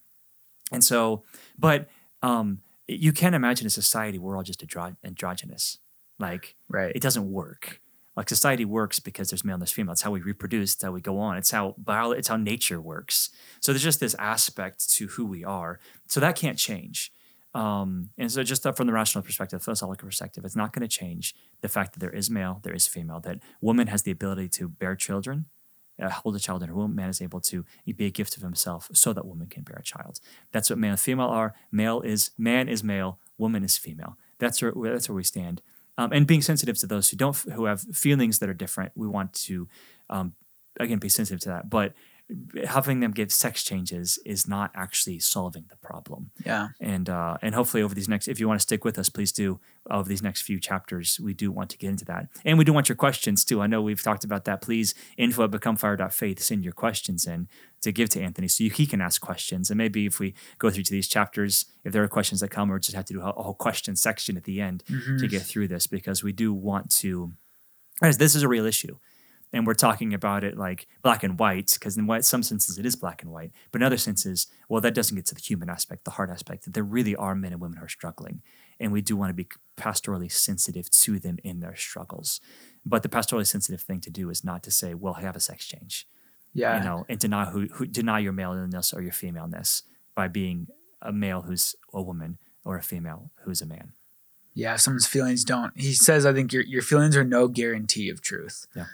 And 0.70 0.84
so, 0.84 1.24
but 1.58 1.88
um, 2.22 2.60
you 2.86 3.12
can't 3.12 3.34
imagine 3.34 3.66
a 3.66 3.70
society 3.70 4.18
where 4.18 4.32
we're 4.32 4.36
all 4.36 4.42
just 4.42 4.66
andro- 4.66 4.96
androgynous. 5.02 5.78
Like 6.18 6.54
right. 6.68 6.92
it 6.94 7.00
doesn't 7.00 7.30
work. 7.30 7.80
Like 8.16 8.28
society 8.28 8.64
works 8.64 9.00
because 9.00 9.30
there's 9.30 9.44
male 9.44 9.54
and 9.54 9.62
there's 9.62 9.72
female. 9.72 9.92
It's 9.92 10.02
how 10.02 10.12
we 10.12 10.20
reproduce. 10.20 10.74
It's 10.74 10.82
how 10.82 10.92
we 10.92 11.00
go 11.00 11.18
on. 11.18 11.36
It's 11.36 11.50
how 11.50 11.74
bio. 11.76 12.12
It's 12.12 12.28
how 12.28 12.36
nature 12.36 12.80
works. 12.80 13.30
So 13.60 13.72
there's 13.72 13.82
just 13.82 14.00
this 14.00 14.14
aspect 14.18 14.88
to 14.92 15.08
who 15.08 15.26
we 15.26 15.44
are. 15.44 15.80
So 16.06 16.20
that 16.20 16.36
can't 16.36 16.58
change. 16.58 17.12
Um, 17.54 18.10
and 18.18 18.30
so 18.30 18.42
just 18.42 18.62
from 18.62 18.86
the 18.86 18.92
rational 18.92 19.22
perspective, 19.22 19.62
philosophical 19.62 20.06
perspective, 20.06 20.44
it's 20.44 20.56
not 20.56 20.72
going 20.72 20.86
to 20.86 20.88
change 20.88 21.34
the 21.60 21.68
fact 21.68 21.92
that 21.92 22.00
there 22.00 22.10
is 22.10 22.28
male, 22.28 22.60
there 22.64 22.74
is 22.74 22.88
female. 22.88 23.20
That 23.20 23.38
woman 23.60 23.86
has 23.86 24.02
the 24.02 24.10
ability 24.10 24.48
to 24.50 24.68
bear 24.68 24.96
children, 24.96 25.46
uh, 26.02 26.10
hold 26.10 26.34
a 26.34 26.40
child 26.40 26.64
in 26.64 26.68
her 26.68 26.74
womb. 26.74 26.96
Man 26.96 27.08
is 27.08 27.22
able 27.22 27.40
to 27.42 27.64
be 27.96 28.06
a 28.06 28.10
gift 28.10 28.36
of 28.36 28.42
himself, 28.42 28.90
so 28.92 29.12
that 29.12 29.24
woman 29.24 29.46
can 29.46 29.62
bear 29.62 29.76
a 29.76 29.84
child. 29.84 30.18
That's 30.50 30.68
what 30.68 30.80
male 30.80 30.90
and 30.90 31.00
female 31.00 31.28
are. 31.28 31.54
Male 31.70 32.00
is 32.00 32.32
man 32.36 32.68
is 32.68 32.82
male. 32.82 33.20
Woman 33.38 33.62
is 33.62 33.78
female. 33.78 34.18
That's 34.38 34.60
where 34.60 34.72
that's 34.74 35.08
where 35.08 35.16
we 35.16 35.24
stand 35.24 35.62
um, 35.98 36.12
and 36.12 36.26
being 36.26 36.42
sensitive 36.42 36.78
to 36.78 36.86
those 36.86 37.10
who 37.10 37.16
don't 37.16 37.36
who 37.36 37.66
have 37.66 37.80
feelings 37.92 38.38
that 38.38 38.48
are 38.48 38.54
different 38.54 38.92
we 38.94 39.06
want 39.06 39.32
to 39.32 39.68
um, 40.10 40.34
again 40.80 40.98
be 40.98 41.08
sensitive 41.08 41.40
to 41.40 41.48
that. 41.48 41.70
But 41.70 41.94
having 42.66 43.00
them 43.00 43.10
give 43.10 43.30
sex 43.30 43.62
changes 43.62 44.18
is 44.24 44.48
not 44.48 44.70
actually 44.74 45.18
solving 45.18 45.66
the 45.68 45.76
problem. 45.76 46.30
Yeah. 46.44 46.68
and 46.80 47.08
uh, 47.10 47.36
and 47.42 47.54
hopefully 47.54 47.82
over 47.82 47.94
these 47.94 48.08
next 48.08 48.28
if 48.28 48.40
you 48.40 48.48
want 48.48 48.60
to 48.60 48.62
stick 48.62 48.84
with 48.84 48.98
us 48.98 49.08
please 49.08 49.32
do. 49.32 49.60
Over 49.90 50.08
these 50.08 50.22
next 50.22 50.42
few 50.42 50.58
chapters 50.58 51.20
we 51.20 51.34
do 51.34 51.52
want 51.52 51.68
to 51.70 51.78
get 51.78 51.90
into 51.90 52.06
that. 52.06 52.28
And 52.44 52.56
we 52.56 52.64
do 52.64 52.72
want 52.72 52.88
your 52.88 52.96
questions 52.96 53.44
too. 53.44 53.60
I 53.60 53.66
know 53.66 53.82
we've 53.82 54.02
talked 54.02 54.24
about 54.24 54.46
that. 54.46 54.62
Please 54.62 54.94
info 55.18 55.44
at 55.44 55.50
becomefire.faith 55.50 56.40
send 56.40 56.64
your 56.64 56.72
questions 56.72 57.26
in 57.26 57.48
to 57.82 57.92
give 57.92 58.08
to 58.10 58.22
anthony 58.22 58.48
so 58.48 58.64
he 58.64 58.86
can 58.86 59.02
ask 59.02 59.20
questions. 59.20 59.70
And 59.70 59.76
maybe 59.76 60.06
if 60.06 60.18
we 60.18 60.34
go 60.58 60.70
through 60.70 60.84
to 60.84 60.92
these 60.92 61.08
chapters 61.08 61.66
if 61.84 61.92
there 61.92 62.02
are 62.02 62.08
questions 62.08 62.40
that 62.40 62.48
come 62.48 62.72
or 62.72 62.78
just 62.78 62.96
have 62.96 63.04
to 63.06 63.12
do 63.12 63.20
a, 63.20 63.30
a 63.30 63.42
whole 63.42 63.54
question 63.54 63.96
section 63.96 64.38
at 64.38 64.44
the 64.44 64.60
end 64.60 64.82
to 65.18 65.28
get 65.28 65.42
through 65.42 65.68
this 65.68 65.86
because 65.86 66.22
we 66.22 66.32
do 66.32 66.54
want 66.54 66.90
to 66.90 67.32
as 68.02 68.16
this 68.18 68.34
is 68.34 68.42
a 68.42 68.48
real 68.48 68.64
issue 68.64 68.96
and 69.54 69.66
we're 69.66 69.74
talking 69.74 70.12
about 70.12 70.44
it 70.44 70.58
like 70.58 70.86
black 71.02 71.22
and 71.22 71.38
white 71.38 71.70
because 71.74 71.96
in 71.96 72.06
white, 72.06 72.24
some 72.24 72.42
senses 72.42 72.76
it 72.78 72.84
is 72.84 72.96
black 72.96 73.22
and 73.22 73.30
white 73.30 73.52
but 73.72 73.80
in 73.80 73.86
other 73.86 73.96
senses 73.96 74.48
well 74.68 74.80
that 74.80 74.94
doesn't 74.94 75.16
get 75.16 75.24
to 75.26 75.34
the 75.34 75.40
human 75.40 75.70
aspect 75.70 76.04
the 76.04 76.10
heart 76.12 76.28
aspect 76.30 76.64
that 76.64 76.74
there 76.74 76.82
really 76.82 77.14
are 77.16 77.34
men 77.34 77.52
and 77.52 77.60
women 77.60 77.78
who 77.78 77.84
are 77.84 77.88
struggling 77.88 78.42
and 78.80 78.92
we 78.92 79.00
do 79.00 79.16
want 79.16 79.30
to 79.30 79.34
be 79.34 79.46
pastorally 79.76 80.30
sensitive 80.30 80.90
to 80.90 81.18
them 81.18 81.38
in 81.44 81.60
their 81.60 81.76
struggles 81.76 82.40
but 82.84 83.02
the 83.02 83.08
pastorally 83.08 83.46
sensitive 83.46 83.80
thing 83.80 84.00
to 84.00 84.10
do 84.10 84.28
is 84.28 84.44
not 84.44 84.62
to 84.62 84.70
say 84.70 84.92
well 84.94 85.14
have 85.14 85.36
a 85.36 85.40
sex 85.40 85.64
change 85.66 86.06
Yeah. 86.52 86.78
you 86.78 86.84
know 86.84 87.06
and 87.08 87.18
deny 87.18 87.44
who, 87.46 87.68
who 87.74 87.86
deny 87.86 88.18
your 88.18 88.32
maleness 88.32 88.92
or 88.92 89.00
your 89.02 89.12
femaleness 89.12 89.84
by 90.14 90.28
being 90.28 90.66
a 91.00 91.12
male 91.12 91.42
who's 91.42 91.76
a 91.92 92.02
woman 92.02 92.38
or 92.64 92.76
a 92.76 92.82
female 92.82 93.30
who's 93.44 93.62
a 93.62 93.66
man 93.66 93.92
yeah, 94.56 94.76
someone's 94.76 95.08
feelings 95.08 95.42
don't. 95.42 95.72
He 95.76 95.94
says, 95.94 96.24
I 96.24 96.32
think 96.32 96.52
your 96.52 96.62
your 96.62 96.80
feelings 96.82 97.16
are 97.16 97.24
no 97.24 97.48
guarantee 97.48 98.08
of 98.08 98.22
truth. 98.22 98.66
Yeah. 98.76 98.86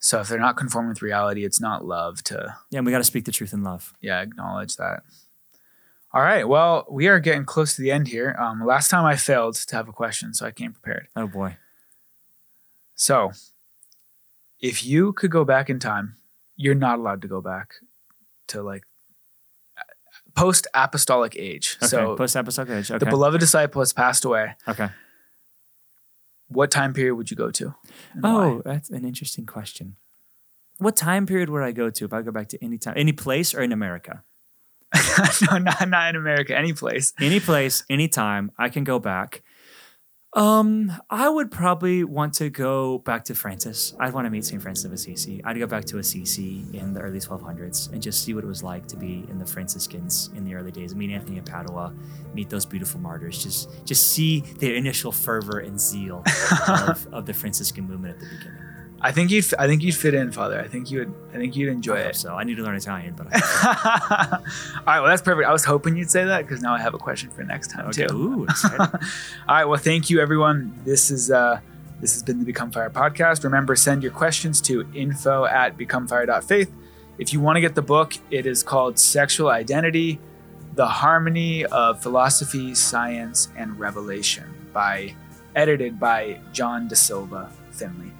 So 0.00 0.20
if 0.20 0.28
they're 0.28 0.38
not 0.38 0.56
conforming 0.56 0.90
with 0.90 1.02
reality, 1.02 1.44
it's 1.44 1.60
not 1.60 1.84
love 1.84 2.22
to 2.24 2.54
yeah 2.70 2.78
and 2.78 2.86
we 2.86 2.92
got 2.92 2.98
to 2.98 3.04
speak 3.04 3.24
the 3.24 3.32
truth 3.32 3.52
in 3.52 3.62
love 3.64 3.94
yeah 4.00 4.20
acknowledge 4.20 4.76
that. 4.76 5.02
All 6.14 6.22
right. 6.22 6.48
Well, 6.48 6.86
we 6.90 7.06
are 7.08 7.20
getting 7.20 7.44
close 7.44 7.76
to 7.76 7.82
the 7.82 7.90
end 7.90 8.08
here. 8.08 8.34
Um, 8.38 8.64
last 8.64 8.88
time 8.88 9.04
I 9.04 9.16
failed 9.16 9.56
to 9.56 9.76
have 9.76 9.88
a 9.88 9.92
question, 9.92 10.32
so 10.32 10.46
I 10.46 10.52
came 10.52 10.72
prepared. 10.72 11.08
oh 11.14 11.26
boy 11.26 11.56
So, 12.94 13.32
if 14.60 14.84
you 14.84 15.12
could 15.12 15.30
go 15.30 15.44
back 15.44 15.68
in 15.70 15.78
time, 15.78 16.16
you're 16.56 16.74
not 16.74 16.98
allowed 16.98 17.22
to 17.22 17.28
go 17.28 17.40
back 17.40 17.74
to 18.48 18.62
like 18.62 18.84
post 20.34 20.66
apostolic 20.74 21.36
age. 21.36 21.76
okay 21.82 21.86
So 21.88 22.16
post 22.16 22.36
apostolic 22.36 22.70
age 22.70 22.90
okay 22.90 22.98
the 23.04 23.10
beloved 23.10 23.40
disciple 23.40 23.82
has 23.82 23.92
passed 23.92 24.24
away. 24.24 24.54
okay 24.66 24.88
What 26.48 26.70
time 26.70 26.92
period 26.94 27.14
would 27.14 27.30
you 27.30 27.36
go 27.36 27.50
to? 27.50 27.74
and 28.14 28.22
why? 28.22 28.46
Oh, 28.46 28.62
that's 28.64 28.90
an 28.90 29.04
interesting 29.04 29.46
question. 29.46 29.96
What 30.78 30.96
time 30.96 31.26
period 31.26 31.50
would 31.50 31.62
I 31.62 31.72
go 31.72 31.90
to 31.90 32.04
if 32.04 32.12
I 32.12 32.22
go 32.22 32.30
back 32.30 32.48
to 32.50 32.64
any 32.64 32.78
time, 32.78 32.94
any 32.96 33.12
place, 33.12 33.52
or 33.54 33.62
in 33.62 33.72
America? 33.72 34.24
no, 35.50 35.58
not 35.58 35.88
not 35.88 36.08
in 36.10 36.16
America. 36.16 36.56
Any 36.56 36.72
place. 36.72 37.12
Any 37.20 37.40
place, 37.40 37.84
any 37.90 38.08
time, 38.08 38.52
I 38.58 38.68
can 38.68 38.84
go 38.84 38.98
back. 38.98 39.42
Um, 40.38 40.92
I 41.10 41.28
would 41.28 41.50
probably 41.50 42.04
want 42.04 42.34
to 42.34 42.48
go 42.48 42.98
back 42.98 43.24
to 43.24 43.34
Francis. 43.34 43.92
I'd 43.98 44.12
want 44.14 44.26
to 44.26 44.30
meet 44.30 44.44
St. 44.44 44.62
Francis 44.62 44.84
of 44.84 44.92
Assisi. 44.92 45.42
I'd 45.44 45.58
go 45.58 45.66
back 45.66 45.84
to 45.86 45.98
Assisi 45.98 46.64
in 46.72 46.94
the 46.94 47.00
early 47.00 47.18
1200s 47.18 47.92
and 47.92 48.00
just 48.00 48.22
see 48.22 48.34
what 48.34 48.44
it 48.44 48.46
was 48.46 48.62
like 48.62 48.86
to 48.86 48.96
be 48.96 49.26
in 49.28 49.40
the 49.40 49.44
Franciscans 49.44 50.30
in 50.36 50.44
the 50.44 50.54
early 50.54 50.70
days. 50.70 50.94
Meet 50.94 51.10
Anthony 51.10 51.38
of 51.38 51.44
Padua, 51.44 51.92
meet 52.34 52.48
those 52.50 52.64
beautiful 52.64 53.00
martyrs. 53.00 53.42
Just 53.42 53.84
just 53.84 54.12
see 54.12 54.40
their 54.60 54.74
initial 54.76 55.10
fervor 55.10 55.58
and 55.58 55.80
zeal 55.80 56.22
of, 56.68 57.08
of 57.12 57.26
the 57.26 57.34
Franciscan 57.34 57.84
movement 57.84 58.14
at 58.14 58.20
the 58.20 58.26
beginning. 58.36 58.67
I 59.00 59.12
think 59.12 59.30
you'd 59.30 59.46
I 59.58 59.66
think 59.66 59.82
you'd 59.82 59.94
fit 59.94 60.14
in, 60.14 60.32
Father. 60.32 60.60
I 60.60 60.66
think 60.66 60.90
you 60.90 61.00
would 61.00 61.14
I 61.32 61.36
think 61.36 61.54
you'd 61.54 61.70
enjoy 61.70 61.98
it. 61.98 62.16
so 62.16 62.34
I 62.34 62.44
need 62.44 62.56
to 62.56 62.62
learn 62.62 62.74
Italian, 62.74 63.14
but 63.14 63.28
I, 63.30 64.28
All 64.78 64.84
right, 64.86 65.00
well 65.00 65.08
that's 65.08 65.22
perfect. 65.22 65.48
I 65.48 65.52
was 65.52 65.64
hoping 65.64 65.96
you'd 65.96 66.10
say 66.10 66.24
that 66.24 66.42
because 66.42 66.62
now 66.62 66.74
I 66.74 66.80
have 66.80 66.94
a 66.94 66.98
question 66.98 67.30
for 67.30 67.44
next 67.44 67.70
time 67.70 67.86
okay. 67.88 68.06
too. 68.06 68.14
Ooh. 68.14 68.46
All 68.78 68.88
right, 69.48 69.64
well 69.64 69.78
thank 69.78 70.10
you 70.10 70.20
everyone. 70.20 70.76
This 70.84 71.10
is 71.10 71.30
uh 71.30 71.60
this 72.00 72.12
has 72.12 72.22
been 72.22 72.38
the 72.38 72.44
Become 72.44 72.70
Fire 72.70 72.90
podcast. 72.90 73.44
Remember, 73.44 73.74
send 73.74 74.02
your 74.02 74.12
questions 74.12 74.60
to 74.62 74.86
info 74.94 75.44
at 75.44 75.76
becomefire.faith. 75.76 76.72
If 77.18 77.32
you 77.32 77.40
want 77.40 77.56
to 77.56 77.60
get 77.60 77.74
the 77.74 77.82
book, 77.82 78.14
it 78.30 78.46
is 78.46 78.62
called 78.62 79.00
Sexual 79.00 79.48
Identity, 79.48 80.20
The 80.74 80.86
Harmony 80.86 81.64
of 81.66 82.00
Philosophy, 82.00 82.76
Science, 82.76 83.48
and 83.56 83.78
Revelation 83.80 84.44
by 84.72 85.16
edited 85.56 85.98
by 85.98 86.38
John 86.52 86.86
De 86.86 86.94
Silva 86.94 87.50
Finley. 87.72 88.12